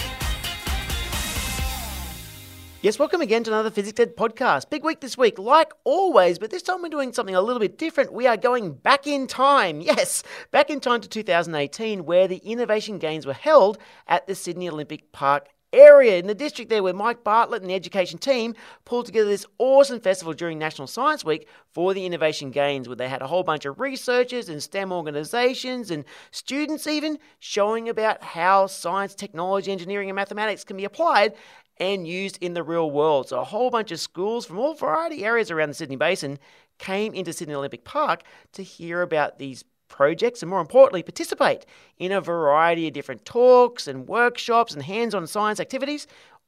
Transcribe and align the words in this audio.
Yes, 2.82 3.00
welcome 3.00 3.22
again 3.22 3.46
to 3.46 3.52
another 3.52 3.72
FizzicsEd 3.72 4.16
podcast. 4.16 4.70
Big 4.70 4.84
week 4.84 5.00
this 5.00 5.18
week, 5.18 5.40
like 5.40 5.72
always, 5.86 6.38
but 6.38 6.52
this 6.52 6.64
time 6.64 6.82
we're 6.82 6.90
doing 6.90 7.14
something 7.14 7.34
a 7.34 7.42
little 7.42 7.62
bit 7.62 7.78
different. 7.78 8.12
We 8.12 8.28
are 8.28 8.36
going 8.36 8.74
back 8.74 9.08
in 9.08 9.28
time. 9.28 9.80
Yes, 9.82 10.22
back 10.52 10.70
in 10.70 10.82
time 10.82 11.00
to 11.00 11.08
2018, 11.08 12.04
where 12.04 12.28
the 12.28 12.40
Innovation 12.40 13.00
Games 13.00 13.26
were 13.26 13.32
held 13.32 13.78
at 14.06 14.28
the 14.28 14.36
Sydney 14.36 14.68
Olympic 14.68 15.14
Park 15.14 15.48
area 15.78 16.18
in 16.18 16.28
the 16.28 16.36
district 16.36 16.70
there 16.70 16.84
where 16.84 16.94
Mike 16.94 17.24
Bartlett 17.24 17.62
and 17.62 17.70
the 17.70 17.76
education 17.76 18.18
team 18.18 18.56
pulled 18.86 19.06
together 19.06 19.30
this 19.30 19.46
awesome 19.58 20.00
festival 20.00 20.34
during 20.34 20.58
National 20.58 20.88
Science 20.88 21.24
Week 21.24 21.48
for 21.72 21.94
the 21.94 22.06
Innovation 22.06 22.52
Games, 22.52 22.88
where 22.88 22.96
they 22.96 23.08
had 23.08 23.22
a 23.22 23.28
whole 23.28 23.44
bunch 23.44 23.66
of 23.66 23.80
researchers 23.80 24.50
and 24.50 24.62
STEM 24.62 24.92
organizations 24.92 25.92
and 25.92 26.04
students 26.32 26.88
even 26.88 27.20
showing 27.40 27.90
about 27.90 28.24
how 28.24 28.68
science, 28.68 29.16
technology, 29.16 29.72
engineering, 29.72 30.10
and 30.10 30.16
mathematics 30.16 30.64
can 30.64 30.78
be 30.78 30.86
applied 30.86 31.34
and 31.80 32.08
used 32.08 32.38
in 32.42 32.54
the 32.54 32.64
real 32.64 32.90
world. 32.90 33.30
So 33.30 33.40
a 33.40 33.44
whole 33.44 33.70
bunch 33.70 33.92
of 33.92 34.00
schools 34.00 34.46
from 34.46 34.58
all 34.58 34.74
variety 34.74 35.24
areas 35.24 35.52
around 35.52 35.70
the 35.70 35.76
Sydney 35.76 35.96
Basin 35.96 36.40
came 36.80 37.14
into 37.14 37.34
Sydney 37.34 37.54
Olympic 37.54 37.84
Park 37.84 38.24
to 38.54 38.64
hear 38.64 39.02
about 39.02 39.38
these 39.38 39.64
projects 39.88 40.42
and 40.42 40.50
more 40.50 40.62
importantly 40.62 41.04
participate 41.04 41.66
in 41.98 42.12
a 42.12 42.22
variety 42.22 42.88
of 42.88 42.94
different 42.94 43.26
talks 43.26 43.88
and 43.88 44.08
workshops 44.08 44.74
and 44.74 44.84
hands-on 44.84 45.28
science 45.28 45.60
activities 45.60 46.08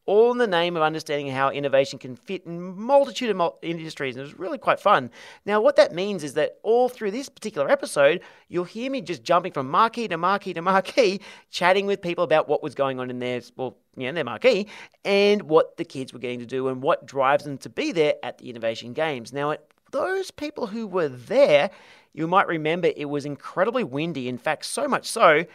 all 0.09 0.31
in 0.31 0.39
the 0.39 0.47
name 0.47 0.75
of 0.75 0.81
understanding 0.81 1.31
how 1.31 1.51
innovation 1.51 1.99
can 1.99 2.15
fit 2.15 2.43
in 2.47 2.75
multitude 2.75 3.29
of 3.29 3.53
industries 3.61 4.15
and 4.15 4.21
it 4.21 4.25
was 4.25 4.39
really 4.39 4.57
quite 4.57 4.79
fun. 4.79 5.11
Now 5.45 5.61
what 5.61 5.75
that 5.75 5.93
means 5.93 6.23
is 6.23 6.33
that 6.33 6.57
all 6.63 6.89
through 6.89 7.11
this 7.11 7.29
particular 7.29 7.69
episode 7.69 8.21
you'll 8.47 8.63
hear 8.63 8.89
me 8.89 9.01
just 9.01 9.23
jumping 9.23 9.51
from 9.51 9.69
marquee 9.69 10.07
to 10.07 10.17
marquee 10.17 10.55
to 10.55 10.63
marquee 10.63 11.19
chatting 11.51 11.85
with 11.85 12.01
people 12.01 12.23
about 12.23 12.49
what 12.49 12.63
was 12.63 12.73
going 12.73 12.99
on 12.99 13.11
in 13.11 13.19
their 13.19 13.41
well 13.55 13.77
you 13.95 14.07
know, 14.07 14.13
their 14.13 14.23
marquee 14.23 14.65
and 15.05 15.43
what 15.43 15.77
the 15.77 15.85
kids 15.85 16.11
were 16.11 16.19
getting 16.19 16.39
to 16.39 16.45
do 16.47 16.69
and 16.69 16.81
what 16.81 17.05
drives 17.05 17.43
them 17.43 17.59
to 17.59 17.69
be 17.69 17.91
there 17.91 18.15
at 18.23 18.39
the 18.39 18.49
innovation 18.49 18.93
games. 18.93 19.31
Now 19.31 19.55
those 19.91 20.31
people 20.31 20.67
who 20.67 20.87
were 20.87 21.09
there 21.09 21.69
you 22.13 22.27
might 22.27 22.47
remember 22.47 22.91
it 22.95 23.05
was 23.05 23.25
incredibly 23.25 23.83
windy. 23.83 24.27
In 24.27 24.37
fact, 24.37 24.65
so 24.65 24.87
much 24.87 25.07
so, 25.07 25.45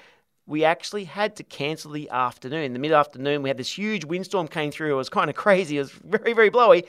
we 0.46 0.64
actually 0.64 1.04
had 1.04 1.36
to 1.36 1.42
cancel 1.42 1.90
the 1.90 2.08
afternoon. 2.10 2.72
The 2.72 2.78
mid 2.78 2.92
afternoon, 2.92 3.42
we 3.42 3.48
had 3.50 3.56
this 3.56 3.76
huge 3.76 4.04
windstorm 4.04 4.48
came 4.48 4.70
through. 4.70 4.92
It 4.92 4.96
was 4.96 5.08
kind 5.08 5.30
of 5.30 5.36
crazy. 5.46 5.76
It 5.76 5.80
was 5.80 5.90
very, 5.90 6.32
very 6.32 6.50
blowy. 6.50 6.84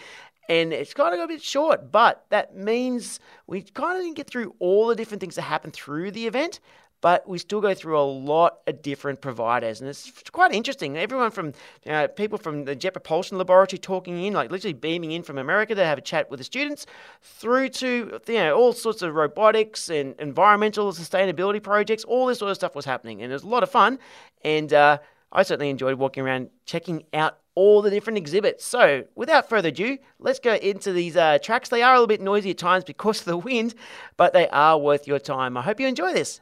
And 0.47 0.71
it's 0.71 0.93
kind 0.93 1.11
of 1.11 1.17
got 1.17 1.23
a 1.23 1.27
bit 1.27 1.41
short, 1.41 1.91
but 1.91 2.25
that 2.29 2.55
means 2.55 3.19
we 3.47 3.63
kind 3.63 3.97
of 3.97 4.03
didn't 4.03 4.15
get 4.15 4.27
through 4.29 4.55
all 4.59 4.87
the 4.87 4.95
different 4.95 5.19
things 5.19 5.35
that 5.35 5.41
happened 5.41 5.73
through 5.73 6.11
the 6.11 6.27
event 6.27 6.59
but 7.05 7.29
we 7.29 7.37
still 7.37 7.61
go 7.61 7.75
through 7.75 7.99
a 7.99 8.01
lot 8.01 8.61
of 8.65 8.81
different 8.81 9.21
providers, 9.21 9.79
and 9.79 9.87
it's 9.87 10.11
quite 10.31 10.51
interesting. 10.51 10.97
Everyone 10.97 11.29
from 11.29 11.53
you 11.85 11.91
know, 11.91 12.07
people 12.07 12.39
from 12.39 12.65
the 12.65 12.75
Jet 12.75 12.93
Propulsion 12.93 13.37
Laboratory 13.37 13.77
talking 13.77 14.23
in, 14.23 14.33
like 14.33 14.49
literally 14.49 14.73
beaming 14.73 15.11
in 15.11 15.21
from 15.21 15.37
America 15.37 15.75
to 15.75 15.85
have 15.85 15.99
a 15.99 16.01
chat 16.01 16.31
with 16.31 16.39
the 16.39 16.43
students, 16.43 16.87
through 17.21 17.69
to 17.69 18.19
you 18.27 18.33
know 18.33 18.57
all 18.57 18.73
sorts 18.73 19.03
of 19.03 19.13
robotics 19.13 19.87
and 19.87 20.15
environmental 20.19 20.91
sustainability 20.93 21.61
projects. 21.61 22.03
All 22.05 22.25
this 22.25 22.39
sort 22.39 22.49
of 22.49 22.57
stuff 22.57 22.73
was 22.73 22.85
happening, 22.85 23.21
and 23.21 23.31
it 23.31 23.35
was 23.35 23.43
a 23.43 23.49
lot 23.49 23.61
of 23.61 23.69
fun. 23.69 23.99
And 24.43 24.73
uh, 24.73 24.97
I 25.31 25.43
certainly 25.43 25.69
enjoyed 25.69 25.99
walking 25.99 26.23
around 26.23 26.49
checking 26.65 27.03
out 27.13 27.37
all 27.53 27.83
the 27.83 27.91
different 27.91 28.17
exhibits. 28.17 28.65
So, 28.65 29.03
without 29.13 29.47
further 29.47 29.69
ado, 29.69 29.99
let's 30.17 30.39
go 30.39 30.55
into 30.55 30.91
these 30.91 31.15
uh, 31.15 31.37
tracks. 31.37 31.69
They 31.69 31.83
are 31.83 31.93
a 31.93 31.97
little 31.97 32.07
bit 32.07 32.21
noisy 32.21 32.49
at 32.49 32.57
times 32.57 32.83
because 32.83 33.19
of 33.19 33.25
the 33.25 33.37
wind, 33.37 33.75
but 34.17 34.33
they 34.33 34.47
are 34.49 34.79
worth 34.79 35.05
your 35.05 35.19
time. 35.19 35.55
I 35.55 35.61
hope 35.61 35.79
you 35.79 35.85
enjoy 35.85 36.11
this. 36.11 36.41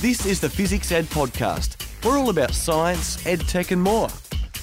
This 0.00 0.24
is 0.26 0.40
the 0.40 0.48
FizzicsEd 0.48 1.04
Podcast. 1.04 1.76
We're 2.04 2.18
all 2.18 2.30
about 2.30 2.54
science, 2.54 3.24
ed 3.26 3.40
tech, 3.40 3.70
and 3.72 3.82
more. 3.82 4.08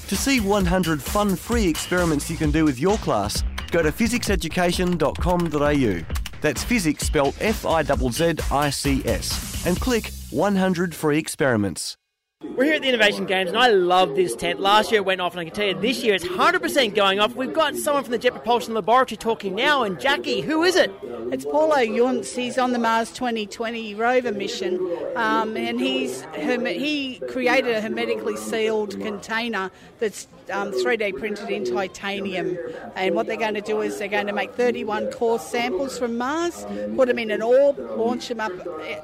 To 0.08 0.16
see 0.16 0.40
100 0.40 1.02
fun 1.02 1.36
free 1.36 1.68
experiments 1.68 2.30
you 2.30 2.38
can 2.38 2.52
do 2.52 2.64
with 2.66 2.80
your 2.80 2.98
class, 3.00 3.44
go 3.72 3.82
to 3.82 3.92
fizzicseducation.com.au. 3.92 6.16
That's 6.42 6.64
Fizzics 6.64 7.02
spelled 7.02 7.36
F 7.40 7.66
I 7.66 7.82
Z 7.84 7.94
Z 8.12 8.36
I 8.52 8.70
C 8.70 9.02
S. 9.06 9.66
And 9.66 9.80
click 9.80 10.12
100 10.30 10.94
free 10.94 11.18
experiments. 11.18 11.98
We're 12.44 12.66
here 12.66 12.74
at 12.74 12.82
the 12.82 12.90
Innovation 12.90 13.26
Games, 13.26 13.50
and 13.50 13.58
I 13.58 13.70
love 13.70 14.16
this 14.16 14.36
tent. 14.36 14.60
Last 14.60 14.92
year 14.92 15.00
it 15.00 15.06
went 15.06 15.22
off, 15.22 15.32
and 15.32 15.40
I 15.40 15.46
can 15.46 15.54
tell 15.54 15.66
you 15.66 15.80
this 15.80 16.04
year 16.04 16.14
it's 16.14 16.26
100% 16.26 16.94
going 16.94 17.20
off. 17.20 17.36
We've 17.36 17.54
got 17.54 17.76
someone 17.78 18.04
from 18.04 18.12
the 18.12 18.18
Jet 18.20 18.32
Propulsion 18.32 18.74
Laboratory 18.74 19.18
talking 19.18 19.56
now, 19.56 19.84
and 19.84 20.00
Jackie, 20.00 20.42
who 20.42 20.62
is 20.62 20.76
it? 20.76 20.92
It's 21.32 21.46
Paulo 21.46 21.78
Younse. 21.78 22.36
He's 22.36 22.58
on 22.58 22.74
the 22.74 22.80
Mars 22.80 23.12
2020 23.14 23.96
rover 23.96 24.32
mission, 24.32 24.76
um, 25.16 25.58
and 25.58 25.80
he's 25.80 26.28
he 26.36 27.20
created 27.28 27.76
a 27.76 27.82
hermetically 27.82 28.38
sealed 28.38 29.00
container 29.00 29.72
that's 30.00 30.28
um, 30.52 30.72
3D 30.72 31.18
printed 31.18 31.50
in 31.50 31.66
titanium. 31.66 32.58
And 32.96 33.16
what 33.16 33.28
they're 33.28 33.38
going 33.38 33.54
to 33.56 33.62
do 33.62 33.82
is 33.82 34.00
they're 34.00 34.08
going 34.08 34.28
to 34.28 34.34
make 34.34 34.54
31 34.54 35.12
core 35.12 35.40
samples 35.40 35.98
from 35.98 36.18
Mars, 36.18 36.66
put 36.96 37.08
them 37.08 37.20
in 37.20 37.32
an 37.32 37.42
orb, 37.42 37.78
launch 37.78 38.28
them 38.28 38.40
up 38.40 38.54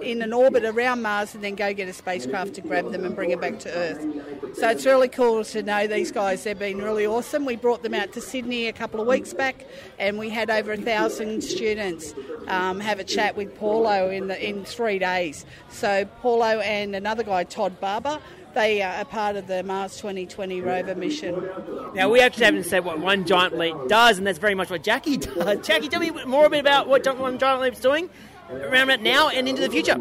in 0.01 0.21
an 0.21 0.33
orbit 0.33 0.63
around 0.65 1.01
Mars, 1.01 1.35
and 1.35 1.43
then 1.43 1.55
go 1.55 1.73
get 1.73 1.87
a 1.87 1.93
spacecraft 1.93 2.53
to 2.55 2.61
grab 2.61 2.91
them 2.91 3.05
and 3.05 3.15
bring 3.15 3.29
them 3.29 3.39
back 3.39 3.59
to 3.59 3.69
Earth. 3.69 4.55
So 4.55 4.67
it's 4.69 4.85
really 4.85 5.07
cool 5.07 5.43
to 5.45 5.63
know 5.63 5.87
these 5.87 6.11
guys. 6.11 6.43
They've 6.43 6.57
been 6.57 6.79
really 6.79 7.05
awesome. 7.05 7.45
We 7.45 7.55
brought 7.55 7.83
them 7.83 7.93
out 7.93 8.13
to 8.13 8.21
Sydney 8.21 8.67
a 8.67 8.73
couple 8.73 8.99
of 8.99 9.07
weeks 9.07 9.33
back, 9.33 9.65
and 9.97 10.17
we 10.17 10.29
had 10.29 10.49
over 10.49 10.73
a 10.73 10.77
thousand 10.77 11.43
students 11.43 12.13
um, 12.47 12.79
have 12.79 12.99
a 12.99 13.03
chat 13.03 13.37
with 13.37 13.57
Paulo 13.57 14.09
in 14.09 14.27
the 14.27 14.49
in 14.49 14.65
three 14.65 14.99
days. 14.99 15.45
So 15.69 16.05
Paulo 16.21 16.59
and 16.59 16.95
another 16.95 17.23
guy, 17.23 17.43
Todd 17.43 17.79
Barber, 17.79 18.19
they 18.53 18.81
are 18.81 19.05
part 19.05 19.35
of 19.35 19.47
the 19.47 19.63
Mars 19.63 19.97
2020 19.97 20.61
rover 20.61 20.95
mission. 20.95 21.47
Now, 21.93 22.09
we 22.09 22.19
actually 22.19 22.45
haven't 22.45 22.65
said 22.65 22.85
what 22.85 22.99
One 22.99 23.25
Giant 23.25 23.57
Leap 23.57 23.75
does, 23.87 24.17
and 24.17 24.27
that's 24.27 24.39
very 24.39 24.55
much 24.55 24.69
what 24.69 24.83
Jackie 24.83 25.17
does. 25.17 25.65
Jackie, 25.65 25.89
tell 25.89 25.99
me 25.99 26.11
more 26.25 26.45
a 26.45 26.49
bit 26.49 26.59
about 26.59 26.87
what 26.87 27.05
One 27.17 27.37
Giant 27.37 27.61
Leap's 27.61 27.79
doing 27.79 28.09
around 28.51 28.89
it 28.89 29.01
now 29.01 29.29
and 29.29 29.47
into 29.47 29.61
the 29.61 29.69
future? 29.69 29.95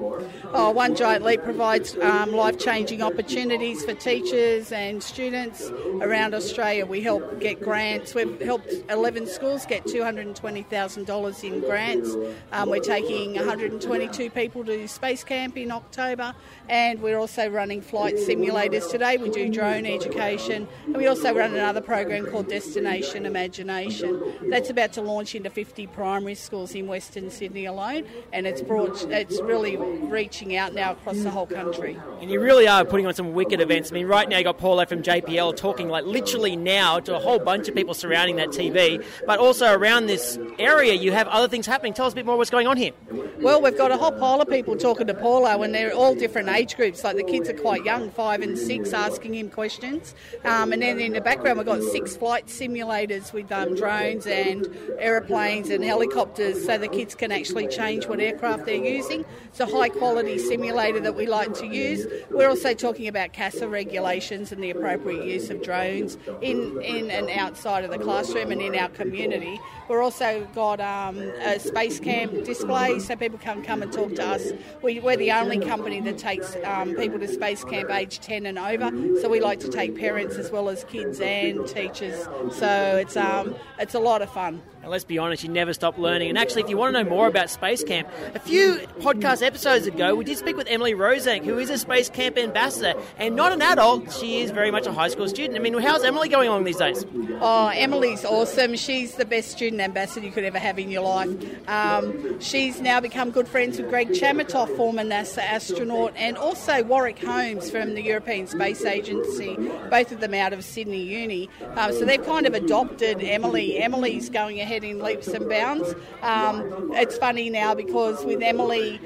Oh, 0.52 0.70
One 0.70 0.94
Giant 0.96 1.24
Leap 1.24 1.42
provides 1.42 1.96
um, 1.98 2.32
life 2.32 2.58
changing 2.58 3.02
opportunities 3.02 3.84
for 3.84 3.94
teachers 3.94 4.72
and 4.72 5.02
students 5.02 5.70
around 6.00 6.34
Australia. 6.34 6.86
We 6.86 7.02
help 7.02 7.40
get 7.40 7.60
grants. 7.60 8.14
We've 8.14 8.40
helped 8.40 8.72
11 8.88 9.26
schools 9.26 9.66
get 9.66 9.84
$220,000 9.84 11.44
in 11.44 11.60
grants. 11.60 12.16
Um, 12.52 12.70
we're 12.70 12.80
taking 12.80 13.34
122 13.34 14.30
people 14.30 14.64
to 14.64 14.88
Space 14.88 15.22
Camp 15.22 15.56
in 15.58 15.70
October, 15.70 16.34
and 16.68 17.02
we're 17.02 17.18
also 17.18 17.48
running 17.48 17.82
flight 17.82 18.14
simulators 18.14 18.90
today. 18.90 19.18
We 19.18 19.28
do 19.28 19.50
drone 19.50 19.84
education, 19.84 20.66
and 20.86 20.96
we 20.96 21.06
also 21.06 21.34
run 21.34 21.52
another 21.52 21.82
program 21.82 22.26
called 22.26 22.48
Destination 22.48 23.26
Imagination. 23.26 24.22
That's 24.48 24.70
about 24.70 24.94
to 24.94 25.02
launch 25.02 25.34
into 25.34 25.50
50 25.50 25.86
primary 25.88 26.34
schools 26.34 26.74
in 26.74 26.86
Western 26.86 27.30
Sydney 27.30 27.66
alone 27.66 28.06
and 28.32 28.37
it's 28.46 28.62
brought 28.62 29.02
it's 29.10 29.40
really 29.40 29.76
reaching 29.76 30.56
out 30.56 30.74
now 30.74 30.92
across 30.92 31.18
the 31.22 31.30
whole 31.30 31.46
country. 31.46 31.98
And 32.20 32.30
you 32.30 32.40
really 32.40 32.68
are 32.68 32.84
putting 32.84 33.06
on 33.06 33.14
some 33.14 33.32
wicked 33.32 33.60
events. 33.60 33.90
I 33.90 33.94
mean, 33.94 34.06
right 34.06 34.28
now 34.28 34.38
you 34.38 34.44
got 34.44 34.58
Paulo 34.58 34.84
from 34.86 35.02
JPL 35.02 35.56
talking 35.56 35.88
like 35.88 36.04
literally 36.04 36.56
now 36.56 37.00
to 37.00 37.16
a 37.16 37.18
whole 37.18 37.38
bunch 37.38 37.68
of 37.68 37.74
people 37.74 37.94
surrounding 37.94 38.36
that 38.36 38.48
TV, 38.48 39.04
but 39.26 39.38
also 39.38 39.72
around 39.72 40.06
this 40.06 40.38
area 40.58 40.94
you 40.94 41.12
have 41.12 41.28
other 41.28 41.48
things 41.48 41.66
happening. 41.66 41.92
Tell 41.94 42.06
us 42.06 42.12
a 42.12 42.16
bit 42.16 42.26
more 42.26 42.36
what's 42.36 42.50
going 42.50 42.66
on 42.66 42.76
here. 42.76 42.92
Well, 43.40 43.62
we've 43.62 43.76
got 43.76 43.92
a 43.92 43.96
whole 43.96 44.12
pile 44.12 44.40
of 44.40 44.48
people 44.48 44.76
talking 44.76 45.06
to 45.06 45.14
Paulo, 45.14 45.62
and 45.62 45.74
they're 45.74 45.94
all 45.94 46.14
different 46.14 46.48
age 46.48 46.76
groups. 46.76 47.04
Like 47.04 47.16
the 47.16 47.22
kids 47.22 47.48
are 47.48 47.54
quite 47.54 47.84
young, 47.84 48.10
five 48.10 48.42
and 48.42 48.58
six, 48.58 48.92
asking 48.92 49.34
him 49.34 49.48
questions. 49.48 50.14
Um, 50.44 50.72
and 50.72 50.82
then 50.82 50.98
in 50.98 51.12
the 51.12 51.20
background, 51.20 51.58
we've 51.58 51.66
got 51.66 51.82
six 51.82 52.16
flight 52.16 52.46
simulators 52.46 53.32
with 53.32 53.50
um, 53.52 53.74
drones 53.76 54.26
and 54.26 54.68
aeroplanes 54.98 55.70
and 55.70 55.84
helicopters, 55.84 56.64
so 56.64 56.78
the 56.78 56.88
kids 56.88 57.14
can 57.14 57.30
actually 57.30 57.68
change 57.68 58.06
whatever 58.06 58.27
aircraft 58.28 58.66
they're 58.66 58.74
using. 58.74 59.24
It's 59.46 59.60
a 59.60 59.66
high 59.66 59.88
quality 59.88 60.38
simulator 60.38 61.00
that 61.00 61.14
we 61.14 61.26
like 61.26 61.54
to 61.54 61.66
use. 61.66 62.06
We're 62.30 62.48
also 62.48 62.74
talking 62.74 63.08
about 63.08 63.32
CASA 63.32 63.68
regulations 63.68 64.52
and 64.52 64.62
the 64.62 64.70
appropriate 64.70 65.24
use 65.24 65.50
of 65.50 65.62
drones 65.62 66.18
in, 66.40 66.80
in 66.82 67.10
and 67.10 67.30
outside 67.30 67.84
of 67.84 67.90
the 67.90 67.98
classroom 67.98 68.52
and 68.52 68.60
in 68.60 68.74
our 68.76 68.88
community. 68.90 69.60
We're 69.88 70.02
also 70.02 70.46
got 70.54 70.80
um, 70.80 71.18
a 71.18 71.58
space 71.58 71.98
camp 71.98 72.44
display 72.44 72.98
so 73.00 73.16
people 73.16 73.38
can 73.38 73.62
come 73.62 73.82
and 73.82 73.92
talk 73.92 74.14
to 74.16 74.26
us. 74.26 74.52
We, 74.82 75.00
are 75.00 75.16
the 75.16 75.32
only 75.32 75.58
company 75.58 76.00
that 76.02 76.18
takes 76.18 76.56
um, 76.64 76.94
people 76.94 77.18
to 77.18 77.28
space 77.28 77.64
camp 77.64 77.90
age 77.90 78.20
10 78.20 78.46
and 78.46 78.58
over, 78.58 78.90
so 79.20 79.28
we 79.28 79.40
like 79.40 79.60
to 79.60 79.68
take 79.68 79.96
parents 79.96 80.36
as 80.36 80.50
well 80.50 80.68
as 80.68 80.84
kids 80.84 81.20
and 81.20 81.66
teachers. 81.66 82.24
So 82.52 82.98
it's, 82.98 83.16
um, 83.16 83.54
it's 83.78 83.94
a 83.94 84.00
lot 84.00 84.20
of 84.20 84.30
fun. 84.30 84.62
And 84.88 84.92
let's 84.92 85.04
be 85.04 85.18
honest, 85.18 85.42
you 85.42 85.50
never 85.50 85.74
stop 85.74 85.98
learning. 85.98 86.30
And 86.30 86.38
actually, 86.38 86.62
if 86.62 86.70
you 86.70 86.78
want 86.78 86.96
to 86.96 87.04
know 87.04 87.10
more 87.10 87.26
about 87.26 87.50
Space 87.50 87.84
Camp, 87.84 88.08
A 88.34 88.38
few 88.38 88.76
podcast 89.00 89.42
episodes 89.42 89.86
ago, 89.86 90.14
we 90.14 90.24
did 90.24 90.38
speak 90.38 90.56
with 90.56 90.66
Emily 90.66 90.94
Rozak, 90.94 91.44
who 91.44 91.58
is 91.58 91.68
a 91.68 91.76
Space 91.76 92.08
Camp 92.08 92.38
ambassador, 92.38 92.94
and 93.18 93.36
not 93.36 93.52
an 93.52 93.60
adult. 93.60 94.10
She 94.14 94.40
is 94.40 94.50
very 94.50 94.70
much 94.70 94.86
a 94.86 94.92
high 94.92 95.08
school 95.08 95.28
student. 95.28 95.58
I 95.58 95.60
mean, 95.60 95.74
how's 95.74 96.04
Emily 96.04 96.30
going 96.30 96.48
along 96.48 96.64
these 96.64 96.78
days? 96.78 97.04
Oh, 97.42 97.68
Emily's 97.68 98.24
awesome. 98.24 98.76
She's 98.76 99.16
the 99.16 99.26
best 99.26 99.50
student 99.50 99.82
ambassador 99.82 100.24
you 100.24 100.32
could 100.32 100.44
ever 100.44 100.58
have 100.58 100.78
in 100.78 100.90
your 100.90 101.02
life. 101.02 101.68
Um, 101.68 102.40
she's 102.40 102.80
now 102.80 102.98
become 102.98 103.30
good 103.30 103.46
friends 103.46 103.76
with 103.76 103.90
Greg 103.90 104.08
Chamitoff, 104.12 104.74
former 104.74 105.02
NASA 105.02 105.42
astronaut, 105.42 106.14
and 106.16 106.38
also 106.38 106.82
Warwick 106.82 107.22
Holmes 107.22 107.70
from 107.70 107.92
the 107.92 108.02
European 108.02 108.46
Space 108.46 108.86
Agency, 108.86 109.54
both 109.90 110.12
of 110.12 110.20
them 110.20 110.32
out 110.32 110.54
of 110.54 110.64
Sydney 110.64 111.02
Uni. 111.02 111.50
Um, 111.76 111.92
so 111.92 112.06
they've 112.06 112.24
kind 112.24 112.46
of 112.46 112.54
adopted 112.54 113.22
Emily. 113.22 113.76
Emily's 113.76 114.30
going 114.30 114.60
ahead 114.60 114.77
in 114.84 115.00
leaps 115.00 115.28
and 115.28 115.48
bounds. 115.48 115.94
Um, 116.22 116.92
it's 116.94 117.16
funny 117.18 117.50
now 117.50 117.74
because 117.74 118.24
with 118.24 118.42
Emily, 118.42 119.00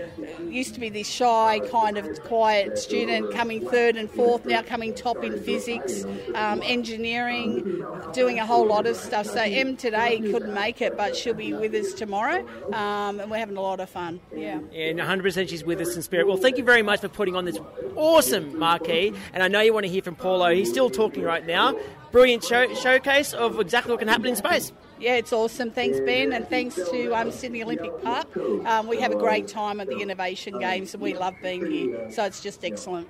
used 0.48 0.74
to 0.74 0.80
be 0.80 0.88
this 0.88 1.08
shy, 1.08 1.60
kind 1.70 1.98
of 1.98 2.22
quiet 2.24 2.78
student, 2.78 3.32
coming 3.32 3.66
third 3.68 3.96
and 3.96 4.10
fourth, 4.10 4.44
now 4.44 4.62
coming 4.62 4.94
top 4.94 5.22
in 5.24 5.40
physics, 5.42 6.04
um, 6.34 6.62
engineering, 6.64 7.84
doing 8.12 8.38
a 8.38 8.46
whole 8.46 8.66
lot 8.66 8.86
of 8.86 8.96
stuff. 8.96 9.26
So 9.26 9.40
Em 9.40 9.76
today 9.76 10.20
couldn't 10.20 10.54
make 10.54 10.80
it, 10.80 10.96
but 10.96 11.16
she'll 11.16 11.34
be 11.34 11.52
with 11.52 11.74
us 11.74 11.92
tomorrow, 11.92 12.46
um, 12.72 13.20
and 13.20 13.30
we're 13.30 13.38
having 13.38 13.56
a 13.56 13.60
lot 13.60 13.80
of 13.80 13.88
fun. 13.88 14.20
Yeah. 14.34 14.58
And 14.74 14.98
100% 14.98 15.48
she's 15.48 15.64
with 15.64 15.80
us 15.80 15.96
in 15.96 16.02
spirit. 16.02 16.26
Well, 16.26 16.36
thank 16.36 16.58
you 16.58 16.64
very 16.64 16.82
much 16.82 17.00
for 17.00 17.08
putting 17.08 17.36
on 17.36 17.44
this 17.44 17.58
awesome 17.96 18.58
marquee. 18.58 19.12
And 19.32 19.42
I 19.42 19.48
know 19.48 19.60
you 19.60 19.72
want 19.72 19.86
to 19.86 19.92
hear 19.92 20.02
from 20.02 20.16
Paulo. 20.16 20.54
He's 20.54 20.70
still 20.70 20.90
talking 20.90 21.22
right 21.22 21.46
now. 21.46 21.74
Brilliant 22.10 22.44
show- 22.44 22.72
showcase 22.74 23.32
of 23.32 23.58
exactly 23.58 23.90
what 23.92 23.98
can 23.98 24.08
happen 24.08 24.26
in 24.26 24.36
space. 24.36 24.72
Yeah, 25.02 25.16
it's 25.16 25.32
awesome. 25.32 25.72
Thanks, 25.72 25.98
Ben, 25.98 26.32
and 26.32 26.48
thanks 26.48 26.76
to 26.76 27.10
um, 27.10 27.32
Sydney 27.32 27.64
Olympic 27.64 27.90
Park. 28.04 28.36
Um, 28.36 28.86
we 28.86 29.00
have 29.00 29.10
a 29.10 29.16
great 29.16 29.48
time 29.48 29.80
at 29.80 29.88
the 29.88 29.98
Innovation 29.98 30.60
Games, 30.60 30.94
and 30.94 31.02
we 31.02 31.12
love 31.12 31.34
being 31.42 31.68
here. 31.68 32.08
So 32.12 32.24
it's 32.24 32.40
just 32.40 32.64
excellent. 32.64 33.08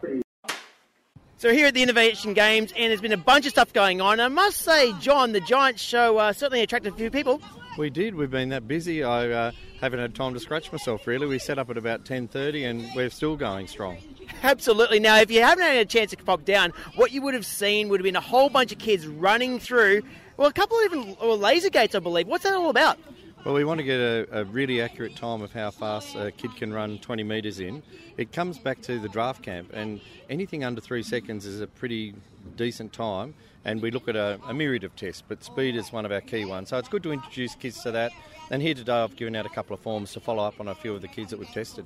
So 1.36 1.52
here 1.52 1.66
at 1.66 1.74
the 1.74 1.82
Innovation 1.82 2.32
Games, 2.32 2.72
and 2.78 2.88
there's 2.88 3.02
been 3.02 3.12
a 3.12 3.18
bunch 3.18 3.44
of 3.44 3.50
stuff 3.50 3.74
going 3.74 4.00
on. 4.00 4.20
I 4.20 4.28
must 4.28 4.62
say, 4.62 4.94
John, 5.00 5.32
the 5.32 5.40
Giant 5.40 5.78
show 5.78 6.16
uh, 6.16 6.32
certainly 6.32 6.62
attracted 6.62 6.94
a 6.94 6.96
few 6.96 7.10
people. 7.10 7.42
We 7.76 7.90
did. 7.90 8.14
We've 8.14 8.30
been 8.30 8.48
that 8.48 8.66
busy. 8.66 9.04
I 9.04 9.28
uh, 9.28 9.52
haven't 9.78 9.98
had 9.98 10.14
time 10.14 10.32
to 10.32 10.40
scratch 10.40 10.72
myself 10.72 11.06
really. 11.06 11.26
We 11.26 11.38
set 11.38 11.58
up 11.58 11.68
at 11.68 11.76
about 11.76 12.06
10:30, 12.06 12.70
and 12.70 12.88
we're 12.96 13.10
still 13.10 13.36
going 13.36 13.66
strong. 13.66 13.98
Absolutely. 14.42 14.98
Now, 14.98 15.18
if 15.18 15.30
you 15.30 15.42
haven't 15.42 15.64
had 15.64 15.76
a 15.76 15.84
chance 15.84 16.12
to 16.12 16.16
pop 16.16 16.46
down, 16.46 16.72
what 16.96 17.12
you 17.12 17.20
would 17.20 17.34
have 17.34 17.44
seen 17.44 17.90
would 17.90 18.00
have 18.00 18.04
been 18.04 18.16
a 18.16 18.20
whole 18.20 18.48
bunch 18.48 18.72
of 18.72 18.78
kids 18.78 19.06
running 19.06 19.58
through. 19.58 20.02
Well, 20.36 20.48
a 20.48 20.52
couple 20.52 20.78
of 20.78 20.84
even 20.84 21.16
or 21.20 21.36
laser 21.36 21.70
gates, 21.70 21.94
I 21.94 21.98
believe. 21.98 22.26
What's 22.26 22.44
that 22.44 22.54
all 22.54 22.70
about? 22.70 22.98
Well, 23.44 23.54
we 23.54 23.64
want 23.64 23.78
to 23.78 23.84
get 23.84 23.98
a, 23.98 24.40
a, 24.40 24.44
really 24.44 24.80
accurate 24.80 25.16
time 25.16 25.42
of 25.42 25.52
how 25.52 25.72
fast 25.72 26.14
a 26.14 26.30
kid 26.30 26.54
can 26.56 26.72
run 26.72 26.98
20 26.98 27.24
metres 27.24 27.58
in. 27.58 27.82
It 28.16 28.32
comes 28.32 28.56
back 28.56 28.80
to 28.82 29.00
the 29.00 29.08
draft 29.08 29.42
camp, 29.42 29.72
and 29.72 30.00
anything 30.30 30.62
under 30.62 30.80
three 30.80 31.02
seconds 31.02 31.44
is 31.44 31.60
a 31.60 31.66
pretty 31.66 32.14
decent 32.56 32.92
time. 32.92 33.34
And 33.64 33.82
we 33.82 33.90
look 33.90 34.06
at 34.08 34.14
a, 34.14 34.38
a 34.46 34.54
myriad 34.54 34.84
of 34.84 34.94
tests, 34.94 35.24
but 35.26 35.42
speed 35.42 35.74
is 35.74 35.92
one 35.92 36.06
of 36.06 36.12
our 36.12 36.20
key 36.20 36.44
ones. 36.44 36.68
So 36.68 36.78
it's 36.78 36.88
good 36.88 37.02
to 37.02 37.12
introduce 37.12 37.56
kids 37.56 37.82
to 37.82 37.90
that. 37.90 38.12
And 38.50 38.62
here 38.62 38.74
today, 38.74 38.92
I've 38.92 39.16
given 39.16 39.34
out 39.34 39.44
a 39.44 39.50
couple 39.50 39.74
of 39.74 39.80
forms 39.80 40.12
to 40.12 40.20
follow 40.20 40.44
up 40.44 40.60
on 40.60 40.68
a 40.68 40.74
few 40.74 40.94
of 40.94 41.02
the 41.02 41.08
kids 41.08 41.30
that 41.30 41.38
we've 41.38 41.48
tested. 41.48 41.84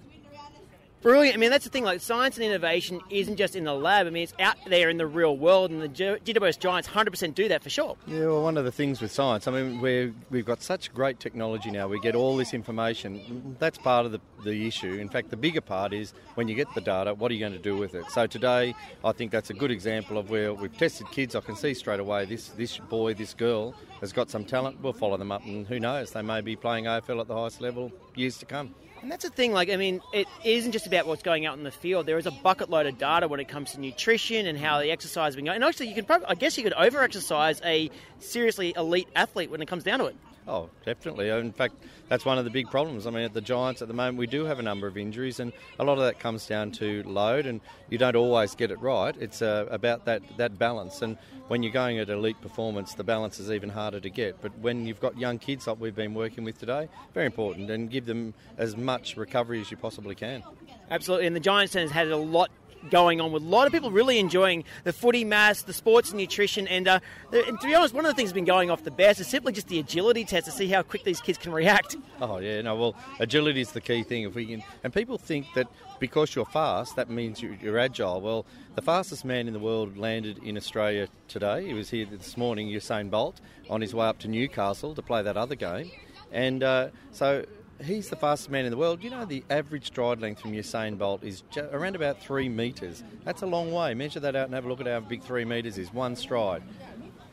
Brilliant. 1.03 1.37
I 1.37 1.39
mean, 1.39 1.51
that's 1.51 1.65
the 1.65 1.71
thing. 1.71 1.85
Like 1.85 2.01
science 2.01 2.37
and 2.37 2.45
innovation 2.45 3.01
isn't 3.11 3.37
just 3.37 3.55
in 3.55 3.65
the 3.65 3.75
lab. 3.75 4.07
I 4.07 4.11
mean, 4.11 4.25
it's 4.25 4.35
out 4.41 4.57
there 4.67 4.89
in 4.91 4.97
the 4.97 5.07
real 5.07 5.37
world, 5.37 5.71
and 5.71 5.81
the 5.81 5.89
GWS 5.89 6.59
Giants 6.59 6.89
100% 6.89 7.35
do 7.35 7.49
that 7.49 7.63
for 7.63 7.71
sure. 7.71 7.97
Yeah. 8.07 8.27
Well, 8.27 8.43
one 8.43 8.57
of 8.57 8.65
the 8.65 8.73
things 8.73 9.01
with 9.01 9.13
science, 9.13 9.47
I 9.47 9.53
mean, 9.53 9.81
we 9.81 10.13
we've 10.31 10.45
got 10.45 10.63
such 10.63 10.93
great 10.93 11.21
technology 11.21 11.71
now. 11.71 11.87
We 11.87 12.01
get 12.01 12.15
all 12.15 12.37
this 12.37 12.55
information. 12.55 13.57
That's 13.59 13.79
part 13.79 14.07
of 14.07 14.13
the, 14.13 14.21
the 14.43 14.67
issue. 14.67 14.95
In 14.95 15.09
fact, 15.09 15.31
the 15.31 15.37
bigger 15.37 15.61
part 15.61 15.93
is 15.93 16.13
when 16.35 16.49
you 16.49 16.55
get 16.55 16.67
the 16.75 16.81
data, 16.81 17.15
what 17.15 17.31
are 17.31 17.35
you 17.35 17.41
going 17.41 17.53
to 17.53 17.59
do 17.59 17.77
with 17.77 17.95
it? 17.95 18.11
So 18.11 18.27
today, 18.27 18.75
I 19.05 19.13
think 19.13 19.31
that's 19.31 19.51
a 19.51 19.55
good 19.55 19.71
example 19.71 20.19
of 20.19 20.31
where 20.31 20.55
we've 20.55 20.77
tested 20.77 21.07
kids. 21.13 21.37
I 21.37 21.41
can 21.41 21.57
see 21.57 21.75
straight 21.75 22.01
away 22.01 22.25
this 22.25 22.49
this 22.49 22.79
boy, 22.79 23.15
this 23.15 23.35
girl 23.35 23.75
has 24.01 24.13
got 24.13 24.31
some 24.31 24.45
talent. 24.45 24.81
We'll 24.83 24.93
follow 24.93 25.17
them 25.19 25.31
up, 25.31 25.45
and 25.45 25.67
who 25.67 25.79
knows, 25.79 26.11
they 26.11 26.23
may 26.23 26.41
be 26.41 26.57
playing 26.57 26.87
AFL 26.87 27.21
at 27.21 27.29
the 27.29 27.35
highest 27.37 27.61
level 27.61 27.93
years 28.15 28.39
to 28.39 28.47
come. 28.47 28.75
And 29.03 29.13
that's 29.13 29.25
the 29.25 29.31
thing, 29.31 29.53
like, 29.53 29.71
I 29.71 29.77
mean, 29.77 30.01
it 30.13 30.27
isn't 30.45 30.73
just 30.73 30.87
about 30.87 31.07
what's 31.07 31.23
going 31.23 31.47
out 31.47 31.57
in 31.57 31.65
the 31.65 31.71
field. 31.71 32.07
There 32.07 32.19
is 32.19 32.27
a 32.27 32.31
bucket 32.31 32.71
load 32.71 32.87
of 32.87 32.99
data 32.99 33.29
when 33.29 33.41
it 33.41 33.49
comes 33.49 33.73
to 33.73 33.81
nutrition 33.81 34.47
and 34.47 34.59
how 34.59 34.81
the 34.81 34.91
exercise 34.91 35.29
has 35.29 35.37
been 35.37 35.45
going. 35.45 35.57
And 35.57 35.65
actually, 35.65 35.89
you 35.89 35.95
could 35.95 36.07
probably, 36.07 36.27
I 36.27 36.35
guess 36.35 36.57
you 36.57 36.65
could 36.65 36.73
over 36.73 37.03
exercise 37.03 37.61
a 37.65 37.91
seriously 38.19 38.73
elite 38.77 39.09
athlete 39.15 39.51
when 39.51 39.63
it 39.63 39.69
comes 39.69 39.85
down 39.85 40.01
to 40.01 40.07
it. 40.07 40.17
Oh, 40.49 40.71
definitely. 40.85 41.29
In 41.29 41.53
fact, 41.53 41.75
that's 42.09 42.25
one 42.25 42.39
of 42.39 42.45
the 42.45 42.51
big 42.51 42.71
problems. 42.71 43.07
I 43.07 43.11
mean, 43.11 43.25
at 43.25 43.35
the 43.35 43.41
Giants 43.41 43.83
at 43.83 43.89
the 43.89 43.95
moment, 43.95 44.17
we 44.19 44.29
do 44.29 44.45
have 44.45 44.61
a 44.61 44.63
number 44.63 44.87
of 44.87 44.97
injuries, 44.97 45.41
and 45.41 45.53
a 45.81 45.85
lot 45.85 45.99
of 45.99 46.05
that 46.05 46.21
comes 46.21 46.47
down 46.47 46.71
to 46.73 47.03
load, 47.03 47.47
and 47.47 47.61
you 47.91 47.99
don't 47.99 48.15
always 48.15 48.55
get 48.55 48.71
it 48.71 48.81
right. 48.81 49.15
It's 49.19 49.43
uh, 49.43 49.67
about 49.71 50.05
that, 50.05 50.23
that 50.37 50.57
balance. 50.57 51.03
And 51.03 51.19
when 51.49 51.65
you're 51.65 51.73
going 51.73 51.99
at 51.99 52.11
elite 52.11 52.41
performance, 52.41 52.95
the 52.95 53.03
balance 53.03 53.41
is 53.41 53.51
even 53.51 53.71
harder 53.71 53.99
to 53.99 54.11
get. 54.11 54.41
But 54.41 54.57
when 54.59 54.87
you've 54.87 55.01
got 55.01 55.19
young 55.19 55.39
kids 55.41 55.67
like 55.67 55.81
we've 55.81 55.97
been 55.97 56.15
working 56.15 56.45
with 56.45 56.59
today, 56.59 56.89
very 57.13 57.27
important, 57.27 57.69
and 57.71 57.91
give 57.91 58.07
them 58.07 58.33
as 58.57 58.77
much 58.77 59.17
recovery 59.17 59.61
as 59.61 59.71
you 59.73 59.77
possibly 59.77 60.15
can. 60.15 60.45
Absolutely. 60.93 61.27
And 61.27 61.35
the 61.35 61.41
Giants 61.41 61.75
has 61.75 61.91
had 61.91 62.09
a 62.09 62.17
lot 62.17 62.51
going 62.91 63.21
on 63.21 63.33
with 63.33 63.43
a 63.43 63.47
lot 63.47 63.67
of 63.67 63.73
people 63.73 63.91
really 63.91 64.19
enjoying 64.19 64.65
the 64.85 64.93
footy 64.93 65.25
mass, 65.25 65.63
the 65.63 65.73
sports 65.73 66.13
nutrition, 66.13 66.67
and, 66.69 66.89
uh, 66.89 67.01
the, 67.31 67.47
and 67.47 67.61
to 67.61 67.67
be 67.67 67.75
honest, 67.75 67.95
one 67.95 68.05
of 68.05 68.11
the 68.11 68.15
things 68.15 68.31
that's 68.31 68.35
been 68.35 68.45
going 68.45 68.71
off 68.71 68.85
the 68.85 68.91
best 68.91 69.21
is 69.21 69.27
simply 69.27 69.53
just 69.53 69.69
the 69.69 69.79
agility 69.79 70.25
test 70.25 70.47
to 70.47 70.53
see 70.53 70.69
how 70.69 70.83
quick 70.83 71.05
these 71.05 71.21
kids 71.21 71.39
can 71.39 71.53
react. 71.53 71.97
Oh 72.21 72.39
yeah, 72.39 72.63
no, 72.63 72.77
well, 72.77 72.97
agility 73.21 73.61
is 73.61 73.73
the 73.73 73.81
key 73.81 74.03
thing. 74.03 74.25
If 74.25 74.35
we 74.35 74.47
can, 74.47 74.63
and 74.83 74.93
people 74.93 75.19
think 75.19 75.47
that 75.55 75.69
because 75.99 76.35
you're 76.35 76.45
fast, 76.47 76.97
that 76.97 77.09
means 77.09 77.43
you're 77.43 77.79
agile. 77.79 78.21
Well, 78.21 78.47
the 78.75 78.83
fastest 78.83 79.25
man 79.25 79.47
in 79.47 79.53
the 79.53 79.59
world 79.59 79.97
landed 79.97 80.39
in 80.39 80.57
Australia 80.57 81.09
today. 81.29 81.67
He 81.67 81.75
was 81.75 81.91
here 81.91 82.07
this 82.07 82.37
morning, 82.37 82.69
Usain 82.69 83.11
Bolt, 83.11 83.41
on 83.71 83.81
his 83.81 83.95
way 83.95 84.07
up 84.07 84.19
to 84.21 84.29
Newcastle 84.29 84.95
to 84.95 85.03
play 85.03 85.23
that 85.23 85.37
other 85.37 85.55
game, 85.55 85.91
and 86.33 86.63
uh, 86.63 86.89
so 87.13 87.45
he's 87.83 88.09
the 88.09 88.17
fastest 88.17 88.51
man 88.51 88.65
in 88.65 88.71
the 88.71 88.77
world. 88.77 89.03
You 89.03 89.11
know, 89.11 89.25
the 89.25 89.45
average 89.51 89.87
stride 89.87 90.21
length 90.21 90.41
from 90.41 90.53
Usain 90.53 90.99
Bolt 90.99 91.23
is 91.23 91.43
around 91.73 91.97
about 91.97 92.21
three 92.21 92.49
metres. 92.49 93.03
That's 93.25 93.43
a 93.43 93.47
long 93.47 93.73
way. 93.73 93.95
Measure 93.95 94.21
that 94.21 94.37
out 94.37 94.47
and 94.47 94.55
have 94.55 94.65
a 94.65 94.69
look 94.69 94.81
at 94.81 94.87
how 94.87 95.01
big 95.01 95.23
three 95.23 95.45
metres 95.45 95.79
is. 95.79 95.93
One 95.93 96.17
stride. 96.17 96.63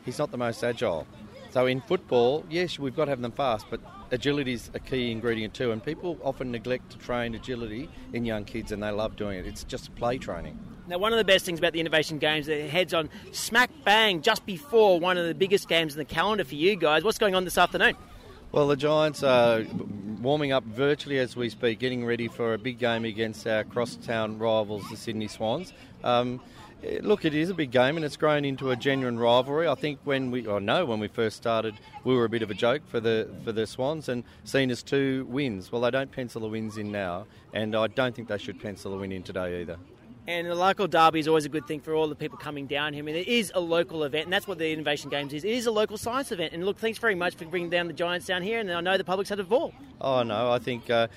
He's 0.06 0.20
not 0.20 0.32
the 0.32 0.38
most 0.38 0.64
agile. 0.64 1.08
So 1.52 1.68
in 1.68 1.82
football, 1.82 2.46
yes, 2.50 2.80
we've 2.80 2.96
got 2.96 3.06
to 3.06 3.12
have 3.12 3.22
them 3.22 3.32
fast, 3.32 3.68
but 3.70 3.80
agility 4.12 4.54
is 4.54 4.72
a 4.74 4.80
key 4.80 5.12
ingredient 5.12 5.54
too. 5.54 5.72
And 5.72 5.84
people 5.84 6.18
often 6.24 6.52
neglect 6.52 6.92
to 6.92 6.98
train 6.98 7.36
agility 7.36 7.90
in 8.12 8.26
young 8.26 8.44
kids, 8.44 8.72
and 8.72 8.82
they 8.82 8.90
love 8.90 9.16
doing 9.16 9.38
it. 9.38 9.46
It's 9.46 9.64
just 9.64 9.94
play 9.96 10.18
training. 10.18 10.58
Now, 10.88 10.98
one 10.98 11.14
of 11.14 11.18
the 11.18 11.24
best 11.24 11.46
things 11.46 11.60
about 11.60 11.72
the 11.72 11.80
Innovation 11.80 12.18
Games 12.18 12.48
that 12.48 12.70
heads 12.70 12.94
on 12.94 13.10
smack 13.32 13.70
bang 13.86 14.22
just 14.22 14.46
before 14.46 15.00
one 15.00 15.18
of 15.18 15.28
the 15.28 15.36
biggest 15.36 15.70
games 15.70 15.94
in 15.94 16.00
the 16.00 16.06
calendar 16.06 16.44
for 16.44 16.56
you 16.56 16.76
guys. 16.76 17.04
What's 17.04 17.18
going 17.18 17.36
on 17.36 17.46
this 17.46 17.58
afternoon? 17.58 17.96
Well, 18.54 18.68
the 18.68 18.76
Giants 18.76 19.24
are 19.24 19.66
warming 20.22 20.52
up 20.52 20.64
virtually 20.64 21.18
as 21.18 21.36
we 21.36 21.50
speak, 21.50 21.80
getting 21.80 22.06
ready 22.06 22.28
for 22.28 22.54
a 22.54 22.60
big 22.60 22.78
game 22.78 23.04
against 23.04 23.48
our 23.48 23.64
crosstown 23.64 24.38
rivals, 24.38 24.88
the 24.92 24.96
Sydney 24.96 25.28
Swans. 25.28 25.74
Um, 26.04 26.40
look, 27.02 27.26
it 27.26 27.34
is 27.34 27.50
a 27.50 27.56
big 27.56 27.72
game 27.72 27.96
and 27.96 28.06
it's 28.06 28.16
grown 28.16 28.46
into 28.46 28.70
a 28.70 28.76
genuine 28.76 29.18
rivalry. 29.18 29.68
I 29.68 29.74
think 29.74 29.98
when 30.04 30.30
we, 30.30 30.46
or 30.46 30.62
no, 30.62 30.86
when 30.86 31.00
we 31.00 31.08
first 31.08 31.36
started, 31.36 31.74
we 32.04 32.14
were 32.14 32.26
a 32.26 32.30
bit 32.30 32.44
of 32.44 32.52
a 32.52 32.54
joke 32.54 32.84
for 32.88 33.00
the 33.00 33.28
for 33.44 33.52
the 33.52 33.66
Swans 33.66 34.08
and 34.08 34.24
seen 34.44 34.70
as 34.70 34.84
two 34.84 35.26
wins. 35.32 35.72
Well, 35.72 35.82
they 35.82 35.90
don't 35.90 36.12
pencil 36.12 36.40
the 36.40 36.48
wins 36.48 36.78
in 36.78 36.92
now, 36.92 37.26
and 37.54 37.76
I 37.76 37.88
don't 37.88 38.16
think 38.16 38.28
they 38.28 38.38
should 38.38 38.62
pencil 38.62 38.92
the 38.92 38.98
win 38.98 39.12
in 39.12 39.24
today 39.24 39.62
either. 39.62 39.80
And 40.26 40.48
the 40.48 40.56
local 40.56 40.88
derby 40.88 41.20
is 41.20 41.28
always 41.28 41.44
a 41.44 41.50
good 41.50 41.68
thing 41.68 41.82
for 41.82 41.94
all 41.94 42.08
the 42.08 42.16
people 42.16 42.38
coming 42.38 42.66
down 42.66 42.94
here. 42.94 43.04
I 43.04 43.06
mean, 43.06 43.16
it 43.16 43.28
is 43.28 43.52
a 43.54 43.60
local 43.60 44.06
event, 44.06 44.26
and 44.26 44.34
that's 44.34 44.48
what 44.48 44.58
the 44.58 44.72
Innovation 44.72 45.10
Games 45.10 45.34
is. 45.34 45.44
It 45.44 45.52
is 45.52 45.66
a 45.66 45.72
local 45.72 45.98
science 45.98 46.32
event. 46.32 46.54
And 46.54 46.66
look, 46.66 46.78
thanks 46.78 46.98
very 46.98 47.16
much 47.16 47.36
for 47.36 47.44
bringing 47.46 47.70
down 47.70 47.88
the 47.88 47.94
Giants 47.94 48.26
down 48.26 48.42
here. 48.42 48.60
And 48.60 48.72
I 48.72 48.80
know 48.80 48.98
the 48.98 49.04
public's 49.04 49.30
had 49.30 49.42
a 49.42 49.44
ball. 49.44 49.74
Oh, 50.00 50.24
no, 50.24 50.50
I 50.50 50.60
think 50.60 50.90
uh, 50.90 51.10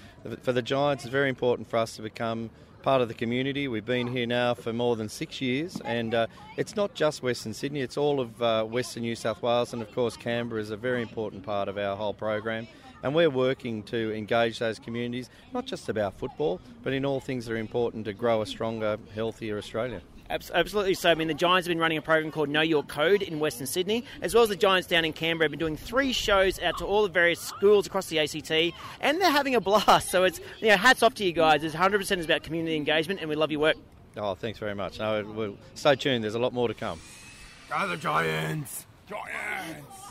for 0.43 0.53
the 0.53 0.63
Giants, 0.63 1.05
it's 1.05 1.13
very 1.13 1.29
important 1.29 1.71
for 1.71 1.77
us 1.77 1.95
to 1.97 2.03
become 2.03 2.51
part 2.83 3.01
of 3.01 3.09
the 3.09 3.15
community. 3.15 3.69
We've 3.69 3.85
been 3.85 4.09
here 4.09 4.27
now 4.27 4.55
for 4.55 4.73
more 4.73 4.97
than 4.97 5.09
six 5.09 5.41
years, 5.41 5.81
and 5.85 6.15
uh, 6.15 6.27
it's 6.57 6.75
not 6.75 6.95
just 6.95 7.23
Western 7.23 7.53
Sydney, 7.53 7.81
it's 7.81 7.97
all 7.97 8.21
of 8.21 8.41
uh, 8.41 8.65
Western 8.65 9.03
New 9.03 9.17
South 9.17 9.43
Wales, 9.43 9.73
and 9.73 9.83
of 9.83 9.93
course, 9.93 10.17
Canberra 10.17 10.61
is 10.61 10.71
a 10.71 10.77
very 10.77 11.03
important 11.03 11.43
part 11.43 11.69
of 11.69 11.79
our 11.79 11.97
whole 11.97 12.15
program. 12.15 12.69
And 13.07 13.15
we're 13.15 13.31
working 13.31 13.85
to 13.85 14.13
engage 14.13 14.59
those 14.59 14.81
communities, 14.81 15.31
not 15.55 15.65
just 15.65 15.89
about 15.89 16.19
football, 16.19 16.61
but 16.83 16.93
in 16.93 17.07
all 17.07 17.21
things 17.21 17.47
that 17.47 17.53
are 17.53 17.57
important 17.57 18.05
to 18.07 18.13
grow 18.13 18.43
a 18.43 18.47
stronger, 18.47 18.99
healthier 19.15 19.59
Australia. 19.59 20.03
Absolutely 20.29 20.95
so. 20.95 21.13
I 21.13 21.15
mean, 21.15 21.29
the 21.29 21.35
Giants 21.35 21.69
have 21.69 21.71
been 21.71 21.79
running 21.79 21.99
a 21.99 22.03
program 22.03 22.33
called 22.33 22.49
Know 22.49 22.63
Your 22.63 22.83
Code 22.83 23.23
in 23.23 23.39
Western 23.39 23.69
Sydney, 23.69 24.05
as 24.23 24.35
well 24.35 24.43
as 24.43 24.49
the 24.49 24.57
Giants 24.57 24.89
down 24.89 25.05
in 25.05 25.13
Canberra 25.13 25.45
have 25.45 25.53
been 25.53 25.61
doing 25.61 25.77
three 25.77 26.13
shows 26.13 26.59
out 26.59 26.79
to 26.79 26.85
all 26.85 27.05
the 27.05 27.09
various 27.09 27.39
schools 27.39 27.87
across 27.87 28.07
the 28.07 28.19
ACT, 28.19 28.75
and 29.01 29.21
they're 29.21 29.31
having 29.31 29.55
a 29.55 29.61
blast. 29.61 30.11
So 30.11 30.25
it's, 30.25 30.41
you 30.59 30.67
know, 30.67 30.77
hats 30.77 31.05
off 31.05 31.15
to 31.15 31.25
you 31.25 31.31
guys. 31.31 31.63
It's 31.63 31.77
100% 31.77 32.19
is 32.19 32.25
about 32.25 32.43
community 32.43 32.75
engagement, 32.75 33.21
and 33.21 33.29
we 33.29 33.37
love 33.37 33.53
your 33.53 33.61
work. 33.61 33.77
Oh, 34.17 34.35
thanks 34.35 34.59
very 34.59 34.75
much. 34.75 34.99
No, 34.99 35.25
we'll 35.25 35.57
stay 35.77 35.95
tuned. 35.95 36.25
There's 36.25 36.35
a 36.35 36.41
lot 36.41 36.53
more 36.53 36.67
to 36.67 36.75
come. 36.75 36.99
Go 37.71 37.87
the 37.87 37.97
Giants! 37.97 38.85
Giants! 39.09 40.06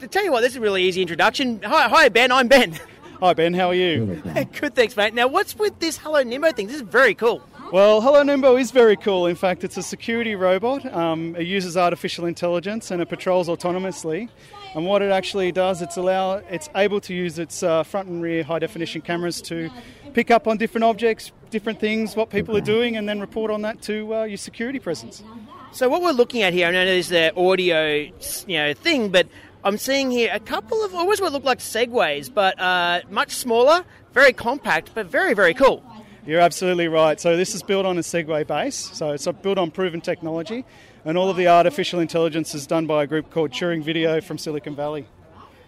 To 0.00 0.06
tell 0.06 0.22
you 0.22 0.30
what, 0.30 0.42
this 0.42 0.52
is 0.52 0.56
a 0.56 0.60
really 0.60 0.82
easy 0.82 1.00
introduction. 1.00 1.62
Hi, 1.62 1.88
hi 1.88 2.08
Ben. 2.10 2.30
I'm 2.30 2.48
Ben. 2.48 2.78
Hi 3.20 3.32
Ben, 3.32 3.54
how 3.54 3.68
are 3.68 3.74
you? 3.74 4.22
Good, 4.60 4.74
thanks, 4.74 4.94
mate. 4.94 5.14
Now, 5.14 5.26
what's 5.26 5.56
with 5.56 5.78
this 5.78 5.96
Hello 5.96 6.22
Nimbo 6.22 6.52
thing? 6.52 6.66
This 6.66 6.76
is 6.76 6.82
very 6.82 7.14
cool. 7.14 7.42
Well, 7.72 8.02
Hello 8.02 8.22
Nimbo 8.22 8.58
is 8.58 8.72
very 8.72 8.94
cool. 8.94 9.26
In 9.26 9.36
fact, 9.36 9.64
it's 9.64 9.78
a 9.78 9.82
security 9.82 10.34
robot. 10.34 10.84
Um, 10.94 11.34
it 11.34 11.46
uses 11.46 11.78
artificial 11.78 12.26
intelligence 12.26 12.90
and 12.90 13.00
it 13.00 13.08
patrols 13.08 13.48
autonomously. 13.48 14.28
And 14.74 14.84
what 14.84 15.00
it 15.00 15.10
actually 15.10 15.50
does, 15.50 15.80
it's 15.80 15.96
allow 15.96 16.42
it's 16.50 16.68
able 16.76 17.00
to 17.00 17.14
use 17.14 17.38
its 17.38 17.62
uh, 17.62 17.84
front 17.84 18.08
and 18.08 18.22
rear 18.22 18.44
high 18.44 18.58
definition 18.58 19.00
cameras 19.00 19.40
to 19.42 19.70
pick 20.12 20.30
up 20.30 20.46
on 20.46 20.58
different 20.58 20.84
objects, 20.84 21.32
different 21.48 21.80
things, 21.80 22.14
what 22.14 22.28
people 22.28 22.54
are 22.54 22.60
doing, 22.60 22.98
and 22.98 23.08
then 23.08 23.18
report 23.18 23.50
on 23.50 23.62
that 23.62 23.80
to 23.82 24.14
uh, 24.14 24.24
your 24.24 24.36
security 24.36 24.78
presence. 24.78 25.22
So, 25.72 25.88
what 25.88 26.02
we're 26.02 26.12
looking 26.12 26.42
at 26.42 26.52
here, 26.52 26.68
I 26.68 26.70
know 26.70 26.84
there's 26.84 27.08
the 27.08 27.34
audio, 27.36 28.08
you 28.46 28.56
know, 28.56 28.74
thing, 28.74 29.10
but 29.10 29.26
I'm 29.66 29.78
seeing 29.78 30.12
here 30.12 30.30
a 30.32 30.38
couple 30.38 30.84
of 30.84 30.94
always 30.94 31.20
what 31.20 31.32
look 31.32 31.42
like 31.42 31.58
segways, 31.58 32.32
but 32.32 32.56
uh, 32.60 33.00
much 33.10 33.32
smaller, 33.32 33.84
very 34.12 34.32
compact, 34.32 34.92
but 34.94 35.06
very 35.06 35.34
very 35.34 35.54
cool. 35.54 35.82
You're 36.24 36.40
absolutely 36.40 36.86
right. 36.86 37.20
So 37.20 37.36
this 37.36 37.52
is 37.52 37.64
built 37.64 37.84
on 37.84 37.98
a 37.98 38.02
Segway 38.02 38.46
base. 38.46 38.76
So 38.76 39.10
it's 39.10 39.26
built 39.42 39.58
on 39.58 39.72
proven 39.72 40.00
technology, 40.00 40.64
and 41.04 41.18
all 41.18 41.30
of 41.30 41.36
the 41.36 41.48
artificial 41.48 41.98
intelligence 41.98 42.54
is 42.54 42.64
done 42.64 42.86
by 42.86 43.02
a 43.02 43.08
group 43.08 43.30
called 43.32 43.50
Turing 43.50 43.82
Video 43.82 44.20
from 44.20 44.38
Silicon 44.38 44.76
Valley. 44.76 45.04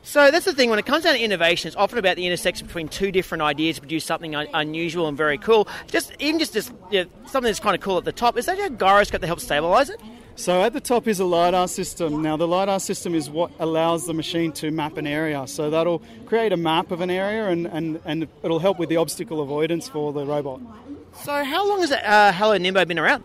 So 0.04 0.30
that's 0.30 0.44
the 0.44 0.52
thing. 0.52 0.70
When 0.70 0.78
it 0.78 0.86
comes 0.86 1.02
down 1.02 1.14
to 1.14 1.20
innovation, 1.20 1.66
it's 1.66 1.76
often 1.76 1.98
about 1.98 2.14
the 2.14 2.24
intersection 2.24 2.68
between 2.68 2.86
two 2.86 3.10
different 3.10 3.42
ideas 3.42 3.76
to 3.76 3.80
produce 3.80 4.04
something 4.04 4.36
un- 4.36 4.46
unusual 4.54 5.08
and 5.08 5.16
very 5.16 5.38
cool. 5.38 5.66
Just 5.88 6.12
even 6.20 6.38
just 6.38 6.52
this, 6.52 6.70
you 6.92 7.02
know, 7.02 7.10
something 7.26 7.48
that's 7.48 7.58
kind 7.58 7.74
of 7.74 7.80
cool 7.80 7.98
at 7.98 8.04
the 8.04 8.12
top. 8.12 8.38
Is 8.38 8.46
that 8.46 8.60
a 8.60 8.70
gyroscope 8.70 9.22
that 9.22 9.26
helps 9.26 9.42
stabilize 9.42 9.90
it? 9.90 10.00
So 10.38 10.62
at 10.62 10.72
the 10.72 10.80
top 10.80 11.08
is 11.08 11.18
a 11.18 11.24
LiDAR 11.24 11.66
system. 11.66 12.22
Now 12.22 12.36
the 12.36 12.46
LiDAR 12.46 12.78
system 12.78 13.12
is 13.12 13.28
what 13.28 13.50
allows 13.58 14.06
the 14.06 14.14
machine 14.14 14.52
to 14.52 14.70
map 14.70 14.96
an 14.96 15.04
area. 15.04 15.44
So 15.48 15.68
that'll 15.68 16.00
create 16.26 16.52
a 16.52 16.56
map 16.56 16.92
of 16.92 17.00
an 17.00 17.10
area 17.10 17.48
and, 17.48 17.66
and, 17.66 18.00
and 18.04 18.28
it'll 18.44 18.60
help 18.60 18.78
with 18.78 18.88
the 18.88 18.98
obstacle 18.98 19.40
avoidance 19.40 19.88
for 19.88 20.12
the 20.12 20.24
robot. 20.24 20.60
So 21.24 21.42
how 21.42 21.68
long 21.68 21.80
has 21.80 21.90
that, 21.90 22.04
uh, 22.04 22.30
Hello 22.32 22.56
Nimbo 22.56 22.84
been 22.84 23.00
around? 23.00 23.24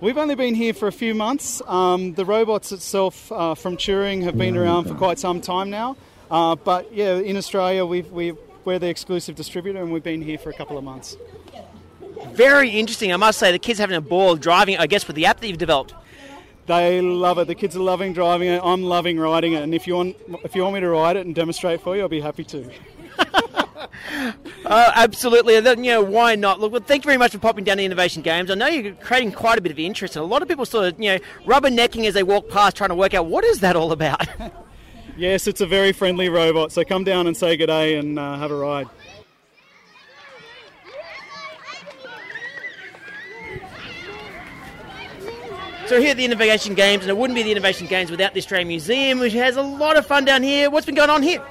We've 0.00 0.16
only 0.16 0.36
been 0.36 0.54
here 0.54 0.72
for 0.72 0.86
a 0.86 0.92
few 0.92 1.12
months. 1.12 1.60
Um, 1.66 2.14
the 2.14 2.24
robots 2.24 2.70
itself 2.70 3.32
uh, 3.32 3.56
from 3.56 3.76
Turing 3.76 4.22
have 4.22 4.38
been 4.38 4.56
around 4.56 4.84
for 4.84 4.94
quite 4.94 5.18
some 5.18 5.40
time 5.40 5.70
now. 5.70 5.96
Uh, 6.30 6.54
but 6.54 6.94
yeah, 6.94 7.16
in 7.16 7.36
Australia, 7.36 7.84
we've, 7.84 8.08
we've, 8.12 8.38
we're 8.64 8.78
the 8.78 8.88
exclusive 8.88 9.34
distributor 9.34 9.82
and 9.82 9.92
we've 9.92 10.04
been 10.04 10.22
here 10.22 10.38
for 10.38 10.50
a 10.50 10.54
couple 10.54 10.78
of 10.78 10.84
months. 10.84 11.16
Very 12.28 12.70
interesting. 12.70 13.12
I 13.12 13.16
must 13.16 13.40
say, 13.40 13.50
the 13.50 13.58
kids 13.58 13.80
having 13.80 13.96
a 13.96 14.00
ball 14.00 14.36
driving, 14.36 14.78
I 14.78 14.86
guess, 14.86 15.08
with 15.08 15.16
the 15.16 15.26
app 15.26 15.40
that 15.40 15.48
you've 15.48 15.58
developed. 15.58 15.94
They 16.66 17.00
love 17.00 17.38
it. 17.38 17.46
The 17.46 17.54
kids 17.54 17.76
are 17.76 17.80
loving 17.80 18.12
driving 18.12 18.48
it. 18.48 18.60
I'm 18.64 18.82
loving 18.82 19.18
riding 19.18 19.52
it. 19.52 19.62
And 19.62 19.74
if 19.74 19.86
you 19.86 19.96
want, 19.96 20.16
if 20.44 20.54
you 20.54 20.62
want 20.62 20.74
me 20.74 20.80
to 20.80 20.88
ride 20.88 21.16
it 21.16 21.26
and 21.26 21.34
demonstrate 21.34 21.82
for 21.82 21.94
you, 21.94 22.02
I'll 22.02 22.08
be 22.08 22.20
happy 22.20 22.44
to. 22.44 22.70
Uh, 24.64 24.92
absolutely. 24.94 25.56
And 25.56 25.66
then, 25.66 25.84
you 25.84 25.90
know, 25.90 26.02
why 26.02 26.34
not? 26.36 26.60
Look, 26.60 26.72
well, 26.72 26.80
thank 26.80 27.04
you 27.04 27.08
very 27.08 27.18
much 27.18 27.32
for 27.32 27.38
popping 27.38 27.64
down 27.64 27.76
to 27.76 27.84
Innovation 27.84 28.22
Games. 28.22 28.50
I 28.50 28.54
know 28.54 28.66
you're 28.66 28.94
creating 28.94 29.32
quite 29.32 29.58
a 29.58 29.60
bit 29.60 29.72
of 29.72 29.78
interest, 29.78 30.16
and 30.16 30.22
a 30.22 30.26
lot 30.26 30.40
of 30.40 30.48
people 30.48 30.64
sort 30.64 30.92
of, 30.92 31.00
you 31.00 31.10
know, 31.10 31.18
rubbernecking 31.44 32.06
as 32.06 32.14
they 32.14 32.22
walk 32.22 32.48
past, 32.48 32.76
trying 32.76 32.90
to 32.90 32.94
work 32.94 33.12
out 33.12 33.26
what 33.26 33.44
is 33.44 33.60
that 33.60 33.76
all 33.76 33.92
about. 33.92 34.26
yes, 35.18 35.46
it's 35.46 35.60
a 35.60 35.66
very 35.66 35.92
friendly 35.92 36.30
robot. 36.30 36.72
So 36.72 36.82
come 36.82 37.04
down 37.04 37.26
and 37.26 37.36
say 37.36 37.56
good 37.58 37.66
day 37.66 37.96
and 37.96 38.18
uh, 38.18 38.38
have 38.38 38.50
a 38.50 38.56
ride. 38.56 38.88
So 45.86 46.00
here 46.00 46.12
at 46.12 46.16
the 46.16 46.24
Innovation 46.24 46.74
Games, 46.74 47.02
and 47.02 47.10
it 47.10 47.16
wouldn't 47.16 47.34
be 47.34 47.42
the 47.42 47.50
Innovation 47.50 47.86
Games 47.86 48.10
without 48.10 48.32
the 48.32 48.38
Australian 48.38 48.68
Museum, 48.68 49.18
which 49.18 49.34
has 49.34 49.58
a 49.58 49.62
lot 49.62 49.98
of 49.98 50.06
fun 50.06 50.24
down 50.24 50.42
here. 50.42 50.70
What's 50.70 50.86
been 50.86 50.94
going 50.94 51.10
on 51.10 51.22
here? 51.22 51.42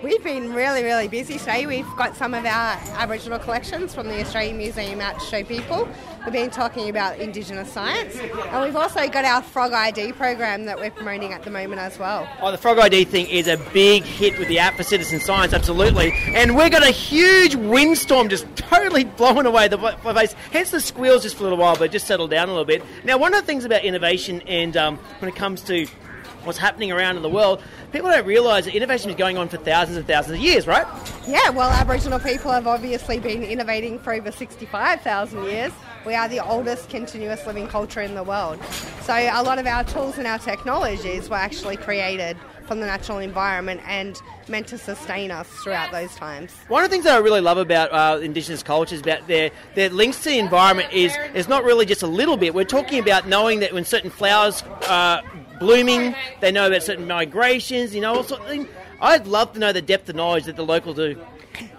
We've 0.00 0.22
been 0.22 0.54
really, 0.54 0.84
really 0.84 1.08
busy 1.08 1.38
today. 1.38 1.66
We've 1.66 1.84
got 1.96 2.16
some 2.16 2.32
of 2.32 2.46
our 2.46 2.78
Aboriginal 2.94 3.40
collections 3.40 3.92
from 3.92 4.06
the 4.06 4.20
Australian 4.20 4.58
Museum 4.58 5.00
out 5.00 5.18
to 5.18 5.26
show 5.26 5.42
people. 5.42 5.88
We've 6.24 6.34
been 6.34 6.50
talking 6.50 6.90
about 6.90 7.18
Indigenous 7.18 7.72
science, 7.72 8.14
and 8.16 8.62
we've 8.62 8.76
also 8.76 9.08
got 9.08 9.24
our 9.24 9.40
Frog 9.40 9.72
ID 9.72 10.12
program 10.12 10.66
that 10.66 10.78
we're 10.78 10.90
promoting 10.90 11.32
at 11.32 11.44
the 11.44 11.50
moment 11.50 11.80
as 11.80 11.98
well. 11.98 12.28
Oh, 12.42 12.50
the 12.50 12.58
Frog 12.58 12.78
ID 12.78 13.04
thing 13.04 13.26
is 13.26 13.48
a 13.48 13.56
big 13.72 14.02
hit 14.02 14.38
with 14.38 14.48
the 14.48 14.58
app 14.58 14.74
for 14.74 14.82
citizen 14.82 15.18
science, 15.18 15.54
absolutely. 15.54 16.12
And 16.34 16.56
we've 16.56 16.70
got 16.70 16.86
a 16.86 16.90
huge 16.90 17.54
windstorm 17.54 18.28
just 18.28 18.44
totally 18.54 19.04
blowing 19.04 19.46
away 19.46 19.68
the 19.68 19.78
place. 19.78 20.34
Hence 20.52 20.70
the 20.70 20.80
squeals 20.80 21.22
just 21.22 21.36
for 21.36 21.40
a 21.40 21.44
little 21.44 21.58
while, 21.58 21.76
but 21.76 21.90
just 21.90 22.06
settled 22.06 22.30
down 22.30 22.48
a 22.48 22.52
little 22.52 22.66
bit. 22.66 22.82
Now, 23.02 23.16
one 23.16 23.32
of 23.32 23.40
the 23.40 23.46
things 23.46 23.64
about 23.64 23.82
innovation 23.82 24.42
and 24.42 24.76
um, 24.76 24.98
when 25.20 25.30
it 25.30 25.36
comes 25.36 25.62
to 25.62 25.86
what's 26.44 26.58
happening 26.58 26.92
around 26.92 27.16
in 27.16 27.22
the 27.22 27.30
world, 27.30 27.62
people 27.92 28.10
don't 28.10 28.26
realise 28.26 28.66
that 28.66 28.74
innovation 28.74 29.10
is 29.10 29.16
going 29.16 29.38
on 29.38 29.48
for 29.48 29.56
thousands 29.56 29.96
and 29.96 30.06
thousands 30.06 30.38
of 30.38 30.44
years, 30.44 30.66
right? 30.66 30.86
Yeah, 31.26 31.48
well, 31.50 31.70
Aboriginal 31.70 32.18
people 32.18 32.50
have 32.50 32.66
obviously 32.66 33.20
been 33.20 33.42
innovating 33.42 33.98
for 33.98 34.12
over 34.12 34.30
65,000 34.30 35.44
years. 35.44 35.72
We 36.06 36.14
are 36.14 36.28
the 36.28 36.40
oldest 36.40 36.88
continuous 36.88 37.46
living 37.46 37.68
culture 37.68 38.00
in 38.00 38.14
the 38.14 38.22
world. 38.22 38.62
So 39.02 39.14
a 39.14 39.42
lot 39.42 39.58
of 39.58 39.66
our 39.66 39.84
tools 39.84 40.16
and 40.16 40.26
our 40.26 40.38
technologies 40.38 41.28
were 41.28 41.36
actually 41.36 41.76
created 41.76 42.36
from 42.64 42.80
the 42.80 42.86
natural 42.86 43.18
environment 43.18 43.80
and 43.84 44.20
meant 44.48 44.68
to 44.68 44.78
sustain 44.78 45.30
us 45.30 45.46
throughout 45.48 45.90
those 45.92 46.14
times. 46.14 46.52
One 46.68 46.84
of 46.84 46.88
the 46.88 46.94
things 46.94 47.04
that 47.04 47.14
I 47.14 47.18
really 47.18 47.40
love 47.40 47.58
about 47.58 47.92
uh, 47.92 48.20
Indigenous 48.20 48.62
cultures, 48.62 49.00
about 49.00 49.26
their, 49.26 49.50
their 49.74 49.90
links 49.90 50.22
to 50.22 50.30
the 50.30 50.38
environment, 50.38 50.92
is 50.92 51.12
it's 51.34 51.48
not 51.48 51.64
really 51.64 51.84
just 51.84 52.02
a 52.02 52.06
little 52.06 52.36
bit. 52.36 52.54
We're 52.54 52.64
talking 52.64 53.00
about 53.00 53.26
knowing 53.26 53.60
that 53.60 53.72
when 53.74 53.84
certain 53.84 54.10
flowers 54.10 54.62
are 54.88 55.22
blooming. 55.60 56.16
They 56.40 56.50
know 56.50 56.66
about 56.66 56.82
certain 56.82 57.06
migrations. 57.06 57.94
You 57.94 58.00
know, 58.00 58.16
all 58.16 58.24
sort 58.24 58.40
of 58.40 58.48
thing. 58.48 58.66
I'd 59.00 59.26
love 59.26 59.52
to 59.54 59.58
know 59.58 59.72
the 59.72 59.82
depth 59.82 60.08
of 60.08 60.16
knowledge 60.16 60.44
that 60.44 60.56
the 60.56 60.64
locals 60.64 60.96
do. 60.96 61.16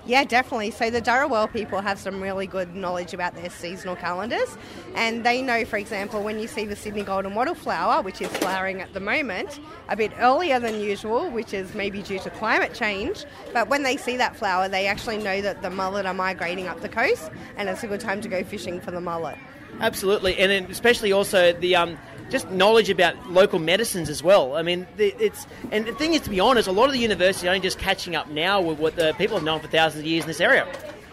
Yeah, 0.05 0.23
definitely. 0.25 0.71
So 0.71 0.89
the 0.89 1.01
Dharawal 1.01 1.51
people 1.51 1.81
have 1.81 1.97
some 1.97 2.21
really 2.21 2.45
good 2.45 2.75
knowledge 2.75 3.13
about 3.13 3.35
their 3.35 3.49
seasonal 3.49 3.95
calendars, 3.95 4.57
and 4.95 5.25
they 5.25 5.41
know, 5.41 5.65
for 5.65 5.77
example, 5.77 6.21
when 6.23 6.39
you 6.39 6.47
see 6.47 6.65
the 6.65 6.75
Sydney 6.75 7.03
golden 7.03 7.35
wattle 7.35 7.55
flower, 7.55 8.01
which 8.01 8.21
is 8.21 8.27
flowering 8.37 8.81
at 8.81 8.93
the 8.93 8.99
moment, 8.99 9.59
a 9.89 9.95
bit 9.95 10.11
earlier 10.19 10.59
than 10.59 10.79
usual, 10.81 11.29
which 11.29 11.53
is 11.53 11.73
maybe 11.73 12.01
due 12.01 12.19
to 12.19 12.29
climate 12.31 12.73
change. 12.73 13.25
But 13.53 13.69
when 13.69 13.83
they 13.83 13.97
see 13.97 14.17
that 14.17 14.35
flower, 14.35 14.67
they 14.67 14.87
actually 14.87 15.17
know 15.17 15.41
that 15.41 15.61
the 15.61 15.69
mullet 15.69 16.05
are 16.05 16.13
migrating 16.13 16.67
up 16.67 16.81
the 16.81 16.89
coast, 16.89 17.31
and 17.55 17.69
it's 17.69 17.83
a 17.83 17.87
good 17.87 18.01
time 18.01 18.21
to 18.21 18.29
go 18.29 18.43
fishing 18.43 18.81
for 18.81 18.91
the 18.91 19.01
mullet. 19.01 19.37
Absolutely, 19.79 20.37
and 20.37 20.51
then 20.51 20.65
especially 20.65 21.11
also 21.11 21.53
the 21.53 21.75
um, 21.75 21.97
just 22.31 22.49
knowledge 22.49 22.89
about 22.89 23.29
local 23.29 23.59
medicines 23.59 24.09
as 24.09 24.23
well. 24.23 24.55
I 24.55 24.63
mean, 24.63 24.87
it's 24.97 25.45
and 25.71 25.85
the 25.85 25.93
thing 25.93 26.13
is, 26.13 26.21
to 26.21 26.29
be 26.29 26.39
honest, 26.39 26.67
a 26.67 26.71
lot 26.71 26.85
of 26.85 26.93
the 26.93 26.99
universities 26.99 27.45
are 27.45 27.49
only 27.49 27.59
just 27.59 27.77
catching 27.77 28.15
up 28.15 28.29
now 28.29 28.61
with 28.61 28.79
what 28.79 28.95
the 28.95 29.13
people 29.17 29.37
have 29.37 29.43
known 29.43 29.59
for 29.59 29.67
thousands 29.67 30.01
of 30.01 30.07
years 30.07 30.23
in 30.23 30.27
this 30.27 30.41
area. 30.41 30.65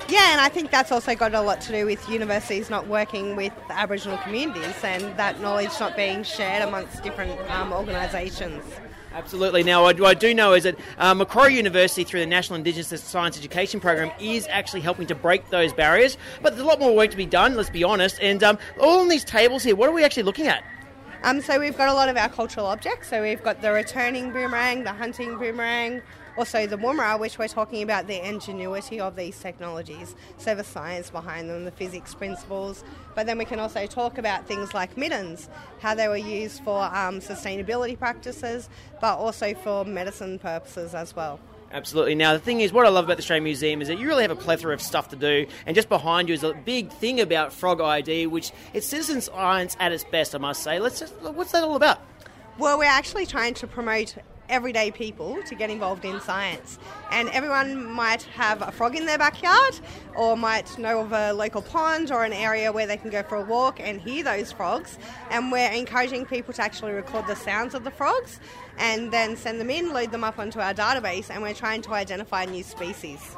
Yeah, 0.09 0.33
and 0.33 0.41
I 0.41 0.49
think 0.49 0.71
that's 0.71 0.91
also 0.91 1.15
got 1.15 1.35
a 1.35 1.43
lot 1.43 1.61
to 1.63 1.73
do 1.73 1.85
with 1.85 2.09
universities 2.09 2.71
not 2.71 2.87
working 2.87 3.37
with 3.37 3.53
Aboriginal 3.69 4.17
communities 4.19 4.75
and 4.83 5.05
that 5.19 5.41
knowledge 5.43 5.69
not 5.79 5.97
being 5.97 6.23
shared 6.23 6.67
amongst 6.67 7.03
different 7.03 7.39
um, 7.51 7.75
organisations. 7.75 8.65
Absolutely. 9.13 9.63
Now, 9.65 9.83
what 9.83 10.01
I 10.03 10.15
do 10.15 10.33
know 10.33 10.55
is 10.55 10.63
that 10.63 10.77
uh, 10.97 11.13
Macquarie 11.13 11.57
University, 11.57 12.05
through 12.05 12.21
the 12.21 12.27
National 12.27 12.57
Indigenous 12.57 13.03
Science 13.03 13.37
Education 13.37 13.81
Program, 13.81 14.11
is 14.21 14.47
actually 14.49 14.81
helping 14.81 15.07
to 15.09 15.15
break 15.15 15.51
those 15.51 15.73
barriers. 15.73 16.17
But 16.41 16.51
there's 16.51 16.63
a 16.63 16.67
lot 16.67 16.79
more 16.79 16.95
work 16.95 17.11
to 17.11 17.17
be 17.17 17.27
done, 17.27 17.57
let's 17.57 17.69
be 17.69 17.85
honest. 17.85 18.19
And 18.23 18.43
um, 18.43 18.59
all 18.81 19.01
on 19.01 19.09
these 19.09 19.25
tables 19.25 19.63
here, 19.63 19.77
what 19.77 19.89
are 19.89 19.93
we 19.93 20.05
actually 20.05 20.23
looking 20.23 20.47
at? 20.47 20.63
Um, 21.25 21.41
so 21.41 21.59
we've 21.59 21.77
got 21.77 21.89
a 21.89 21.95
lot 21.95 22.09
of 22.09 22.17
our 22.17 22.29
cultural 22.29 22.67
objects. 22.67 23.09
So 23.09 23.23
we've 23.23 23.43
got 23.43 23.61
the 23.61 23.73
returning 23.73 24.33
boomerang, 24.33 24.85
the 24.85 24.93
hunting 24.93 25.37
boomerang, 25.37 26.01
also 26.37 26.67
the 26.67 26.77
woomera, 26.77 27.19
which 27.19 27.39
we're 27.39 27.49
talking 27.49 27.83
about 27.83 28.07
the 28.07 28.27
ingenuity 28.27 29.01
of 29.01 29.17
these 29.17 29.39
technologies, 29.41 30.15
so 30.37 30.55
the 30.55 30.63
science 30.63 31.11
behind 31.11 31.51
them, 31.51 31.65
the 31.65 31.73
physics 31.73 32.15
principles. 32.15 32.85
But 33.17 33.27
then 33.27 33.37
we 33.37 33.45
can 33.45 33.59
also 33.59 33.87
talk 33.87 34.19
about 34.19 34.47
things 34.47 34.73
like 34.73 34.97
mittens, 34.97 35.49
how 35.81 35.97
they 35.97 36.07
were 36.07 36.17
used 36.17 36.63
for 36.63 36.85
um, 36.85 37.19
sustainability 37.19 37.99
practices, 37.99 38.69
but 39.01 39.17
also 39.17 39.55
for 39.55 39.85
medicine 39.85 40.39
purposes 40.39 40.95
as 40.95 41.17
well. 41.17 41.41
Absolutely. 41.71 42.15
Now, 42.15 42.33
the 42.33 42.39
thing 42.39 42.61
is, 42.61 42.73
what 42.73 42.87
I 42.87 42.89
love 42.89 43.05
about 43.05 43.19
the 43.19 43.23
Australian 43.23 43.45
Museum 43.45 43.83
is 43.83 43.89
that 43.89 43.99
you 43.99 44.07
really 44.07 44.23
have 44.23 44.31
a 44.31 44.37
plethora 44.37 44.73
of 44.73 44.81
stuff 44.81 45.09
to 45.09 45.17
do, 45.17 45.47
and 45.67 45.75
just 45.75 45.89
behind 45.89 46.29
you 46.29 46.35
is 46.35 46.43
a 46.43 46.55
big 46.55 46.91
thing 46.91 47.21
about 47.21 47.53
Frog 47.53 47.81
ID, 47.81 48.27
which 48.27 48.53
it's 48.73 48.87
citizen 48.87 49.21
science 49.21 49.77
at 49.79 49.93
its 49.93 50.05
best, 50.05 50.35
I 50.35 50.39
must 50.39 50.63
say. 50.63 50.79
Let's 50.79 50.99
just, 51.01 51.15
what's 51.21 51.53
that 51.53 51.63
all 51.63 51.77
about? 51.77 52.01
Well, 52.59 52.79
we're 52.79 52.85
actually 52.85 53.27
trying 53.27 53.55
to 53.55 53.67
promote 53.67 54.17
everyday 54.49 54.91
people 54.91 55.41
to 55.45 55.55
get 55.55 55.71
involved 55.71 56.05
in 56.05 56.21
science. 56.21 56.79
And 57.11 57.29
everyone 57.31 57.85
might 57.85 58.23
have 58.23 58.63
a 58.63 58.73
frog 58.73 58.97
in 58.97 59.07
their 59.07 59.19
backyard 59.19 59.79
or 60.17 60.37
might 60.37 60.79
know 60.79 61.01
of 61.01 61.13
a 61.13 61.33
local 61.33 61.63
pond 61.63 62.11
or 62.11 62.25
an 62.25 62.33
area 62.33 62.73
where 62.73 62.87
they 62.87 62.97
can 62.97 63.11
go 63.11 63.23
for 63.23 63.37
a 63.37 63.45
walk 63.45 63.79
and 63.79 64.01
hear 64.01 64.25
those 64.25 64.53
frogs. 64.53 64.99
And 65.31 65.53
we're 65.53 65.71
encouraging 65.71 66.27
people 66.27 66.55
to 66.55 66.63
actually 66.63 66.93
record 66.93 67.27
the 67.27 67.37
sounds 67.37 67.75
of 67.75 67.85
the 67.85 67.91
frogs 67.91 68.41
and 68.79 69.11
then 69.11 69.37
send 69.37 69.61
them 69.61 69.71
in, 69.71 69.93
load 69.93 70.11
them 70.11 70.25
up 70.25 70.39
onto 70.39 70.61
our 70.61 70.75
database, 70.75 71.31
and 71.31 71.43
we're 71.43 71.55
trying 71.55 71.83
to 71.83 71.93
identify 71.93 72.45
new 72.45 72.63
species. 72.63 73.37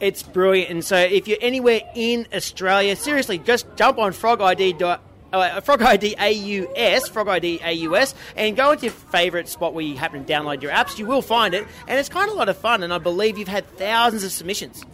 It's 0.00 0.22
brilliant. 0.22 0.70
And 0.70 0.84
so 0.84 0.96
if 0.96 1.28
you're 1.28 1.38
anywhere 1.40 1.80
in 1.94 2.26
Australia, 2.34 2.96
seriously, 2.96 3.38
just 3.38 3.66
jump 3.76 3.98
on 3.98 4.12
frogid.com 4.12 5.00
uh, 5.32 5.60
Frog 5.60 5.82
ID 5.82 6.16
AUS, 6.16 7.08
Frog 7.08 7.28
ID 7.28 7.60
AUS, 7.62 8.14
and 8.36 8.56
go 8.56 8.72
into 8.72 8.86
your 8.86 8.92
favourite 8.92 9.48
spot 9.48 9.74
where 9.74 9.84
you 9.84 9.96
happen 9.96 10.24
to 10.24 10.32
download 10.32 10.62
your 10.62 10.72
apps. 10.72 10.98
You 10.98 11.06
will 11.06 11.22
find 11.22 11.54
it, 11.54 11.66
and 11.86 11.98
it's 11.98 12.08
kind 12.08 12.28
of 12.28 12.34
a 12.34 12.38
lot 12.38 12.48
of 12.48 12.56
fun. 12.56 12.82
And 12.82 12.92
I 12.92 12.98
believe 12.98 13.38
you've 13.38 13.48
had 13.48 13.66
thousands 13.76 14.24
of 14.24 14.32
submissions. 14.32 14.84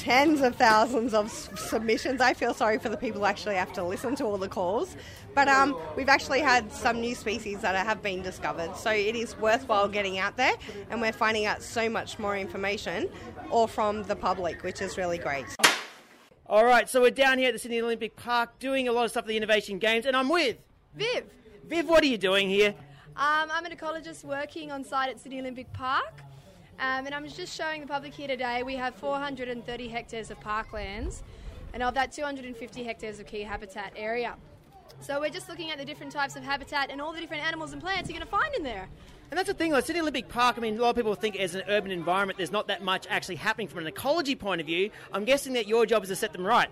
Tens 0.00 0.40
of 0.40 0.56
thousands 0.56 1.12
of 1.12 1.26
s- 1.26 1.50
submissions. 1.68 2.22
I 2.22 2.32
feel 2.32 2.54
sorry 2.54 2.78
for 2.78 2.88
the 2.88 2.96
people 2.96 3.20
who 3.20 3.26
actually 3.26 3.56
have 3.56 3.72
to 3.74 3.84
listen 3.84 4.16
to 4.16 4.24
all 4.24 4.38
the 4.38 4.48
calls. 4.48 4.96
But 5.34 5.46
um, 5.46 5.76
we've 5.94 6.08
actually 6.08 6.40
had 6.40 6.72
some 6.72 7.00
new 7.00 7.14
species 7.14 7.60
that 7.60 7.76
have 7.76 8.02
been 8.02 8.22
discovered. 8.22 8.74
So 8.76 8.90
it 8.90 9.14
is 9.14 9.36
worthwhile 9.36 9.88
getting 9.88 10.18
out 10.18 10.38
there, 10.38 10.54
and 10.88 11.00
we're 11.02 11.12
finding 11.12 11.44
out 11.44 11.62
so 11.62 11.88
much 11.90 12.18
more 12.18 12.36
information, 12.36 13.10
all 13.50 13.66
from 13.66 14.02
the 14.04 14.16
public, 14.16 14.62
which 14.62 14.80
is 14.80 14.96
really 14.96 15.18
great. 15.18 15.44
All 16.46 16.64
right, 16.64 16.88
so 16.88 17.00
we're 17.02 17.10
down 17.10 17.38
here 17.38 17.48
at 17.48 17.52
the 17.52 17.58
Sydney 17.60 17.80
Olympic 17.80 18.16
Park 18.16 18.58
doing 18.58 18.88
a 18.88 18.92
lot 18.92 19.04
of 19.04 19.10
stuff 19.10 19.24
at 19.24 19.28
the 19.28 19.36
Innovation 19.36 19.78
Games, 19.78 20.06
and 20.06 20.16
I'm 20.16 20.28
with 20.30 20.56
Viv. 20.96 21.24
Viv. 21.68 21.88
What 21.88 22.02
are 22.02 22.06
you 22.06 22.18
doing 22.18 22.48
here? 22.48 22.74
Um, 23.16 23.50
I'm 23.52 23.64
an 23.66 23.72
ecologist 23.72 24.24
working 24.24 24.72
on 24.72 24.82
site 24.82 25.10
at 25.10 25.20
Sydney 25.20 25.40
Olympic 25.40 25.72
Park. 25.72 26.22
Um, 26.80 27.04
and 27.04 27.14
I'm 27.14 27.28
just 27.28 27.54
showing 27.54 27.82
the 27.82 27.86
public 27.86 28.14
here 28.14 28.26
today 28.26 28.62
we 28.62 28.74
have 28.76 28.94
430 28.94 29.88
hectares 29.88 30.30
of 30.30 30.40
parklands, 30.40 31.20
and 31.74 31.82
of 31.82 31.92
that, 31.92 32.10
250 32.10 32.82
hectares 32.84 33.20
of 33.20 33.26
key 33.26 33.42
habitat 33.42 33.92
area. 33.96 34.34
So 35.02 35.20
we're 35.20 35.28
just 35.28 35.50
looking 35.50 35.70
at 35.70 35.76
the 35.76 35.84
different 35.84 36.10
types 36.10 36.36
of 36.36 36.42
habitat 36.42 36.90
and 36.90 36.98
all 36.98 37.12
the 37.12 37.20
different 37.20 37.46
animals 37.46 37.74
and 37.74 37.82
plants 37.82 38.08
you're 38.08 38.18
going 38.18 38.26
to 38.26 38.30
find 38.30 38.54
in 38.54 38.62
there. 38.62 38.88
And 39.30 39.36
that's 39.36 39.48
the 39.48 39.54
thing, 39.54 39.72
like 39.72 39.84
Sydney 39.84 40.00
Olympic 40.00 40.28
Park, 40.30 40.56
I 40.56 40.62
mean, 40.62 40.78
a 40.78 40.80
lot 40.80 40.90
of 40.90 40.96
people 40.96 41.14
think 41.14 41.38
as 41.38 41.54
an 41.54 41.64
urban 41.68 41.90
environment, 41.90 42.38
there's 42.38 42.50
not 42.50 42.68
that 42.68 42.82
much 42.82 43.06
actually 43.10 43.36
happening 43.36 43.68
from 43.68 43.80
an 43.80 43.86
ecology 43.86 44.34
point 44.34 44.62
of 44.62 44.66
view. 44.66 44.90
I'm 45.12 45.26
guessing 45.26 45.52
that 45.52 45.68
your 45.68 45.84
job 45.84 46.02
is 46.02 46.08
to 46.08 46.16
set 46.16 46.32
them 46.32 46.46
right. 46.46 46.70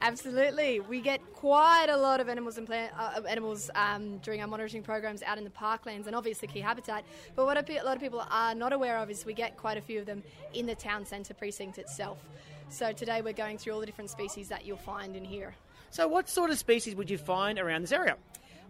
Absolutely, 0.00 0.80
we 0.80 1.00
get 1.00 1.20
quite 1.32 1.86
a 1.88 1.96
lot 1.96 2.20
of 2.20 2.28
animals 2.28 2.58
and 2.58 2.66
plant 2.66 2.92
uh, 2.98 3.22
animals 3.28 3.70
um, 3.74 4.18
during 4.18 4.40
our 4.40 4.46
monitoring 4.46 4.82
programs 4.82 5.22
out 5.22 5.38
in 5.38 5.44
the 5.44 5.50
parklands 5.50 6.06
and 6.06 6.14
obviously 6.14 6.46
key 6.46 6.60
habitat. 6.60 7.04
But 7.34 7.46
what 7.46 7.56
a 7.56 7.82
lot 7.82 7.96
of 7.96 8.00
people 8.00 8.22
are 8.30 8.54
not 8.54 8.72
aware 8.72 8.98
of 8.98 9.10
is 9.10 9.24
we 9.24 9.32
get 9.32 9.56
quite 9.56 9.78
a 9.78 9.80
few 9.80 9.98
of 10.00 10.06
them 10.06 10.22
in 10.52 10.66
the 10.66 10.74
town 10.74 11.06
centre 11.06 11.34
precinct 11.34 11.78
itself. 11.78 12.18
So 12.68 12.92
today 12.92 13.22
we're 13.22 13.32
going 13.32 13.58
through 13.58 13.72
all 13.72 13.80
the 13.80 13.86
different 13.86 14.10
species 14.10 14.48
that 14.48 14.66
you'll 14.66 14.76
find 14.76 15.16
in 15.16 15.24
here. 15.24 15.54
So, 15.90 16.06
what 16.08 16.28
sort 16.28 16.50
of 16.50 16.58
species 16.58 16.94
would 16.94 17.08
you 17.08 17.16
find 17.16 17.58
around 17.58 17.82
this 17.82 17.92
area? 17.92 18.16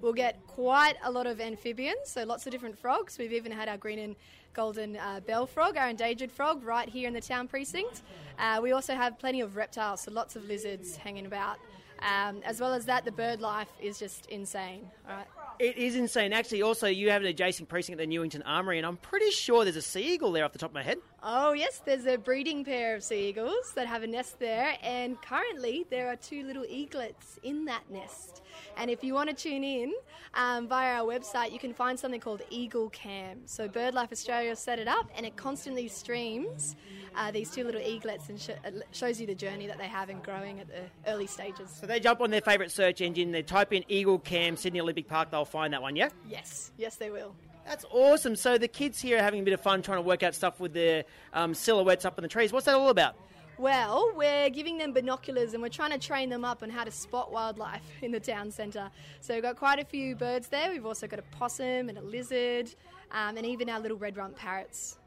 We'll 0.01 0.13
get 0.13 0.47
quite 0.47 0.95
a 1.03 1.11
lot 1.11 1.27
of 1.27 1.41
amphibians, 1.41 2.09
so 2.09 2.25
lots 2.25 2.47
of 2.47 2.53
different 2.53 2.79
frogs. 2.79 3.19
We've 3.19 3.33
even 3.33 3.53
had 3.53 3.69
our 3.69 3.77
green 3.77 3.99
and 3.99 4.17
golden 4.53 4.97
uh, 4.97 5.21
bell 5.27 5.47
frog, 5.47 5.77
our 5.77 5.89
endangered 5.89 6.33
frog, 6.33 6.65
right 6.65 6.89
here 6.89 7.09
in 7.09 7.15
the 7.15 7.21
town 7.21 7.49
precinct. 7.49 8.03
Uh, 8.39 8.61
we 8.63 8.73
also 8.73 8.95
have 8.95 9.19
plenty 9.19 9.41
of 9.41 9.57
reptiles, 9.57 10.03
so 10.03 10.11
lots 10.11 10.37
of 10.37 10.45
lizards 10.45 10.97
hanging 10.97 11.27
about. 11.27 11.59
Um, 12.01 12.43
as 12.45 12.61
well 12.61 12.75
as 12.75 12.85
that, 12.87 13.05
the 13.05 13.13
bird 13.13 13.41
life 13.41 13.71
is 13.81 13.99
just 13.99 14.27
insane. 14.27 14.91
Right. 15.09 15.27
It 15.59 15.79
is 15.79 15.97
insane. 15.97 16.35
Actually, 16.35 16.61
also, 16.61 16.87
you 16.87 17.11
have 17.11 17.23
an 17.23 17.29
adjacent 17.29 17.71
precinct 17.71 17.99
at 17.99 18.05
the 18.05 18.07
Newington 18.07 18.43
Armoury, 18.43 18.77
and 18.77 18.87
I'm 18.87 18.99
pretty 18.99 19.31
sure 19.31 19.65
there's 19.65 19.77
a 19.77 19.83
sea 19.83 20.13
eagle 20.15 20.33
there 20.33 20.45
off 20.45 20.53
the 20.53 20.59
top 20.59 20.71
of 20.71 20.75
my 20.75 20.83
head. 20.83 20.99
Oh, 21.23 21.55
yes, 21.55 21.81
there's 21.85 22.05
a 22.07 22.19
breeding 22.19 22.63
pair 22.63 22.95
of 22.95 23.03
sea 23.03 23.31
eagles 23.31 23.73
that 23.75 23.87
have 23.87 24.03
a 24.03 24.07
nest 24.07 24.39
there, 24.39 24.77
and 24.83 25.21
currently 25.23 25.87
there 25.89 26.09
are 26.09 26.17
two 26.17 26.45
little 26.45 26.65
eaglets 26.69 27.39
in 27.43 27.65
that 27.65 27.91
nest. 27.91 28.43
And 28.77 28.91
if 28.91 29.03
you 29.03 29.15
want 29.15 29.31
to 29.31 29.35
tune 29.35 29.65
in 29.65 29.93
um, 30.35 30.69
via 30.69 31.01
our 31.01 31.07
website, 31.07 31.53
you 31.53 31.59
can 31.59 31.73
find 31.73 31.99
something 31.99 32.21
called 32.21 32.43
Eagle 32.51 32.91
Cam. 32.91 33.41
So 33.47 33.69
BirdLife 33.69 34.13
Australia 34.13 34.55
set 34.55 34.79
it 34.79 34.87
up, 34.87 35.11
and 35.17 35.25
it 35.25 35.37
constantly 35.37 35.89
streams 35.89 36.77
uh, 37.17 37.31
these 37.31 37.51
two 37.51 37.65
little 37.65 37.81
eaglets 37.81 38.29
and 38.29 38.39
sh- 38.39 38.51
uh, 38.51 38.71
shows 38.93 39.21
you 39.21 39.27
the 39.27 39.35
journey 39.35 39.67
that 39.67 39.79
they 39.79 39.89
have 39.89 40.11
in 40.11 40.21
growing 40.21 40.61
at 40.61 40.69
the 40.69 41.11
early 41.11 41.27
stages. 41.27 41.71
So 41.71 41.87
they 41.87 42.01
jump 42.01 42.21
on 42.21 42.31
their 42.31 42.43
favourite 42.43 42.71
search 42.71 43.01
engine, 43.01 43.33
they 43.33 43.43
type 43.43 43.73
in 43.73 43.85
Eagle 43.89 44.19
Cam 44.19 44.57
Sydney 44.57 44.81
Olympic 44.81 45.09
Park, 45.09 45.31
they'll 45.31 45.47
find 45.47 45.73
that 45.73 45.81
one, 45.81 45.97
yeah? 45.97 46.11
Yes, 46.29 46.73
yes, 46.77 46.97
they 46.97 47.11
will. 47.11 47.35
That's 47.67 47.85
awesome. 47.91 48.37
So 48.37 48.59
the 48.59 48.69
kids 48.69 49.01
here 49.01 49.19
are 49.19 49.23
having 49.23 49.41
a 49.41 49.43
bit 49.43 49.55
of 49.55 49.61
fun 49.61 49.83
trying 49.83 49.99
to 49.99 50.03
work 50.03 50.23
out 50.23 50.35
stuff 50.35 50.61
with 50.61 50.73
their 50.73 51.05
um, 51.33 51.53
silhouettes 51.53 52.05
up 52.05 52.17
in 52.19 52.23
the 52.23 52.29
trees. 52.29 52.53
What's 52.53 52.67
that 52.67 52.77
all 52.77 52.91
about? 52.91 53.17
Well, 53.59 54.13
we're 54.15 54.51
giving 54.51 54.77
them 54.77 54.93
binoculars 54.93 55.55
and 55.55 55.63
we're 55.63 55.71
trying 55.71 55.93
to 55.93 55.99
train 55.99 56.29
them 56.29 56.45
up 56.45 56.63
on 56.63 56.69
how 56.69 56.85
to 56.85 56.91
spot 56.91 57.33
wildlife 57.33 57.83
in 58.03 58.13
the 58.13 58.21
town 58.21 58.51
centre. 58.51 58.91
So 59.23 59.33
we've 59.33 59.43
got 59.43 59.57
quite 59.57 59.79
a 59.79 59.85
few 59.85 60.15
birds 60.15 60.49
there. 60.49 60.71
We've 60.71 60.85
also 60.85 61.07
got 61.07 61.19
a 61.19 61.37
possum 61.37 61.89
and 61.89 61.97
a 61.97 62.03
lizard 62.03 62.75
um, 63.13 63.39
and 63.39 63.47
even 63.47 63.71
our 63.71 63.81
little 63.81 63.97
red 63.97 64.19
rump 64.19 64.37
parrots. 64.37 64.99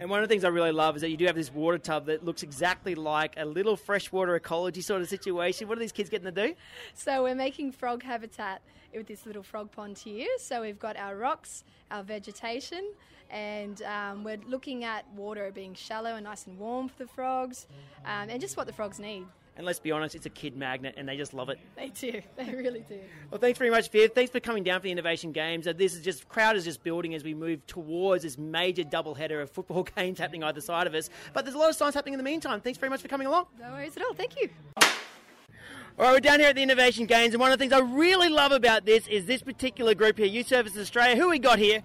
And 0.00 0.08
one 0.08 0.22
of 0.22 0.28
the 0.28 0.32
things 0.32 0.44
I 0.44 0.48
really 0.48 0.72
love 0.72 0.96
is 0.96 1.02
that 1.02 1.10
you 1.10 1.18
do 1.18 1.26
have 1.26 1.34
this 1.34 1.52
water 1.52 1.76
tub 1.76 2.06
that 2.06 2.24
looks 2.24 2.42
exactly 2.42 2.94
like 2.94 3.34
a 3.36 3.44
little 3.44 3.76
freshwater 3.76 4.36
ecology 4.36 4.80
sort 4.80 5.02
of 5.02 5.08
situation. 5.08 5.68
What 5.68 5.76
are 5.76 5.80
these 5.80 5.92
kids 5.92 6.08
getting 6.08 6.32
to 6.32 6.46
do? 6.46 6.54
So 6.94 7.24
we're 7.24 7.34
making 7.34 7.72
frog 7.72 8.04
habitat 8.04 8.62
with 8.94 9.06
this 9.06 9.26
little 9.26 9.42
frog 9.42 9.70
pond 9.70 9.98
here. 9.98 10.28
So 10.38 10.62
we've 10.62 10.78
got 10.78 10.96
our 10.96 11.16
rocks, 11.16 11.64
our 11.90 12.02
vegetation, 12.02 12.92
and 13.30 13.82
um, 13.82 14.24
we're 14.24 14.40
looking 14.46 14.84
at 14.84 15.10
water 15.14 15.50
being 15.54 15.74
shallow 15.74 16.14
and 16.14 16.24
nice 16.24 16.46
and 16.46 16.58
warm 16.58 16.88
for 16.88 17.04
the 17.04 17.08
frogs, 17.08 17.66
um, 18.04 18.30
and 18.30 18.40
just 18.40 18.56
what 18.56 18.66
the 18.66 18.72
frogs 18.72 18.98
need. 18.98 19.24
And 19.58 19.66
let's 19.66 19.80
be 19.80 19.90
honest, 19.90 20.14
it's 20.14 20.24
a 20.24 20.30
kid 20.30 20.56
magnet 20.56 20.94
and 20.96 21.08
they 21.08 21.16
just 21.16 21.34
love 21.34 21.48
it. 21.48 21.58
They 21.74 21.88
do, 21.88 22.22
they 22.36 22.54
really 22.54 22.84
do. 22.88 23.00
Well, 23.28 23.40
thanks 23.40 23.58
very 23.58 23.70
much, 23.70 23.90
Viv. 23.90 24.12
Thanks 24.12 24.30
for 24.30 24.38
coming 24.38 24.62
down 24.62 24.78
for 24.78 24.84
the 24.84 24.92
Innovation 24.92 25.32
Games. 25.32 25.66
Uh, 25.66 25.72
this 25.72 25.94
is 25.94 26.00
just, 26.00 26.28
crowd 26.28 26.54
is 26.54 26.64
just 26.64 26.84
building 26.84 27.12
as 27.12 27.24
we 27.24 27.34
move 27.34 27.66
towards 27.66 28.22
this 28.22 28.38
major 28.38 28.84
double 28.84 29.16
header 29.16 29.40
of 29.40 29.50
football 29.50 29.82
games 29.96 30.20
happening 30.20 30.44
either 30.44 30.60
side 30.60 30.86
of 30.86 30.94
us. 30.94 31.10
But 31.32 31.44
there's 31.44 31.56
a 31.56 31.58
lot 31.58 31.70
of 31.70 31.74
science 31.74 31.96
happening 31.96 32.14
in 32.14 32.18
the 32.18 32.24
meantime. 32.24 32.60
Thanks 32.60 32.78
very 32.78 32.88
much 32.88 33.02
for 33.02 33.08
coming 33.08 33.26
along. 33.26 33.46
No 33.60 33.72
worries 33.72 33.96
at 33.96 34.04
all, 34.04 34.14
thank 34.14 34.40
you. 34.40 34.48
All 35.98 36.04
right, 36.04 36.12
we're 36.12 36.20
down 36.20 36.38
here 36.38 36.50
at 36.50 36.54
the 36.54 36.62
Innovation 36.62 37.06
Games, 37.06 37.34
and 37.34 37.40
one 37.40 37.50
of 37.50 37.58
the 37.58 37.60
things 37.60 37.72
I 37.72 37.80
really 37.80 38.28
love 38.28 38.52
about 38.52 38.86
this 38.86 39.08
is 39.08 39.26
this 39.26 39.42
particular 39.42 39.96
group 39.96 40.16
here, 40.16 40.26
Youth 40.28 40.46
Services 40.46 40.80
Australia. 40.80 41.16
Who 41.16 41.28
we 41.28 41.40
got 41.40 41.58
here? 41.58 41.82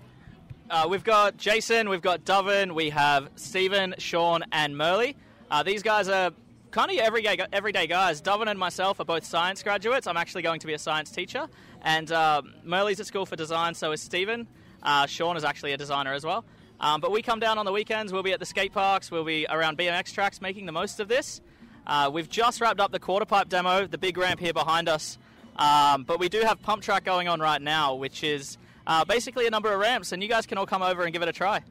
Uh, 0.69 0.85
we've 0.87 1.03
got 1.03 1.35
Jason, 1.37 1.89
we've 1.89 2.03
got 2.03 2.23
Dovan, 2.23 2.75
we 2.75 2.91
have 2.91 3.29
Stephen, 3.37 3.95
Sean, 3.97 4.43
and 4.51 4.77
Merle. 4.77 5.13
Uh, 5.49 5.63
these 5.63 5.81
guys 5.81 6.09
are 6.09 6.29
kind 6.69 6.91
of 6.91 6.97
everyday, 6.97 7.39
everyday 7.51 7.87
guys. 7.87 8.21
Dovan 8.21 8.47
and 8.49 8.59
myself 8.59 8.99
are 8.99 9.03
both 9.03 9.25
science 9.25 9.63
graduates. 9.63 10.05
I'm 10.05 10.15
actually 10.15 10.43
going 10.43 10.59
to 10.59 10.67
be 10.67 10.73
a 10.73 10.79
science 10.79 11.09
teacher. 11.09 11.47
And 11.81 12.11
uh, 12.11 12.43
at 12.71 13.05
school 13.07 13.25
for 13.25 13.35
design, 13.35 13.73
so 13.73 13.93
is 13.93 14.01
Stephen. 14.01 14.45
Uh, 14.83 15.07
Sean 15.07 15.37
is 15.37 15.43
actually 15.43 15.71
a 15.71 15.77
designer 15.77 16.13
as 16.13 16.23
well. 16.23 16.45
Um, 16.79 17.01
but 17.01 17.09
we 17.09 17.23
come 17.23 17.39
down 17.39 17.57
on 17.57 17.65
the 17.65 17.71
weekends. 17.71 18.13
We'll 18.13 18.21
be 18.21 18.33
at 18.33 18.39
the 18.39 18.45
skate 18.45 18.73
parks. 18.73 19.09
We'll 19.09 19.23
be 19.23 19.47
around 19.49 19.79
BMX 19.79 20.13
tracks 20.13 20.39
making 20.39 20.67
the 20.67 20.71
most 20.71 20.99
of 20.99 21.07
this. 21.07 21.41
Uh, 21.85 22.09
we've 22.13 22.29
just 22.29 22.61
wrapped 22.61 22.79
up 22.79 22.91
the 22.91 22.99
quarter 22.99 23.25
pipe 23.25 23.49
demo, 23.49 23.87
the 23.87 23.97
big 23.97 24.17
ramp 24.17 24.39
here 24.39 24.53
behind 24.53 24.87
us. 24.87 25.17
Um, 25.57 26.03
but 26.03 26.19
we 26.19 26.29
do 26.29 26.41
have 26.41 26.61
pump 26.61 26.81
track 26.81 27.03
going 27.03 27.27
on 27.27 27.39
right 27.39 27.61
now, 27.61 27.95
which 27.95 28.23
is 28.23 28.57
uh, 28.87 29.05
basically 29.05 29.45
a 29.47 29.49
number 29.49 29.71
of 29.71 29.79
ramps, 29.79 30.11
and 30.11 30.23
you 30.23 30.29
guys 30.29 30.45
can 30.45 30.57
all 30.57 30.65
come 30.65 30.81
over 30.81 31.03
and 31.03 31.13
give 31.13 31.21
it 31.21 31.27
a 31.27 31.33
try. 31.33 31.61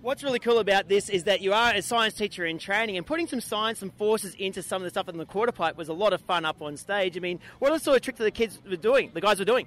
What's 0.00 0.22
really 0.22 0.38
cool 0.38 0.58
about 0.58 0.88
this 0.88 1.08
is 1.08 1.24
that 1.24 1.40
you 1.40 1.52
are 1.52 1.74
a 1.74 1.82
science 1.82 2.14
teacher 2.14 2.46
in 2.46 2.58
training, 2.58 2.96
and 2.96 3.04
putting 3.04 3.26
some 3.26 3.40
science 3.40 3.82
and 3.82 3.92
forces 3.94 4.34
into 4.34 4.62
some 4.62 4.80
of 4.80 4.84
the 4.84 4.90
stuff 4.90 5.08
in 5.08 5.18
the 5.18 5.26
quarter 5.26 5.52
pipe 5.52 5.76
was 5.76 5.88
a 5.88 5.92
lot 5.92 6.12
of 6.12 6.20
fun 6.20 6.44
up 6.44 6.62
on 6.62 6.76
stage. 6.76 7.16
I 7.16 7.20
mean, 7.20 7.40
what 7.58 7.80
sort 7.82 7.96
of 7.96 8.02
tricks 8.02 8.18
that 8.18 8.24
the 8.24 8.30
kids 8.30 8.60
were 8.68 8.76
doing, 8.76 9.10
the 9.14 9.20
guys 9.20 9.38
were 9.38 9.44
doing? 9.44 9.66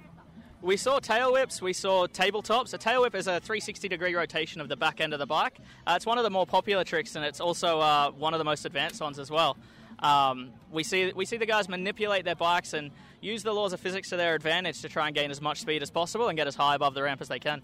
We 0.62 0.76
saw 0.76 0.98
tail 0.98 1.32
whips, 1.32 1.62
we 1.62 1.72
saw 1.72 2.06
tabletops. 2.06 2.74
A 2.74 2.78
tail 2.78 3.00
whip 3.00 3.14
is 3.14 3.26
a 3.26 3.40
360 3.40 3.88
degree 3.88 4.14
rotation 4.14 4.60
of 4.60 4.68
the 4.68 4.76
back 4.76 5.00
end 5.00 5.14
of 5.14 5.18
the 5.18 5.26
bike. 5.26 5.58
Uh, 5.86 5.94
it's 5.96 6.04
one 6.04 6.18
of 6.18 6.24
the 6.24 6.28
more 6.28 6.46
popular 6.46 6.84
tricks, 6.84 7.16
and 7.16 7.24
it's 7.24 7.40
also 7.40 7.80
uh, 7.80 8.10
one 8.10 8.34
of 8.34 8.38
the 8.38 8.44
most 8.44 8.66
advanced 8.66 9.00
ones 9.00 9.18
as 9.18 9.30
well. 9.30 9.56
Um, 10.00 10.50
we 10.70 10.82
see 10.82 11.12
we 11.16 11.24
see 11.24 11.38
the 11.38 11.46
guys 11.46 11.66
manipulate 11.66 12.26
their 12.26 12.34
bikes 12.34 12.74
and 12.74 12.90
use 13.22 13.42
the 13.42 13.54
laws 13.54 13.72
of 13.72 13.80
physics 13.80 14.10
to 14.10 14.18
their 14.18 14.34
advantage 14.34 14.82
to 14.82 14.90
try 14.90 15.06
and 15.06 15.14
gain 15.14 15.30
as 15.30 15.40
much 15.40 15.60
speed 15.60 15.82
as 15.82 15.90
possible 15.90 16.28
and 16.28 16.36
get 16.36 16.46
as 16.46 16.56
high 16.56 16.74
above 16.74 16.92
the 16.92 17.02
ramp 17.02 17.22
as 17.22 17.28
they 17.28 17.38
can. 17.38 17.62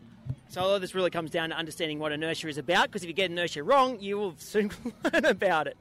So 0.49 0.63
a 0.63 0.65
lot 0.65 0.77
of 0.77 0.81
this 0.81 0.95
really 0.95 1.11
comes 1.11 1.31
down 1.31 1.51
to 1.51 1.57
understanding 1.57 1.99
what 1.99 2.13
inertia 2.13 2.49
is 2.49 2.57
about, 2.57 2.87
because 2.87 3.03
if 3.03 3.09
you 3.09 3.15
get 3.15 3.31
inertia 3.31 3.63
wrong, 3.63 4.01
you 4.01 4.17
will 4.17 4.35
soon 4.39 4.71
learn 5.13 5.27
about 5.27 5.67
it. 5.67 5.77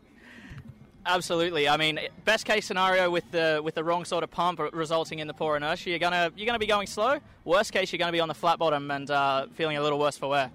Absolutely. 1.06 1.70
I 1.70 1.78
mean, 1.78 2.00
best 2.24 2.46
case 2.46 2.66
scenario 2.66 3.12
with 3.12 3.30
the 3.32 3.62
with 3.64 3.76
the 3.76 3.84
wrong 3.84 4.06
sort 4.06 4.24
of 4.24 4.32
pump 4.32 4.60
resulting 4.74 5.20
in 5.20 5.28
the 5.28 5.34
poor 5.34 5.56
inertia, 5.56 5.92
you're 5.92 6.00
gonna 6.00 6.32
you're 6.36 6.48
gonna 6.48 6.58
be 6.58 6.66
going 6.66 6.88
slow. 6.88 7.20
Worst 7.44 7.72
case, 7.72 7.92
you're 7.92 8.00
gonna 8.00 8.12
be 8.12 8.20
on 8.20 8.28
the 8.28 8.34
flat 8.34 8.58
bottom 8.58 8.90
and 8.90 9.12
uh, 9.12 9.46
feeling 9.54 9.78
a 9.78 9.84
little 9.84 10.00
worse 10.00 10.18
for 10.18 10.30
wear. 10.30 10.50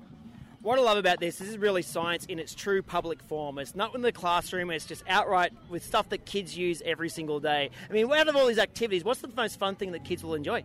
What 0.63 0.79
I 0.79 0.83
love 0.83 0.99
about 0.99 1.21
this, 1.21 1.39
this 1.39 1.49
is 1.49 1.57
really 1.57 1.81
science 1.81 2.27
in 2.27 2.39
its 2.39 2.55
true 2.55 2.83
public 2.83 3.23
form. 3.23 3.59
It's 3.59 3.75
not 3.75 3.95
in 3.95 4.03
the 4.03 4.13
classroom, 4.13 4.71
it's 4.71 4.85
just 4.85 5.05
outright 5.09 5.53
with 5.71 5.85
stuff 5.85 6.11
that 6.11 6.27
kids 6.27 6.55
use 6.55 6.83
every 6.85 7.09
single 7.09 7.41
day. 7.41 7.71
I 7.89 7.93
mean, 7.93 8.13
out 8.13 8.29
of 8.29 8.37
all 8.37 8.47
these 8.47 8.59
activities, 8.59 9.03
what's 9.03 9.21
the 9.21 9.31
most 9.35 9.59
fun 9.59 9.77
thing 9.77 9.93
that 9.93 10.05
kids 10.05 10.23
will 10.23 10.35
enjoy? 10.35 10.65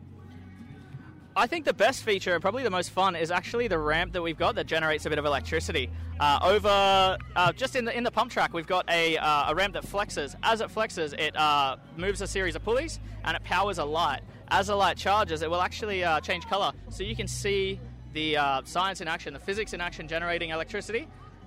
I 1.38 1.48
think 1.48 1.65
the 1.65 1.74
best 1.74 2.04
feature 2.04 2.34
and 2.34 2.41
probably 2.41 2.63
the 2.63 2.69
most 2.69 2.91
fun 2.91 3.13
is 3.13 3.30
actually 3.30 3.67
the 3.67 3.78
ramp 3.78 4.13
that 4.13 4.21
we've 4.21 4.38
got 4.38 4.56
that 4.56 4.67
generates 4.67 5.06
a 5.06 5.10
bit 5.10 5.19
of 5.19 5.26
electricity. 5.26 5.89
Uh, 6.17 6.39
over 6.41 7.17
uh, 7.36 7.52
just 7.52 7.76
in 7.76 7.84
the 7.84 7.95
in 7.95 8.06
the 8.06 8.12
pump 8.12 8.32
track, 8.32 8.54
we've 8.54 8.65
got 8.67 8.89
a, 8.89 9.17
uh, 9.17 9.52
a 9.52 9.56
ramp 9.56 9.74
that 9.74 9.84
flexes. 9.84 10.36
As 10.43 10.62
it 10.62 10.69
flexes, 10.69 11.12
it 11.19 11.36
uh, 11.36 11.76
moves 11.98 12.21
a 12.21 12.28
series 12.28 12.56
of 12.56 12.63
pulleys 12.63 13.02
and 13.26 13.36
it 13.36 13.43
powers 13.43 13.80
a 13.80 13.84
light. 13.84 14.21
As 14.48 14.67
the 14.67 14.78
light 14.78 14.95
charges, 14.95 15.41
it 15.41 15.50
will 15.50 15.62
actually 15.62 16.06
uh, 16.06 16.21
change 16.21 16.45
color, 16.48 16.71
so 16.89 17.04
you 17.04 17.17
can 17.17 17.28
see 17.28 17.82
the 18.13 18.38
uh, 18.38 18.62
science 18.63 19.02
in 19.02 19.10
action, 19.10 19.34
the 19.34 19.39
physics 19.39 19.74
in 19.74 19.82
action, 19.82 20.08
generating 20.08 20.52
electricity. 20.52 21.06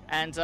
And 0.09 0.35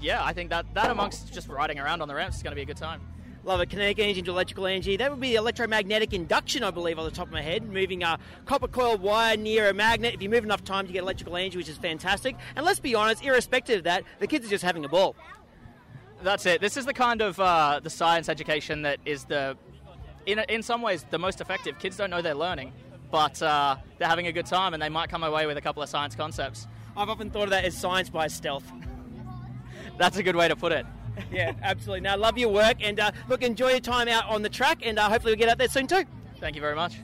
yeah, 0.00 0.22
I 0.22 0.32
think 0.32 0.50
that 0.50 0.66
that 0.74 0.90
amongst 0.90 1.32
just 1.32 1.48
riding 1.48 1.80
around 1.80 2.02
on 2.02 2.08
the 2.08 2.14
ramps 2.14 2.36
is 2.36 2.42
going 2.44 2.52
to 2.52 2.56
be 2.56 2.62
a 2.62 2.66
good 2.66 2.76
time. 2.76 3.00
Love 3.44 3.60
it. 3.60 3.70
Kinetic 3.70 3.98
energy 3.98 4.20
into 4.20 4.30
electrical 4.30 4.66
energy. 4.66 4.96
That 4.96 5.10
would 5.10 5.18
be 5.18 5.34
electromagnetic 5.34 6.12
induction, 6.12 6.62
I 6.62 6.70
believe, 6.70 6.98
on 6.98 7.04
the 7.04 7.10
top 7.10 7.26
of 7.26 7.32
my 7.32 7.42
head. 7.42 7.64
Moving 7.64 8.04
a 8.04 8.18
copper 8.46 8.68
coiled 8.68 9.00
wire 9.00 9.36
near 9.36 9.68
a 9.68 9.74
magnet. 9.74 10.14
If 10.14 10.22
you 10.22 10.28
move 10.28 10.44
enough 10.44 10.62
time, 10.62 10.86
you 10.86 10.92
get 10.92 11.02
electrical 11.02 11.36
energy, 11.36 11.56
which 11.56 11.68
is 11.68 11.76
fantastic. 11.76 12.36
And 12.54 12.64
let's 12.64 12.78
be 12.78 12.94
honest, 12.94 13.24
irrespective 13.24 13.78
of 13.78 13.84
that, 13.84 14.04
the 14.20 14.28
kids 14.28 14.46
are 14.46 14.50
just 14.50 14.64
having 14.64 14.84
a 14.84 14.88
ball. 14.88 15.16
That's 16.22 16.46
it. 16.46 16.60
This 16.60 16.76
is 16.76 16.86
the 16.86 16.94
kind 16.94 17.20
of 17.20 17.40
uh, 17.40 17.80
the 17.82 17.90
science 17.90 18.28
education 18.28 18.82
that 18.82 19.00
is 19.04 19.24
the, 19.24 19.56
in 20.24 20.38
in 20.48 20.62
some 20.62 20.80
ways, 20.80 21.04
the 21.10 21.18
most 21.18 21.40
effective. 21.40 21.80
Kids 21.80 21.96
don't 21.96 22.10
know 22.10 22.22
they're 22.22 22.34
learning, 22.34 22.72
but 23.10 23.42
uh, 23.42 23.74
they're 23.98 24.08
having 24.08 24.28
a 24.28 24.32
good 24.32 24.46
time, 24.46 24.72
and 24.72 24.80
they 24.80 24.88
might 24.88 25.08
come 25.08 25.24
away 25.24 25.46
with 25.46 25.56
a 25.56 25.60
couple 25.60 25.82
of 25.82 25.88
science 25.88 26.14
concepts. 26.14 26.68
I've 26.96 27.08
often 27.08 27.30
thought 27.30 27.44
of 27.44 27.50
that 27.50 27.64
as 27.64 27.76
science 27.76 28.08
by 28.08 28.28
stealth. 28.28 28.70
That's 29.98 30.16
a 30.16 30.22
good 30.22 30.36
way 30.36 30.46
to 30.46 30.54
put 30.54 30.70
it. 30.70 30.86
yeah, 31.32 31.52
absolutely. 31.62 32.00
Now, 32.00 32.16
love 32.16 32.38
your 32.38 32.50
work, 32.50 32.76
and 32.80 32.98
uh, 32.98 33.12
look, 33.28 33.42
enjoy 33.42 33.70
your 33.70 33.80
time 33.80 34.08
out 34.08 34.26
on 34.28 34.42
the 34.42 34.48
track, 34.48 34.80
and 34.84 34.98
uh, 34.98 35.08
hopefully 35.08 35.32
we 35.32 35.36
get 35.36 35.48
out 35.48 35.58
there 35.58 35.68
soon 35.68 35.86
too. 35.86 36.04
Thank 36.40 36.56
you 36.56 36.60
very 36.60 36.74
much. 36.74 36.96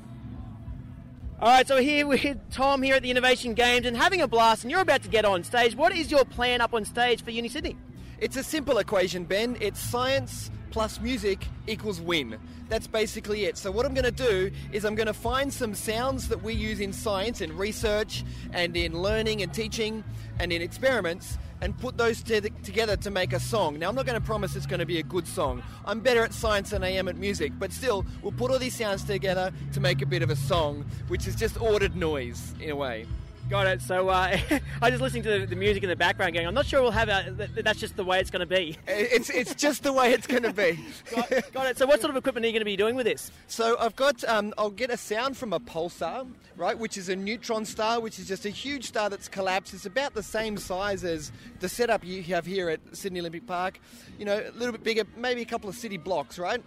All 1.40 1.48
right, 1.48 1.68
so 1.68 1.76
here 1.76 2.04
we're 2.04 2.20
with 2.20 2.50
Tom 2.50 2.82
here 2.82 2.96
at 2.96 3.02
the 3.02 3.10
Innovation 3.10 3.54
Games 3.54 3.86
and 3.86 3.96
having 3.96 4.20
a 4.22 4.26
blast, 4.26 4.64
and 4.64 4.70
you're 4.72 4.80
about 4.80 5.02
to 5.04 5.08
get 5.08 5.24
on 5.24 5.44
stage. 5.44 5.76
What 5.76 5.94
is 5.94 6.10
your 6.10 6.24
plan 6.24 6.60
up 6.60 6.74
on 6.74 6.84
stage 6.84 7.22
for 7.22 7.30
Uni 7.30 7.48
Sydney? 7.48 7.76
It's 8.18 8.36
a 8.36 8.42
simple 8.42 8.78
equation, 8.78 9.24
Ben. 9.24 9.56
It's 9.60 9.78
science 9.78 10.50
plus 10.70 11.00
music 11.00 11.46
equals 11.68 12.00
win. 12.00 12.38
That's 12.68 12.88
basically 12.88 13.44
it. 13.44 13.56
So, 13.56 13.70
what 13.70 13.86
I'm 13.86 13.94
going 13.94 14.04
to 14.04 14.10
do 14.10 14.50
is 14.72 14.84
I'm 14.84 14.96
going 14.96 15.06
to 15.06 15.14
find 15.14 15.52
some 15.52 15.74
sounds 15.74 16.28
that 16.28 16.42
we 16.42 16.54
use 16.54 16.80
in 16.80 16.92
science 16.92 17.40
and 17.40 17.56
research 17.56 18.24
and 18.52 18.76
in 18.76 19.00
learning 19.00 19.40
and 19.42 19.54
teaching 19.54 20.02
and 20.40 20.52
in 20.52 20.60
experiments 20.60 21.38
and 21.60 21.76
put 21.78 21.96
those 21.96 22.22
t- 22.22 22.40
together 22.40 22.96
to 22.96 23.10
make 23.10 23.32
a 23.32 23.40
song. 23.40 23.78
Now, 23.78 23.88
I'm 23.88 23.94
not 23.94 24.06
going 24.06 24.20
to 24.20 24.24
promise 24.24 24.56
it's 24.56 24.66
going 24.66 24.80
to 24.80 24.86
be 24.86 24.98
a 24.98 25.02
good 25.02 25.26
song. 25.26 25.62
I'm 25.84 26.00
better 26.00 26.22
at 26.22 26.32
science 26.32 26.70
than 26.70 26.84
I 26.84 26.90
am 26.90 27.08
at 27.08 27.16
music, 27.16 27.52
but 27.58 27.72
still, 27.72 28.04
we'll 28.22 28.32
put 28.32 28.50
all 28.50 28.58
these 28.58 28.76
sounds 28.76 29.04
together 29.04 29.52
to 29.72 29.80
make 29.80 30.02
a 30.02 30.06
bit 30.06 30.22
of 30.22 30.30
a 30.30 30.36
song, 30.36 30.84
which 31.08 31.26
is 31.26 31.34
just 31.34 31.60
ordered 31.60 31.96
noise 31.96 32.54
in 32.60 32.70
a 32.70 32.76
way. 32.76 33.06
Got 33.48 33.66
it. 33.66 33.80
So 33.80 34.10
uh, 34.10 34.36
I 34.82 34.90
just 34.90 35.00
listening 35.00 35.22
to 35.22 35.38
the, 35.38 35.46
the, 35.46 35.56
music 35.56 35.82
in 35.82 35.88
the 35.88 35.96
background, 35.96 36.34
going, 36.34 36.46
I'm 36.46 36.52
not 36.52 36.66
sure 36.66 36.82
we'll 36.82 36.90
have 36.90 37.08
a. 37.08 37.48
That's 37.62 37.80
just 37.80 37.96
the 37.96 38.04
way 38.04 38.20
it's 38.20 38.30
going 38.30 38.40
to 38.40 38.46
be. 38.46 38.76
It's 38.86 39.30
it's 39.30 39.54
just 39.54 39.84
the 39.84 39.92
way 39.92 40.12
it's 40.12 40.26
going 40.26 40.42
to 40.42 40.52
be. 40.52 40.78
got, 41.10 41.52
got, 41.52 41.66
it. 41.66 41.78
So 41.78 41.86
what 41.86 42.00
sort 42.00 42.10
of 42.10 42.16
equipment 42.16 42.44
are 42.44 42.48
you 42.48 42.52
going 42.52 42.60
to 42.60 42.66
be 42.66 42.76
doing 42.76 42.94
with 42.94 43.06
this? 43.06 43.30
So 43.46 43.76
I've 43.78 43.96
got. 43.96 44.22
Um, 44.24 44.52
I'll 44.58 44.70
get 44.70 44.90
a 44.90 44.98
sound 44.98 45.36
from 45.36 45.54
a 45.54 45.60
pulsar, 45.60 46.28
right, 46.56 46.78
which 46.78 46.98
is 46.98 47.08
a 47.08 47.16
neutron 47.16 47.64
star, 47.64 48.00
which 48.00 48.18
is 48.18 48.28
just 48.28 48.44
a 48.44 48.50
huge 48.50 48.84
star 48.84 49.08
that's 49.08 49.28
collapsed. 49.28 49.72
It's 49.72 49.86
about 49.86 50.12
the 50.12 50.22
same 50.22 50.58
size 50.58 51.02
as 51.04 51.32
the 51.60 51.68
setup 51.70 52.04
you 52.04 52.22
have 52.24 52.44
here 52.44 52.68
at 52.68 52.80
Sydney 52.92 53.20
Olympic 53.20 53.46
Park. 53.46 53.80
You 54.18 54.26
know, 54.26 54.38
a 54.46 54.52
little 54.58 54.72
bit 54.72 54.84
bigger, 54.84 55.04
maybe 55.16 55.40
a 55.40 55.46
couple 55.46 55.70
of 55.70 55.76
city 55.76 55.96
blocks, 55.96 56.38
right? 56.38 56.62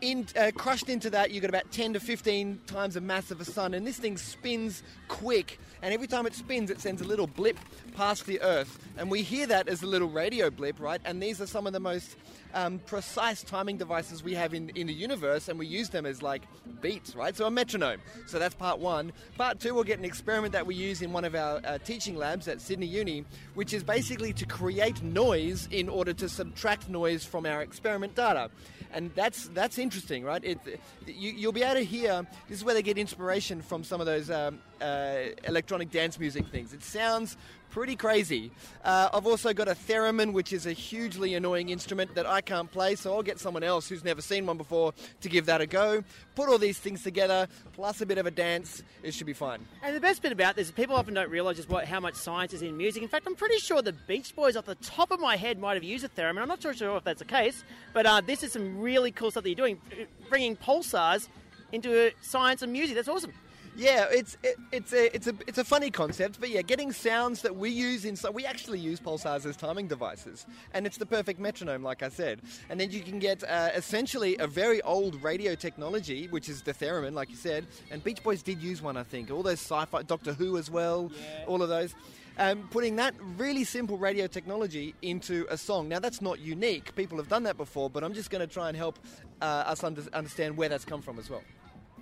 in, 0.00 0.26
uh, 0.36 0.50
crushed 0.54 0.88
into 0.88 1.10
that, 1.10 1.30
you've 1.30 1.42
got 1.42 1.48
about 1.48 1.70
10 1.70 1.94
to 1.94 2.00
15 2.00 2.60
times 2.66 2.94
the 2.94 3.00
mass 3.00 3.30
of 3.30 3.40
a 3.40 3.44
sun, 3.44 3.74
and 3.74 3.86
this 3.86 3.98
thing 3.98 4.16
spins 4.16 4.82
quick. 5.08 5.58
And 5.82 5.94
every 5.94 6.06
time 6.06 6.26
it 6.26 6.34
spins, 6.34 6.70
it 6.70 6.80
sends 6.80 7.00
a 7.00 7.04
little 7.04 7.26
blip 7.26 7.58
past 8.00 8.24
the 8.24 8.40
Earth. 8.40 8.78
And 8.96 9.10
we 9.10 9.20
hear 9.20 9.46
that 9.48 9.68
as 9.68 9.82
a 9.82 9.86
little 9.86 10.08
radio 10.08 10.48
blip, 10.48 10.80
right? 10.80 11.02
And 11.04 11.22
these 11.22 11.38
are 11.42 11.46
some 11.46 11.66
of 11.66 11.74
the 11.74 11.80
most 11.80 12.16
um, 12.54 12.78
precise 12.86 13.42
timing 13.42 13.76
devices 13.76 14.22
we 14.22 14.32
have 14.36 14.54
in, 14.54 14.70
in 14.70 14.86
the 14.86 14.94
universe, 14.94 15.48
and 15.50 15.58
we 15.58 15.66
use 15.66 15.90
them 15.90 16.06
as 16.06 16.22
like 16.22 16.40
beats, 16.80 17.14
right? 17.14 17.36
So 17.36 17.44
a 17.44 17.50
metronome. 17.50 18.00
So 18.26 18.38
that's 18.38 18.54
part 18.54 18.78
one. 18.78 19.12
Part 19.36 19.60
two, 19.60 19.74
we'll 19.74 19.84
get 19.84 19.98
an 19.98 20.06
experiment 20.06 20.54
that 20.54 20.66
we 20.66 20.74
use 20.74 21.02
in 21.02 21.12
one 21.12 21.26
of 21.26 21.34
our 21.34 21.60
uh, 21.62 21.76
teaching 21.76 22.16
labs 22.16 22.48
at 22.48 22.62
Sydney 22.62 22.86
Uni, 22.86 23.26
which 23.52 23.74
is 23.74 23.84
basically 23.84 24.32
to 24.32 24.46
create 24.46 25.02
noise 25.02 25.68
in 25.70 25.90
order 25.90 26.14
to 26.14 26.26
subtract 26.26 26.88
noise 26.88 27.26
from 27.26 27.44
our 27.44 27.60
experiment 27.60 28.14
data. 28.14 28.50
And 28.92 29.14
that's 29.14 29.48
that's 29.48 29.78
interesting, 29.78 30.24
right? 30.24 30.42
It, 30.42 30.58
you, 31.06 31.30
you'll 31.30 31.52
be 31.52 31.62
able 31.62 31.76
to 31.76 31.84
hear. 31.84 32.26
This 32.48 32.58
is 32.58 32.64
where 32.64 32.74
they 32.74 32.82
get 32.82 32.98
inspiration 32.98 33.62
from 33.62 33.84
some 33.84 34.00
of 34.00 34.06
those 34.06 34.30
um, 34.30 34.58
uh, 34.80 35.16
electronic 35.44 35.92
dance 35.92 36.18
music 36.18 36.48
things. 36.48 36.72
It 36.72 36.82
sounds 36.82 37.36
pretty 37.70 37.96
crazy. 37.96 38.50
Uh, 38.84 39.08
I've 39.12 39.26
also 39.26 39.52
got 39.52 39.68
a 39.68 39.76
theremin, 39.86 40.32
which 40.32 40.52
is 40.52 40.66
a 40.66 40.72
hugely 40.72 41.34
annoying 41.34 41.68
instrument 41.68 42.14
that 42.14 42.26
I 42.26 42.40
can't 42.40 42.70
play, 42.70 42.96
so 42.96 43.14
I'll 43.14 43.22
get 43.22 43.38
someone 43.38 43.62
else 43.62 43.88
who's 43.88 44.04
never 44.04 44.20
seen 44.20 44.46
one 44.46 44.56
before 44.56 44.92
to 45.20 45.28
give 45.28 45.46
that 45.46 45.60
a 45.60 45.66
go. 45.66 46.02
Put 46.34 46.48
all 46.48 46.58
these 46.58 46.78
things 46.78 47.02
together, 47.02 47.48
plus 47.72 48.00
a 48.00 48.06
bit 48.06 48.18
of 48.18 48.26
a 48.26 48.30
dance, 48.30 48.82
it 49.02 49.14
should 49.14 49.26
be 49.26 49.32
fun. 49.32 49.60
And 49.82 49.94
the 49.94 50.00
best 50.00 50.22
bit 50.22 50.32
about 50.32 50.56
this 50.56 50.66
is 50.66 50.72
people 50.72 50.96
often 50.96 51.14
don't 51.14 51.30
realise 51.30 51.56
just 51.56 51.68
what, 51.68 51.86
how 51.86 52.00
much 52.00 52.14
science 52.14 52.52
is 52.52 52.62
in 52.62 52.76
music. 52.76 53.02
In 53.02 53.08
fact, 53.08 53.26
I'm 53.26 53.36
pretty 53.36 53.58
sure 53.58 53.82
the 53.82 53.92
Beach 53.92 54.34
Boys, 54.34 54.56
off 54.56 54.66
the 54.66 54.74
top 54.76 55.10
of 55.10 55.20
my 55.20 55.36
head, 55.36 55.58
might 55.58 55.74
have 55.74 55.84
used 55.84 56.04
a 56.04 56.08
theremin. 56.08 56.42
I'm 56.42 56.48
not 56.48 56.62
sure 56.62 56.72
if 56.96 57.04
that's 57.04 57.20
the 57.20 57.24
case, 57.24 57.64
but 57.92 58.06
uh, 58.06 58.20
this 58.20 58.42
is 58.42 58.52
some 58.52 58.80
really 58.80 59.12
cool 59.12 59.30
stuff 59.30 59.44
that 59.44 59.48
you're 59.48 59.56
doing, 59.56 59.80
bringing 60.28 60.56
pulsars 60.56 61.28
into 61.72 62.10
science 62.20 62.62
and 62.62 62.72
music. 62.72 62.96
That's 62.96 63.08
awesome. 63.08 63.32
Yeah, 63.76 64.06
it's 64.10 64.36
it, 64.42 64.56
it's 64.72 64.92
a 64.92 65.14
it's 65.14 65.26
a 65.26 65.34
it's 65.46 65.58
a 65.58 65.64
funny 65.64 65.90
concept, 65.90 66.40
but 66.40 66.50
yeah, 66.50 66.62
getting 66.62 66.92
sounds 66.92 67.42
that 67.42 67.54
we 67.54 67.70
use 67.70 68.04
in 68.04 68.16
so 68.16 68.30
we 68.30 68.44
actually 68.44 68.80
use 68.80 69.00
pulsars 69.00 69.46
as 69.46 69.56
timing 69.56 69.86
devices, 69.86 70.46
and 70.74 70.86
it's 70.86 70.96
the 70.96 71.06
perfect 71.06 71.38
metronome, 71.38 71.82
like 71.82 72.02
I 72.02 72.08
said. 72.08 72.40
And 72.68 72.80
then 72.80 72.90
you 72.90 73.00
can 73.00 73.18
get 73.18 73.44
uh, 73.44 73.70
essentially 73.74 74.36
a 74.38 74.46
very 74.46 74.82
old 74.82 75.22
radio 75.22 75.54
technology, 75.54 76.26
which 76.28 76.48
is 76.48 76.62
the 76.62 76.74
theremin, 76.74 77.12
like 77.14 77.30
you 77.30 77.36
said. 77.36 77.66
And 77.90 78.02
Beach 78.02 78.22
Boys 78.22 78.42
did 78.42 78.60
use 78.60 78.82
one, 78.82 78.96
I 78.96 79.02
think. 79.02 79.30
All 79.30 79.42
those 79.42 79.60
sci-fi, 79.60 80.02
Doctor 80.02 80.32
Who 80.32 80.56
as 80.58 80.70
well, 80.70 81.10
yeah. 81.14 81.44
all 81.46 81.62
of 81.62 81.68
those. 81.68 81.94
Um, 82.38 82.68
putting 82.70 82.96
that 82.96 83.14
really 83.36 83.64
simple 83.64 83.98
radio 83.98 84.26
technology 84.26 84.94
into 85.02 85.46
a 85.50 85.58
song. 85.58 85.88
Now, 85.88 85.98
that's 85.98 86.22
not 86.22 86.38
unique. 86.38 86.94
People 86.96 87.18
have 87.18 87.28
done 87.28 87.42
that 87.42 87.56
before, 87.56 87.90
but 87.90 88.02
I'm 88.02 88.14
just 88.14 88.30
going 88.30 88.40
to 88.40 88.52
try 88.52 88.68
and 88.68 88.76
help 88.76 88.98
uh, 89.42 89.44
us 89.44 89.84
under- 89.84 90.04
understand 90.14 90.56
where 90.56 90.68
that's 90.68 90.84
come 90.84 91.02
from 91.02 91.18
as 91.18 91.28
well 91.28 91.42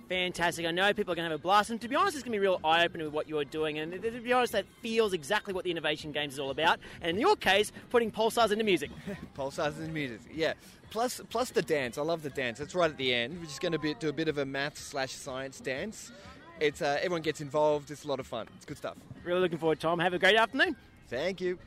fantastic. 0.09 0.65
I 0.65 0.71
know 0.71 0.93
people 0.93 1.13
are 1.13 1.15
going 1.15 1.27
to 1.27 1.31
have 1.31 1.39
a 1.39 1.41
blast. 1.41 1.69
And 1.69 1.79
to 1.79 1.87
be 1.87 1.95
honest, 1.95 2.15
it's 2.15 2.23
going 2.23 2.33
to 2.33 2.37
be 2.37 2.41
real 2.41 2.59
eye 2.63 2.83
opening 2.83 3.05
with 3.05 3.13
what 3.13 3.29
you're 3.29 3.45
doing. 3.45 3.79
And 3.79 3.93
to 3.93 4.11
be 4.19 4.33
honest, 4.33 4.51
that 4.53 4.65
feels 4.81 5.13
exactly 5.13 5.53
what 5.53 5.63
the 5.63 5.71
Innovation 5.71 6.11
Games 6.11 6.33
is 6.33 6.39
all 6.39 6.49
about. 6.49 6.79
And 7.01 7.11
in 7.11 7.21
your 7.21 7.35
case, 7.35 7.71
putting 7.89 8.11
pulsars 8.11 8.51
into 8.51 8.65
music. 8.65 8.89
pulsars 9.37 9.77
into 9.79 9.91
music, 9.91 10.19
yeah. 10.33 10.53
Plus, 10.89 11.21
plus 11.29 11.51
the 11.51 11.61
dance. 11.61 11.97
I 11.97 12.01
love 12.01 12.23
the 12.23 12.31
dance. 12.31 12.59
It's 12.59 12.73
right 12.73 12.89
at 12.89 12.97
the 12.97 13.13
end. 13.13 13.39
We're 13.39 13.45
just 13.45 13.61
going 13.61 13.71
to 13.71 13.79
be, 13.79 13.93
do 13.93 14.09
a 14.09 14.13
bit 14.13 14.27
of 14.27 14.39
a 14.39 14.45
math 14.45 14.77
slash 14.77 15.11
science 15.11 15.59
dance. 15.59 16.11
It's 16.59 16.81
uh, 16.81 16.97
everyone 16.97 17.21
gets 17.21 17.39
involved. 17.39 17.91
It's 17.91 18.03
a 18.03 18.07
lot 18.07 18.19
of 18.19 18.27
fun. 18.27 18.47
It's 18.57 18.65
good 18.65 18.77
stuff. 18.77 18.97
Really 19.23 19.39
looking 19.39 19.59
forward, 19.59 19.79
Tom. 19.79 19.99
Have 19.99 20.13
a 20.13 20.19
great 20.19 20.35
afternoon. 20.35 20.75
Thank 21.07 21.39
you. 21.39 21.57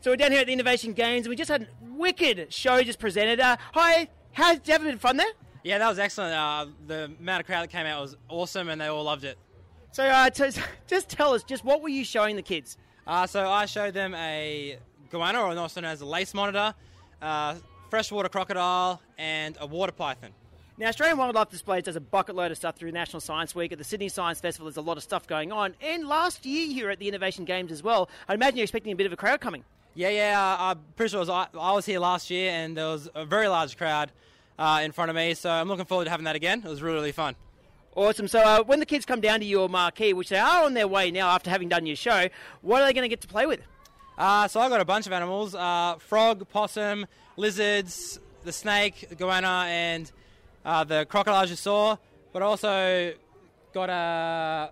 So 0.00 0.10
we're 0.10 0.16
down 0.16 0.32
here 0.32 0.40
at 0.40 0.46
the 0.46 0.52
Innovation 0.52 0.92
Games, 0.92 1.24
and 1.24 1.30
we 1.30 1.36
just 1.36 1.50
had 1.50 1.62
a 1.62 1.66
wicked 1.94 2.52
show 2.52 2.82
just 2.82 2.98
presented. 2.98 3.40
Uh, 3.40 3.56
hi, 3.72 4.08
how's 4.32 4.58
you 4.66 4.72
having 4.72 4.98
fun 4.98 5.16
there? 5.16 5.32
Yeah, 5.64 5.78
that 5.78 5.88
was 5.88 5.98
excellent. 5.98 6.34
Uh, 6.34 6.66
the 6.86 7.04
amount 7.18 7.40
of 7.40 7.46
crowd 7.46 7.62
that 7.62 7.70
came 7.70 7.86
out 7.86 8.02
was 8.02 8.16
awesome, 8.28 8.68
and 8.68 8.78
they 8.78 8.86
all 8.86 9.02
loved 9.02 9.24
it. 9.24 9.38
So, 9.92 10.04
uh, 10.04 10.28
t- 10.30 10.50
just 10.86 11.08
tell 11.08 11.32
us, 11.32 11.42
just 11.42 11.64
what 11.64 11.80
were 11.80 11.88
you 11.88 12.04
showing 12.04 12.36
the 12.36 12.42
kids? 12.42 12.76
Uh, 13.06 13.26
so, 13.26 13.48
I 13.48 13.64
showed 13.64 13.94
them 13.94 14.14
a 14.14 14.78
goanna, 15.10 15.42
or 15.42 15.58
also 15.58 15.80
known 15.80 15.92
as 15.92 16.02
a 16.02 16.06
lace 16.06 16.34
monitor, 16.34 16.74
uh, 17.22 17.54
freshwater 17.88 18.28
crocodile, 18.28 19.00
and 19.16 19.56
a 19.58 19.66
water 19.66 19.92
python. 19.92 20.30
Now, 20.76 20.88
Australian 20.88 21.16
Wildlife 21.16 21.48
Displays 21.48 21.84
does 21.84 21.96
a 21.96 22.00
bucket 22.00 22.34
load 22.34 22.50
of 22.50 22.58
stuff 22.58 22.76
through 22.76 22.92
National 22.92 23.20
Science 23.20 23.54
Week. 23.54 23.72
At 23.72 23.78
the 23.78 23.84
Sydney 23.84 24.10
Science 24.10 24.40
Festival, 24.40 24.66
there's 24.66 24.76
a 24.76 24.82
lot 24.82 24.98
of 24.98 25.02
stuff 25.02 25.26
going 25.26 25.50
on. 25.50 25.74
And 25.80 26.06
last 26.06 26.44
year 26.44 26.66
here 26.66 26.90
at 26.90 26.98
the 26.98 27.08
Innovation 27.08 27.44
Games 27.44 27.72
as 27.72 27.82
well, 27.82 28.10
I 28.28 28.34
imagine 28.34 28.58
you're 28.58 28.64
expecting 28.64 28.92
a 28.92 28.96
bit 28.96 29.06
of 29.06 29.12
a 29.12 29.16
crowd 29.16 29.40
coming. 29.40 29.64
Yeah, 29.94 30.08
yeah. 30.08 30.56
I'm 30.58 30.80
pretty 30.96 31.10
sure 31.10 31.20
was, 31.20 31.28
I, 31.28 31.46
I 31.58 31.72
was 31.72 31.86
here 31.86 32.00
last 32.00 32.28
year, 32.28 32.50
and 32.50 32.76
there 32.76 32.88
was 32.88 33.08
a 33.14 33.24
very 33.24 33.46
large 33.46 33.76
crowd 33.78 34.10
uh, 34.58 34.80
in 34.82 34.92
front 34.92 35.10
of 35.10 35.16
me. 35.16 35.34
So 35.34 35.50
I'm 35.50 35.68
looking 35.68 35.84
forward 35.84 36.04
to 36.04 36.10
having 36.10 36.24
that 36.24 36.36
again. 36.36 36.62
It 36.64 36.68
was 36.68 36.82
really, 36.82 36.96
really 36.96 37.12
fun. 37.12 37.34
Awesome. 37.94 38.26
So 38.26 38.40
uh, 38.40 38.64
when 38.64 38.80
the 38.80 38.86
kids 38.86 39.04
come 39.04 39.20
down 39.20 39.40
to 39.40 39.46
your 39.46 39.68
marquee, 39.68 40.12
which 40.12 40.28
they 40.28 40.38
are 40.38 40.64
on 40.64 40.74
their 40.74 40.88
way 40.88 41.10
now 41.10 41.28
after 41.28 41.50
having 41.50 41.68
done 41.68 41.86
your 41.86 41.96
show, 41.96 42.28
what 42.62 42.82
are 42.82 42.86
they 42.86 42.92
going 42.92 43.04
to 43.04 43.08
get 43.08 43.20
to 43.20 43.28
play 43.28 43.46
with? 43.46 43.60
Uh, 44.18 44.48
so 44.48 44.60
I've 44.60 44.70
got 44.70 44.80
a 44.80 44.84
bunch 44.84 45.06
of 45.06 45.12
animals: 45.12 45.54
uh, 45.54 45.96
frog, 45.98 46.48
possum, 46.48 47.06
lizards, 47.36 48.18
the 48.44 48.52
snake, 48.52 49.06
the 49.08 49.16
goanna, 49.16 49.66
and 49.66 50.10
uh, 50.64 50.84
the 50.84 51.06
crocodile 51.06 51.46
you 51.46 51.56
saw. 51.56 51.96
But 52.32 52.42
I 52.42 52.46
also 52.46 53.12
got 53.72 53.90
a 53.90 54.70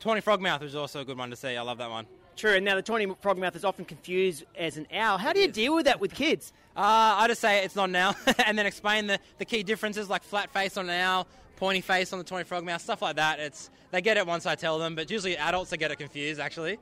tawny 0.00 0.20
frogmouth, 0.20 0.60
which 0.60 0.68
is 0.68 0.74
also 0.74 1.00
a 1.00 1.04
good 1.04 1.18
one 1.18 1.30
to 1.30 1.36
see. 1.36 1.56
I 1.56 1.62
love 1.62 1.78
that 1.78 1.90
one. 1.90 2.06
True. 2.36 2.52
And 2.54 2.64
now 2.64 2.74
the 2.74 2.82
tawny 2.82 3.06
frogmouth 3.06 3.54
is 3.56 3.64
often 3.64 3.84
confused 3.84 4.44
as 4.56 4.76
an 4.76 4.86
owl. 4.92 5.18
How 5.18 5.32
do 5.32 5.40
you 5.40 5.48
deal 5.48 5.74
with 5.74 5.84
that 5.84 6.00
with 6.00 6.14
kids? 6.14 6.52
Uh, 6.76 6.80
I 7.18 7.28
just 7.28 7.40
say 7.40 7.64
it's 7.64 7.76
not 7.76 7.90
an 7.90 7.96
owl, 7.96 8.16
and 8.46 8.58
then 8.58 8.66
explain 8.66 9.06
the, 9.06 9.18
the 9.38 9.44
key 9.44 9.62
differences, 9.62 10.08
like 10.08 10.22
flat 10.22 10.50
face 10.50 10.76
on 10.76 10.88
an 10.88 10.98
owl, 10.98 11.26
pointy 11.56 11.82
face 11.82 12.12
on 12.12 12.18
the 12.18 12.24
tawny 12.24 12.44
frogmouth, 12.44 12.80
stuff 12.80 13.02
like 13.02 13.16
that. 13.16 13.38
It's 13.38 13.70
they 13.90 14.00
get 14.00 14.16
it 14.16 14.26
once 14.26 14.46
I 14.46 14.54
tell 14.54 14.78
them, 14.78 14.94
but 14.94 15.10
usually 15.10 15.36
adults 15.36 15.70
that 15.70 15.76
get 15.76 15.90
it 15.90 15.96
confused 15.96 16.40
actually. 16.40 16.78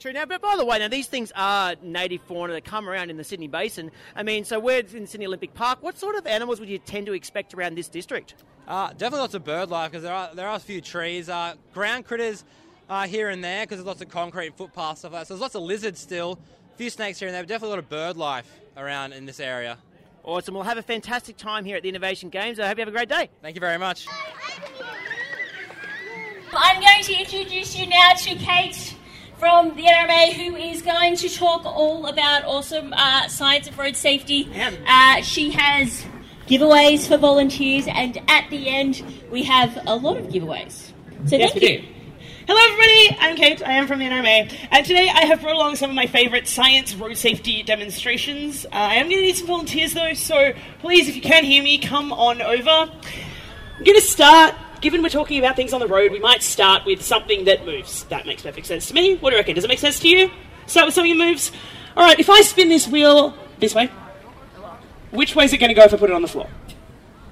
True. 0.00 0.12
Now, 0.12 0.26
but 0.26 0.42
by 0.42 0.56
the 0.56 0.64
way, 0.64 0.78
now 0.78 0.88
these 0.88 1.06
things 1.06 1.32
are 1.34 1.74
native 1.82 2.20
fauna 2.22 2.52
that 2.52 2.64
come 2.64 2.88
around 2.88 3.08
in 3.10 3.16
the 3.16 3.24
Sydney 3.24 3.48
Basin. 3.48 3.90
I 4.14 4.22
mean, 4.24 4.44
so 4.44 4.60
we're 4.60 4.80
in 4.80 5.06
Sydney 5.06 5.26
Olympic 5.26 5.54
Park. 5.54 5.82
What 5.82 5.96
sort 5.96 6.16
of 6.16 6.26
animals 6.26 6.60
would 6.60 6.68
you 6.68 6.78
tend 6.78 7.06
to 7.06 7.14
expect 7.14 7.54
around 7.54 7.76
this 7.76 7.88
district? 7.88 8.34
Uh, 8.68 8.88
definitely 8.90 9.20
lots 9.20 9.34
of 9.34 9.44
bird 9.44 9.70
life 9.70 9.92
because 9.92 10.02
there 10.02 10.12
are 10.12 10.34
there 10.34 10.48
are 10.48 10.56
a 10.56 10.60
few 10.60 10.80
trees. 10.80 11.28
Uh, 11.28 11.54
ground 11.72 12.04
critters 12.04 12.44
uh, 12.88 13.06
here 13.06 13.28
and 13.28 13.42
there 13.42 13.64
because 13.64 13.78
there's 13.78 13.86
lots 13.86 14.02
of 14.02 14.08
concrete 14.08 14.46
and 14.48 14.54
footpaths 14.56 15.00
stuff 15.00 15.12
like 15.12 15.22
that. 15.22 15.26
So 15.28 15.34
there's 15.34 15.40
lots 15.40 15.54
of 15.54 15.62
lizards 15.62 16.00
still, 16.00 16.38
a 16.74 16.76
few 16.76 16.90
snakes 16.90 17.18
here 17.18 17.28
and 17.28 17.34
there. 17.34 17.42
But 17.42 17.48
definitely 17.48 17.68
a 17.68 17.76
lot 17.76 17.78
of 17.80 17.88
bird 17.88 18.16
life 18.16 18.50
around 18.76 19.12
in 19.12 19.26
this 19.26 19.40
area. 19.40 19.78
Awesome. 20.22 20.54
We'll 20.54 20.64
have 20.64 20.78
a 20.78 20.82
fantastic 20.82 21.36
time 21.36 21.64
here 21.64 21.76
at 21.76 21.82
the 21.84 21.88
Innovation 21.88 22.30
Games. 22.30 22.58
I 22.58 22.66
hope 22.66 22.78
you 22.78 22.82
have 22.82 22.88
a 22.88 22.92
great 22.92 23.08
day. 23.08 23.28
Thank 23.42 23.54
you 23.54 23.60
very 23.60 23.78
much. 23.78 24.06
I'm 26.52 26.80
going 26.80 27.02
to 27.04 27.14
introduce 27.14 27.76
you 27.78 27.86
now 27.86 28.12
to 28.16 28.34
Kate 28.36 28.94
from 29.38 29.74
the 29.76 29.82
NRMA, 29.84 30.32
who 30.32 30.56
is 30.56 30.80
going 30.82 31.16
to 31.16 31.28
talk 31.28 31.64
all 31.66 32.06
about 32.06 32.44
awesome 32.44 32.92
uh, 32.94 33.28
science 33.28 33.68
of 33.68 33.78
road 33.78 33.94
safety. 33.94 34.48
Uh, 34.86 35.20
she 35.22 35.50
has 35.50 36.04
giveaways 36.46 37.06
for 37.06 37.18
volunteers, 37.18 37.86
and 37.88 38.18
at 38.28 38.48
the 38.50 38.68
end, 38.68 39.04
we 39.30 39.42
have 39.42 39.78
a 39.86 39.94
lot 39.96 40.16
of 40.16 40.26
giveaways. 40.26 40.92
So 41.26 41.36
Yes, 41.36 41.52
thank 41.52 41.54
we 41.62 41.70
you. 41.72 41.78
do. 41.82 41.88
Hello, 42.48 42.60
everybody. 42.62 43.18
I'm 43.18 43.34
Kate. 43.34 43.60
I 43.60 43.72
am 43.72 43.88
from 43.88 43.98
the 43.98 44.04
NRMA, 44.04 44.68
and 44.70 44.86
today 44.86 45.08
I 45.08 45.24
have 45.24 45.40
brought 45.40 45.56
along 45.56 45.74
some 45.74 45.90
of 45.90 45.96
my 45.96 46.06
favourite 46.06 46.46
science 46.46 46.94
road 46.94 47.16
safety 47.16 47.64
demonstrations. 47.64 48.64
Uh, 48.66 48.68
I 48.72 48.94
am 48.94 49.08
going 49.08 49.16
to 49.16 49.22
need 49.22 49.36
some 49.36 49.48
volunteers, 49.48 49.94
though, 49.94 50.14
so 50.14 50.52
please, 50.78 51.08
if 51.08 51.16
you 51.16 51.22
can 51.22 51.42
hear 51.42 51.60
me, 51.60 51.76
come 51.78 52.12
on 52.12 52.40
over. 52.40 52.70
I'm 52.70 53.84
going 53.84 53.96
to 53.96 54.00
start. 54.00 54.54
Given 54.80 55.02
we're 55.02 55.08
talking 55.08 55.40
about 55.40 55.56
things 55.56 55.72
on 55.72 55.80
the 55.80 55.88
road, 55.88 56.12
we 56.12 56.20
might 56.20 56.40
start 56.40 56.86
with 56.86 57.02
something 57.02 57.46
that 57.46 57.66
moves. 57.66 58.04
That 58.04 58.26
makes 58.26 58.42
perfect 58.42 58.68
sense 58.68 58.86
to 58.86 58.94
me. 58.94 59.16
What 59.16 59.30
do 59.30 59.34
you 59.34 59.40
reckon? 59.40 59.56
Does 59.56 59.64
it 59.64 59.68
make 59.68 59.80
sense 59.80 59.98
to 59.98 60.08
you? 60.08 60.30
Start 60.68 60.86
with 60.86 60.94
something 60.94 61.18
that 61.18 61.24
moves. 61.24 61.50
All 61.96 62.04
right. 62.04 62.20
If 62.20 62.30
I 62.30 62.42
spin 62.42 62.68
this 62.68 62.86
wheel 62.86 63.34
this 63.58 63.74
way, 63.74 63.90
which 65.10 65.34
way 65.34 65.46
is 65.46 65.52
it 65.52 65.58
going 65.58 65.70
to 65.70 65.74
go 65.74 65.82
if 65.82 65.92
I 65.92 65.96
put 65.96 66.10
it 66.10 66.14
on 66.14 66.22
the 66.22 66.28
floor? 66.28 66.48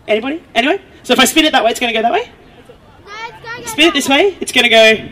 Anybody? 0.08 0.42
Anyway? 0.56 0.82
So 1.04 1.12
if 1.12 1.20
I 1.20 1.24
spin 1.24 1.44
it 1.44 1.52
that 1.52 1.62
way, 1.62 1.70
it's 1.70 1.78
going 1.78 1.94
to 1.94 1.96
go 1.96 2.02
that 2.02 2.12
way. 2.12 2.32
Spin 3.66 3.88
it 3.88 3.94
this 3.94 4.08
way, 4.08 4.36
it's 4.40 4.52
going 4.52 4.64
to 4.64 4.68
go. 4.68 5.08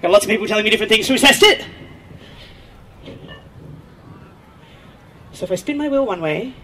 Got 0.00 0.10
lots 0.10 0.24
of 0.24 0.30
people 0.30 0.46
telling 0.46 0.64
me 0.64 0.70
different 0.70 0.90
things. 0.90 1.06
Should 1.06 1.14
we 1.14 1.18
test 1.18 1.42
it? 1.42 1.66
So 5.32 5.44
if 5.44 5.52
I 5.52 5.54
spin 5.56 5.76
my 5.76 5.88
wheel 5.88 6.06
one 6.06 6.20
way, 6.20 6.54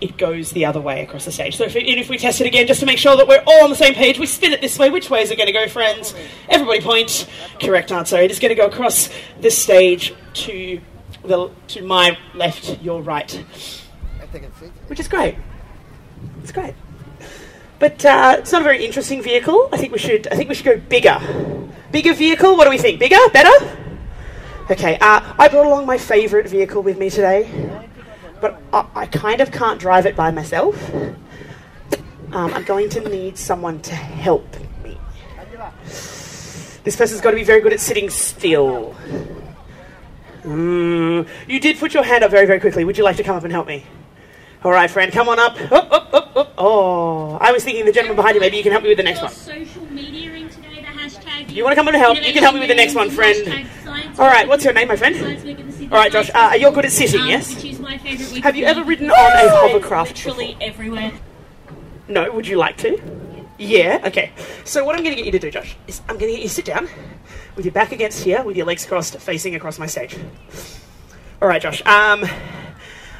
it 0.00 0.18
goes 0.18 0.50
the 0.50 0.64
other 0.64 0.80
way 0.80 1.02
across 1.02 1.24
the 1.24 1.32
stage. 1.32 1.56
So 1.56 1.64
if, 1.64 1.74
if 1.74 2.08
we 2.08 2.18
test 2.18 2.40
it 2.40 2.46
again, 2.46 2.66
just 2.66 2.80
to 2.80 2.86
make 2.86 2.98
sure 2.98 3.16
that 3.16 3.26
we're 3.26 3.42
all 3.46 3.64
on 3.64 3.70
the 3.70 3.76
same 3.76 3.94
page, 3.94 4.18
we 4.18 4.26
spin 4.26 4.52
it 4.52 4.60
this 4.60 4.78
way. 4.78 4.90
Which 4.90 5.08
way 5.08 5.22
is 5.22 5.30
it 5.30 5.36
going 5.36 5.46
to 5.46 5.52
go, 5.52 5.66
friends? 5.68 6.14
Everybody 6.48 6.80
point. 6.80 7.28
Correct 7.60 7.90
answer. 7.90 8.18
It 8.18 8.30
is 8.30 8.38
going 8.38 8.50
to 8.50 8.54
go 8.54 8.66
across 8.66 9.08
the 9.40 9.50
stage 9.50 10.14
to 10.34 10.80
the 11.24 11.50
to 11.68 11.82
my 11.82 12.16
left, 12.34 12.80
your 12.82 13.02
right, 13.02 13.32
which 14.86 15.00
is 15.00 15.08
great. 15.08 15.36
It's 16.42 16.52
great. 16.52 16.74
But 17.78 18.04
uh, 18.04 18.36
it's 18.38 18.52
not 18.52 18.62
a 18.62 18.64
very 18.64 18.84
interesting 18.84 19.22
vehicle. 19.22 19.68
I 19.72 19.76
think 19.76 19.92
we 19.92 19.98
should. 19.98 20.26
I 20.28 20.36
think 20.36 20.48
we 20.48 20.54
should 20.54 20.64
go 20.64 20.78
bigger. 20.78 21.20
Bigger 21.92 22.14
vehicle. 22.14 22.56
What 22.56 22.64
do 22.64 22.70
we 22.70 22.78
think? 22.78 22.98
Bigger? 22.98 23.18
Better? 23.32 23.76
Okay. 24.70 24.98
Uh, 25.00 25.34
I 25.38 25.48
brought 25.48 25.66
along 25.66 25.86
my 25.86 25.98
favourite 25.98 26.48
vehicle 26.48 26.82
with 26.82 26.98
me 26.98 27.10
today, 27.10 27.50
but 28.40 28.60
I, 28.72 28.86
I 28.94 29.06
kind 29.06 29.40
of 29.40 29.52
can't 29.52 29.78
drive 29.78 30.06
it 30.06 30.16
by 30.16 30.30
myself. 30.30 30.92
Um, 32.32 32.52
I'm 32.52 32.64
going 32.64 32.88
to 32.90 33.00
need 33.08 33.38
someone 33.38 33.80
to 33.82 33.94
help 33.94 34.56
me. 34.82 34.98
This 35.84 36.96
person's 36.96 37.20
got 37.20 37.30
to 37.30 37.36
be 37.36 37.44
very 37.44 37.60
good 37.60 37.72
at 37.72 37.80
sitting 37.80 38.10
still. 38.10 38.94
Mm, 40.42 41.26
you 41.48 41.60
did 41.60 41.78
put 41.78 41.94
your 41.94 42.04
hand 42.04 42.22
up 42.22 42.30
very, 42.30 42.46
very 42.46 42.60
quickly. 42.60 42.84
Would 42.84 42.96
you 42.96 43.04
like 43.04 43.16
to 43.16 43.24
come 43.24 43.36
up 43.36 43.44
and 43.44 43.52
help 43.52 43.66
me? 43.66 43.84
All 44.62 44.70
right, 44.70 44.90
friend, 44.90 45.12
come 45.12 45.28
on 45.28 45.38
up. 45.38 45.60
Up, 45.72 45.92
up, 45.92 46.14
up, 46.14 46.36
up. 46.36 46.45
Oh, 46.58 47.36
I 47.40 47.52
was 47.52 47.64
thinking 47.64 47.84
the 47.84 47.92
gentleman 47.92 48.16
behind 48.16 48.34
you. 48.34 48.40
Maybe 48.40 48.56
you 48.56 48.62
can 48.62 48.72
help 48.72 48.82
me 48.82 48.88
with 48.88 48.98
the 48.98 49.04
next 49.04 49.20
one. 49.20 49.30
Social 49.30 49.84
media 49.86 50.32
in 50.32 50.48
today, 50.48 50.80
the 50.80 50.86
hashtag. 50.86 51.50
You 51.50 51.64
want 51.64 51.72
to 51.72 51.76
come 51.76 51.88
and 51.88 51.96
help? 51.96 52.16
You 52.16 52.32
can 52.32 52.42
help 52.42 52.54
me 52.54 52.60
with 52.60 52.68
the 52.68 52.74
next 52.74 52.94
one, 52.94 53.10
friend. 53.10 53.68
All 54.18 54.26
right, 54.26 54.48
what's 54.48 54.64
your 54.64 54.72
name, 54.72 54.88
my 54.88 54.96
friend? 54.96 55.16
All 55.92 55.98
right, 55.98 56.10
Josh. 56.10 56.30
Uh, 56.34 56.56
you're 56.58 56.72
good 56.72 56.86
at 56.86 56.92
sitting, 56.92 57.26
yes? 57.26 57.54
Which 57.54 57.72
is 57.72 57.78
my 57.78 57.98
favourite 57.98 58.32
week 58.32 58.42
Have 58.42 58.56
you 58.56 58.64
ever 58.64 58.82
ridden 58.82 59.10
on 59.10 59.32
a 59.32 59.50
hovercraft 59.50 60.24
Literally 60.24 60.56
everywhere. 60.60 61.12
No, 62.08 62.32
would 62.32 62.46
you 62.46 62.56
like 62.56 62.76
to? 62.78 63.00
Yeah, 63.58 64.00
okay. 64.04 64.32
So 64.64 64.84
what 64.84 64.96
I'm 64.96 65.02
going 65.02 65.14
to 65.14 65.22
get 65.22 65.26
you 65.26 65.32
to 65.32 65.38
do, 65.38 65.50
Josh, 65.50 65.76
is 65.86 66.00
I'm 66.08 66.16
going 66.18 66.30
to 66.30 66.36
get 66.36 66.42
you 66.42 66.48
to 66.48 66.54
sit 66.54 66.64
down 66.64 66.88
with 67.54 67.64
your 67.64 67.72
back 67.72 67.92
against 67.92 68.22
here, 68.24 68.42
with 68.42 68.56
your 68.56 68.66
legs 68.66 68.86
crossed, 68.86 69.18
facing 69.18 69.54
across 69.54 69.78
my 69.78 69.86
stage. 69.86 70.16
All 71.40 71.48
right, 71.48 71.60
Josh. 71.60 71.84
Um, 71.86 72.24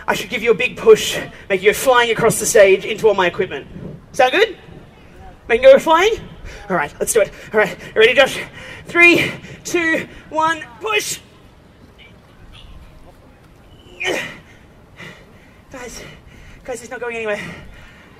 I 0.08 0.14
should 0.14 0.30
give 0.30 0.42
you 0.42 0.52
a 0.52 0.54
big 0.54 0.76
push, 0.76 1.18
make 1.48 1.62
you 1.62 1.72
go 1.72 1.74
flying 1.76 2.10
across 2.10 2.38
the 2.38 2.46
stage 2.46 2.84
into 2.84 3.08
all 3.08 3.14
my 3.14 3.26
equipment. 3.26 3.66
Sound 4.12 4.32
good? 4.32 4.56
Make 5.48 5.62
you 5.62 5.72
go 5.72 5.78
flying? 5.78 6.14
All 6.70 6.76
right, 6.76 6.94
let's 7.00 7.12
do 7.12 7.20
it. 7.20 7.30
All 7.52 7.60
right, 7.60 7.76
you 7.94 8.00
ready, 8.00 8.14
Josh? 8.14 8.38
Three, 8.86 9.30
two, 9.64 10.08
one, 10.30 10.62
push. 10.80 11.20
Guys, 15.72 16.02
guys, 16.64 16.80
he's 16.80 16.90
not 16.90 17.00
going 17.00 17.16
anywhere. 17.16 17.40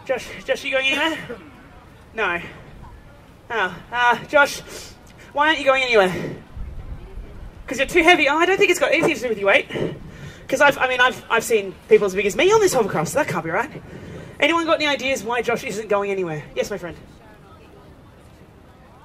Josh, 0.05 0.29
Josh, 0.45 0.65
you 0.65 0.73
going 0.73 0.87
anywhere? 0.87 1.39
No. 2.15 2.41
Oh, 3.51 3.83
uh, 3.93 4.25
Josh, 4.25 4.61
why 5.33 5.49
aren't 5.49 5.61
you 5.61 5.65
going 5.65 5.83
anywhere? 5.85 6.13
Because 7.63 7.79
you're 7.79 7.87
too 7.87 8.03
heavy. 8.03 8.29
Oh, 8.29 8.37
I 8.37 8.47
don't 8.47 8.59
think 8.59 8.71
it's 8.71 8.81
got 8.81 8.93
anything 8.93 9.15
to 9.15 9.23
do 9.23 9.29
with 9.29 9.39
your 9.39 9.49
weight. 9.49 9.69
Because 10.47 10.61
I've, 10.61 10.79
I 10.79 10.87
mean, 10.87 11.01
I've, 11.01 11.25
I've 11.29 11.43
seen 11.43 11.75
people 11.89 12.07
as 12.07 12.15
big 12.15 12.25
as 12.25 12.37
me 12.37 12.53
on 12.53 12.61
this 12.61 12.73
hovercraft, 12.73 13.09
so 13.09 13.19
that 13.19 13.27
can't 13.27 13.45
be 13.45 13.51
right. 13.51 13.83
Anyone 14.39 14.65
got 14.65 14.77
any 14.77 14.87
ideas 14.87 15.25
why 15.25 15.43
Josh 15.43 15.65
isn't 15.65 15.89
going 15.89 16.13
anywhere? 16.13 16.45
Yes, 16.55 16.71
my 16.71 16.79
friend. 16.79 16.97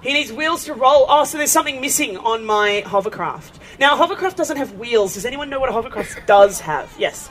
He 0.03 0.13
needs 0.13 0.31
wheels 0.31 0.65
to 0.65 0.75
roll. 0.75 1.07
Oh, 1.09 1.23
so 1.25 1.39
there's 1.39 1.51
something 1.51 1.81
missing 1.81 2.17
on 2.17 2.45
my 2.45 2.83
hovercraft. 2.85 3.59
Now, 3.79 3.95
a 3.95 3.97
hovercraft 3.97 4.37
doesn't 4.37 4.57
have 4.57 4.73
wheels. 4.73 5.15
Does 5.15 5.25
anyone 5.25 5.49
know 5.49 5.59
what 5.59 5.69
a 5.69 5.73
hovercraft 5.73 6.19
does 6.27 6.59
have? 6.61 6.93
Yes. 6.99 7.29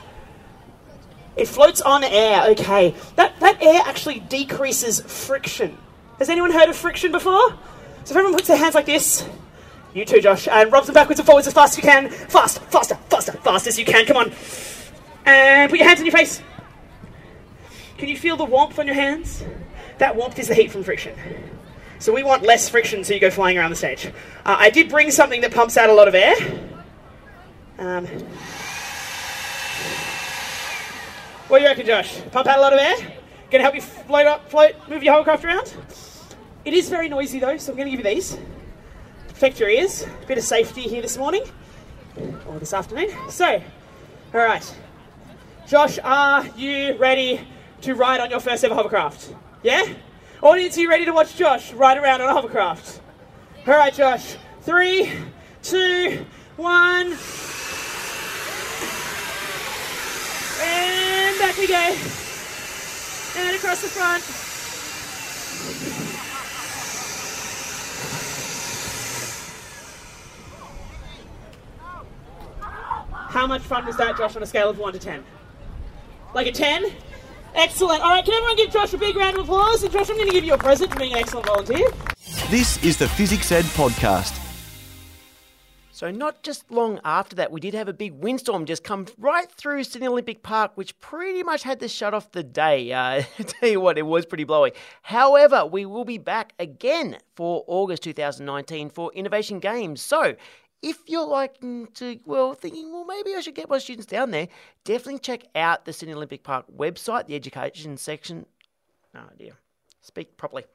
It 1.37 1.47
floats 1.47 1.81
on 1.81 2.03
air. 2.03 2.49
Okay. 2.51 2.93
That, 3.15 3.39
that 3.39 3.61
air 3.63 3.81
actually 3.85 4.19
decreases 4.19 4.99
friction. 4.99 5.77
Has 6.19 6.27
anyone 6.27 6.51
heard 6.51 6.67
of 6.67 6.75
friction 6.75 7.13
before? 7.13 7.49
So 8.03 8.11
if 8.11 8.11
everyone 8.11 8.33
puts 8.33 8.47
their 8.47 8.57
hands 8.57 8.75
like 8.75 8.85
this, 8.85 9.25
you 9.93 10.05
too, 10.05 10.21
Josh, 10.21 10.47
and 10.47 10.71
rubs 10.71 10.87
them 10.87 10.93
backwards 10.93 11.19
and 11.19 11.25
forwards 11.25 11.47
as 11.47 11.53
fast 11.53 11.77
as 11.77 11.83
you 11.83 11.89
can. 11.89 12.09
Fast, 12.09 12.59
faster, 12.63 12.95
faster, 13.09 13.33
fast 13.33 13.67
as 13.67 13.77
you 13.77 13.85
can. 13.85 14.05
Come 14.05 14.17
on. 14.17 14.31
And 15.25 15.69
put 15.69 15.79
your 15.79 15.87
hands 15.87 15.99
on 15.99 16.05
your 16.05 16.15
face. 16.15 16.41
Can 17.97 18.09
you 18.09 18.17
feel 18.17 18.37
the 18.37 18.45
warmth 18.45 18.79
on 18.79 18.85
your 18.85 18.95
hands? 18.95 19.43
That 19.97 20.15
warmth 20.15 20.39
is 20.39 20.47
the 20.47 20.55
heat 20.55 20.71
from 20.71 20.83
friction. 20.83 21.15
So 21.99 22.11
we 22.13 22.23
want 22.23 22.41
less 22.41 22.67
friction 22.67 23.03
so 23.03 23.13
you 23.13 23.19
go 23.19 23.29
flying 23.29 23.57
around 23.57 23.69
the 23.69 23.75
stage. 23.75 24.07
Uh, 24.07 24.55
I 24.57 24.71
did 24.71 24.89
bring 24.89 25.11
something 25.11 25.41
that 25.41 25.53
pumps 25.53 25.77
out 25.77 25.89
a 25.89 25.93
lot 25.93 26.07
of 26.07 26.15
air. 26.15 26.35
Um, 27.77 28.07
what 31.47 31.59
do 31.59 31.63
you 31.63 31.69
reckon, 31.69 31.85
Josh? 31.85 32.19
Pump 32.31 32.47
out 32.47 32.57
a 32.57 32.61
lot 32.61 32.73
of 32.73 32.79
air? 32.79 32.95
Gonna 33.51 33.63
help 33.63 33.75
you 33.75 33.81
float 33.81 34.25
up, 34.25 34.49
float, 34.49 34.73
move 34.89 35.03
your 35.03 35.13
hovercraft 35.13 35.43
around? 35.45 35.73
It 36.63 36.73
is 36.73 36.89
very 36.89 37.09
noisy 37.09 37.39
though, 37.39 37.57
so 37.57 37.71
I'm 37.71 37.77
gonna 37.77 37.89
give 37.89 37.99
you 37.99 38.05
these. 38.05 38.37
Protect 39.41 39.59
your 39.59 39.69
ears. 39.69 40.05
Bit 40.27 40.37
of 40.37 40.43
safety 40.43 40.81
here 40.81 41.01
this 41.01 41.17
morning 41.17 41.41
or 42.47 42.59
this 42.59 42.75
afternoon. 42.75 43.09
So, 43.31 43.59
all 44.35 44.39
right, 44.39 44.77
Josh, 45.67 45.97
are 46.03 46.45
you 46.55 46.95
ready 46.97 47.41
to 47.81 47.95
ride 47.95 48.19
on 48.19 48.29
your 48.29 48.39
first 48.39 48.63
ever 48.63 48.75
hovercraft? 48.75 49.33
Yeah? 49.63 49.83
Audience, 50.43 50.77
are 50.77 50.81
you 50.81 50.89
ready 50.89 51.05
to 51.05 51.11
watch 51.11 51.35
Josh 51.35 51.73
ride 51.73 51.97
around 51.97 52.21
on 52.21 52.29
a 52.29 52.33
hovercraft? 52.33 53.01
All 53.65 53.73
right, 53.73 53.91
Josh. 53.91 54.35
Three, 54.61 55.11
two, 55.63 56.23
one. 56.57 57.17
And 60.61 61.39
back 61.39 61.57
we 61.57 61.67
go. 61.67 61.95
And 63.37 63.55
across 63.55 63.81
the 63.81 63.87
front. 63.87 64.23
How 73.31 73.47
much 73.47 73.61
fun 73.61 73.85
was 73.85 73.95
that, 73.95 74.17
Josh, 74.17 74.35
on 74.35 74.43
a 74.43 74.45
scale 74.45 74.69
of 74.69 74.77
1 74.77 74.91
to 74.91 74.99
10? 74.99 75.23
Like 76.35 76.47
a 76.47 76.51
10? 76.51 76.91
Excellent. 77.55 78.03
All 78.03 78.09
right, 78.09 78.25
can 78.25 78.33
everyone 78.33 78.57
give 78.57 78.71
Josh 78.71 78.93
a 78.93 78.97
big 78.97 79.15
round 79.15 79.37
of 79.37 79.43
applause? 79.45 79.83
And 79.83 79.93
Josh, 79.93 80.09
I'm 80.09 80.17
going 80.17 80.27
to 80.27 80.33
give 80.33 80.43
you 80.43 80.53
a 80.53 80.57
present 80.57 80.91
for 80.91 80.99
being 80.99 81.13
an 81.13 81.19
excellent 81.19 81.45
volunteer. 81.45 81.87
This 82.49 82.83
is 82.83 82.97
the 82.97 83.05
FizzicsEd 83.05 83.63
Podcast. 83.77 84.37
So, 85.93 86.11
not 86.11 86.43
just 86.43 86.69
long 86.71 86.99
after 87.05 87.37
that, 87.37 87.53
we 87.53 87.61
did 87.61 87.73
have 87.73 87.87
a 87.87 87.93
big 87.93 88.15
windstorm 88.15 88.65
just 88.65 88.83
come 88.83 89.05
right 89.17 89.49
through 89.49 89.85
Sydney 89.85 90.07
Olympic 90.07 90.43
Park, 90.43 90.73
which 90.75 90.99
pretty 90.99 91.41
much 91.43 91.63
had 91.63 91.79
to 91.79 91.87
shut 91.87 92.13
off 92.13 92.33
the 92.33 92.43
day. 92.43 92.91
Uh, 92.91 93.23
tell 93.43 93.69
you 93.69 93.79
what, 93.79 93.97
it 93.97 94.05
was 94.05 94.25
pretty 94.25 94.43
blowy. 94.43 94.73
However, 95.03 95.65
we 95.65 95.85
will 95.85 96.03
be 96.03 96.17
back 96.17 96.51
again 96.59 97.17
for 97.37 97.63
August 97.67 98.03
2019 98.03 98.89
for 98.89 99.13
Innovation 99.13 99.59
Games. 99.59 100.01
So, 100.01 100.35
if 100.81 100.97
you're 101.07 101.27
liking 101.27 101.87
to, 101.95 102.19
well, 102.25 102.53
thinking, 102.53 102.91
well, 102.91 103.05
maybe 103.05 103.35
I 103.35 103.41
should 103.41 103.55
get 103.55 103.69
my 103.69 103.77
students 103.77 104.07
down 104.07 104.31
there, 104.31 104.47
definitely 104.83 105.19
check 105.19 105.43
out 105.55 105.85
the 105.85 105.93
Sydney 105.93 106.15
Olympic 106.15 106.43
Park 106.43 106.65
website, 106.75 107.27
the 107.27 107.35
education 107.35 107.97
section. 107.97 108.45
Oh 109.15 109.29
dear, 109.37 109.53
speak 110.01 110.37
properly. 110.37 110.65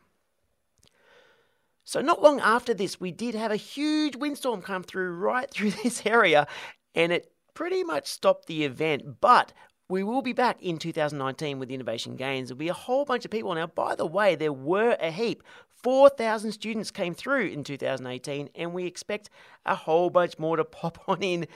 So, 1.85 2.01
not 2.01 2.21
long 2.21 2.41
after 2.41 2.75
this, 2.75 3.01
we 3.01 3.13
did 3.13 3.37
have 3.37 3.53
a 3.53 3.57
huge 3.57 4.17
windstorm 4.17 4.61
come 4.61 4.83
through 4.83 5.13
right 5.13 5.51
through 5.53 5.71
this 5.71 6.05
area, 6.05 6.47
and 6.95 7.13
it 7.13 7.33
pretty 7.55 7.85
much 7.85 8.07
stopped 8.07 8.47
the 8.47 8.65
event. 8.65 9.21
But 9.21 9.53
we 9.89 10.03
will 10.03 10.23
be 10.23 10.33
back 10.33 10.61
in 10.61 10.79
2019 10.79 11.59
with 11.59 11.71
Innovation 11.71 12.17
Games. 12.17 12.49
There'll 12.49 12.59
be 12.59 12.69
a 12.69 12.75
whole 12.75 13.05
bunch 13.05 13.25
of 13.25 13.31
people. 13.31 13.55
Now, 13.55 13.69
by 13.69 13.95
the 13.95 14.07
way, 14.07 14.35
there 14.35 14.53
were 14.53 14.97
a 15.01 15.11
heap. 15.11 15.43
4,000 15.83 16.53
students 16.53 16.91
came 16.91 17.15
through 17.15 17.47
in 17.47 17.63
2018, 17.65 18.51
and 18.55 18.73
we 18.73 18.87
expect 18.87 19.31
a 19.65 19.75
whole 19.75 20.11
bunch 20.11 20.39
more 20.39 20.57
to 20.57 20.65
pop 20.65 20.99
on 21.09 21.23
in 21.23 21.47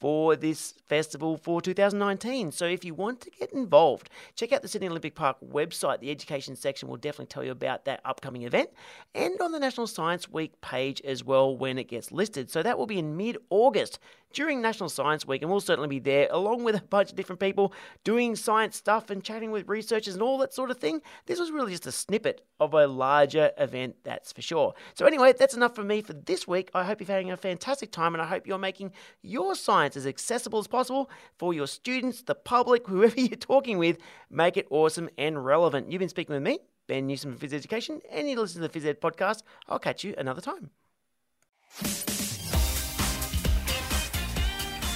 for 0.00 0.36
this 0.36 0.74
festival 0.86 1.36
for 1.36 1.60
2019. 1.60 2.52
So 2.52 2.66
if 2.66 2.84
you 2.84 2.94
want 2.94 3.20
to 3.22 3.30
get 3.30 3.52
involved, 3.52 4.10
check 4.34 4.52
out 4.52 4.62
the 4.62 4.68
Sydney 4.68 4.88
Olympic 4.88 5.14
Park 5.14 5.36
website. 5.44 6.00
The 6.00 6.10
education 6.10 6.56
section 6.56 6.88
will 6.88 6.96
definitely 6.96 7.26
tell 7.26 7.44
you 7.44 7.50
about 7.50 7.84
that 7.84 8.00
upcoming 8.04 8.42
event 8.42 8.70
and 9.14 9.40
on 9.40 9.52
the 9.52 9.58
National 9.60 9.86
Science 9.86 10.28
Week 10.28 10.60
page 10.60 11.00
as 11.02 11.24
well 11.24 11.56
when 11.56 11.78
it 11.78 11.88
gets 11.88 12.12
listed. 12.12 12.50
So 12.50 12.62
that 12.62 12.78
will 12.78 12.86
be 12.86 12.98
in 12.98 13.16
mid 13.16 13.38
August 13.50 13.98
during 14.32 14.60
National 14.60 14.88
Science 14.88 15.26
Week, 15.26 15.42
and 15.42 15.50
we'll 15.50 15.60
certainly 15.60 15.88
be 15.88 15.98
there 15.98 16.28
along 16.30 16.64
with 16.64 16.76
a 16.76 16.82
bunch 16.82 17.10
of 17.10 17.16
different 17.16 17.40
people 17.40 17.72
doing 18.04 18.36
science 18.36 18.76
stuff 18.76 19.10
and 19.10 19.24
chatting 19.24 19.50
with 19.50 19.68
researchers 19.68 20.14
and 20.14 20.22
all 20.22 20.38
that 20.38 20.52
sort 20.52 20.70
of 20.70 20.78
thing. 20.78 21.00
This 21.26 21.40
was 21.40 21.50
really 21.50 21.72
just 21.72 21.86
a 21.86 21.92
snippet 21.92 22.42
of 22.60 22.74
a 22.74 22.86
larger 22.86 23.52
event, 23.58 23.96
that's 24.04 24.32
for 24.32 24.42
sure. 24.42 24.74
So, 24.94 25.06
anyway, 25.06 25.32
that's 25.38 25.54
enough 25.54 25.74
for 25.74 25.84
me 25.84 26.02
for 26.02 26.12
this 26.12 26.46
week. 26.46 26.70
I 26.74 26.84
hope 26.84 27.00
you're 27.00 27.08
having 27.08 27.30
a 27.30 27.36
fantastic 27.36 27.90
time, 27.90 28.14
and 28.14 28.22
I 28.22 28.26
hope 28.26 28.46
you're 28.46 28.58
making 28.58 28.92
your 29.22 29.54
science 29.88 29.96
as 29.96 30.06
accessible 30.06 30.58
as 30.58 30.66
possible 30.66 31.10
for 31.38 31.54
your 31.54 31.66
students, 31.66 32.22
the 32.22 32.34
public, 32.34 32.86
whoever 32.86 33.18
you're 33.20 33.36
talking 33.36 33.78
with. 33.78 33.98
Make 34.30 34.56
it 34.56 34.66
awesome 34.70 35.08
and 35.16 35.44
relevant. 35.44 35.90
You've 35.90 36.00
been 36.00 36.08
speaking 36.08 36.34
with 36.34 36.42
me, 36.42 36.58
Ben 36.86 37.06
Newsome 37.06 37.36
from 37.36 37.48
Fizzics 37.48 37.54
Education, 37.54 38.00
and 38.10 38.28
you 38.28 38.38
listen 38.38 38.60
to 38.62 38.68
the 38.68 38.80
FizzicsEd 38.80 39.00
podcast. 39.00 39.42
I'll 39.68 39.78
catch 39.78 40.04
you 40.04 40.14
another 40.18 40.40
time. 40.40 40.70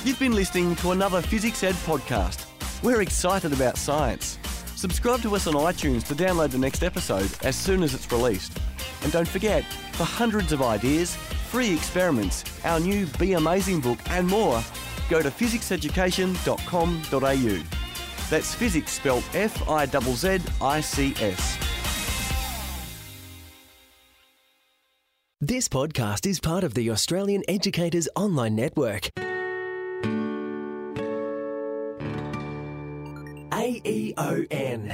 You've 0.05 0.18
been 0.18 0.35
listening 0.35 0.74
to 0.76 0.90
another 0.90 1.22
FizzicsEd 1.22 1.74
podcast. 1.87 2.46
We're 2.83 3.02
excited 3.02 3.52
about 3.52 3.78
science. 3.78 4.38
Subscribe 4.74 5.22
to 5.22 5.37
us 5.37 5.46
on 5.46 5.55
iTunes 5.55 6.05
to 6.09 6.14
download 6.14 6.50
the 6.50 6.59
next 6.59 6.83
episode 6.83 7.31
as 7.44 7.55
soon 7.55 7.85
as 7.85 7.94
it's 7.94 8.11
released. 8.11 8.59
And 9.05 9.12
don't 9.12 9.28
forget, 9.28 9.64
for 9.92 10.05
hundreds 10.05 10.52
of 10.52 10.61
ideas, 10.61 11.16
free 11.52 11.72
experiments, 11.74 12.44
our 12.64 12.80
new 12.80 13.04
Be 13.18 13.34
Amazing 13.34 13.80
book, 13.80 13.98
and 14.08 14.26
more, 14.26 14.64
go 15.10 15.20
to 15.20 15.30
fizzicseducation.com.au. 15.30 17.62
That's 18.30 18.54
physics 18.54 18.92
spelled 18.92 19.24
F 19.34 19.68
I 19.68 19.84
Z 19.84 19.98
Z 20.14 20.38
I 20.62 20.80
C 20.80 21.14
S. 21.20 21.58
This 25.42 25.68
podcast 25.68 26.26
is 26.26 26.40
part 26.40 26.64
of 26.64 26.72
the 26.72 26.90
Australian 26.90 27.42
Educators 27.48 28.08
Online 28.16 28.56
Network. 28.56 29.10
aeon.net.au 33.52 34.92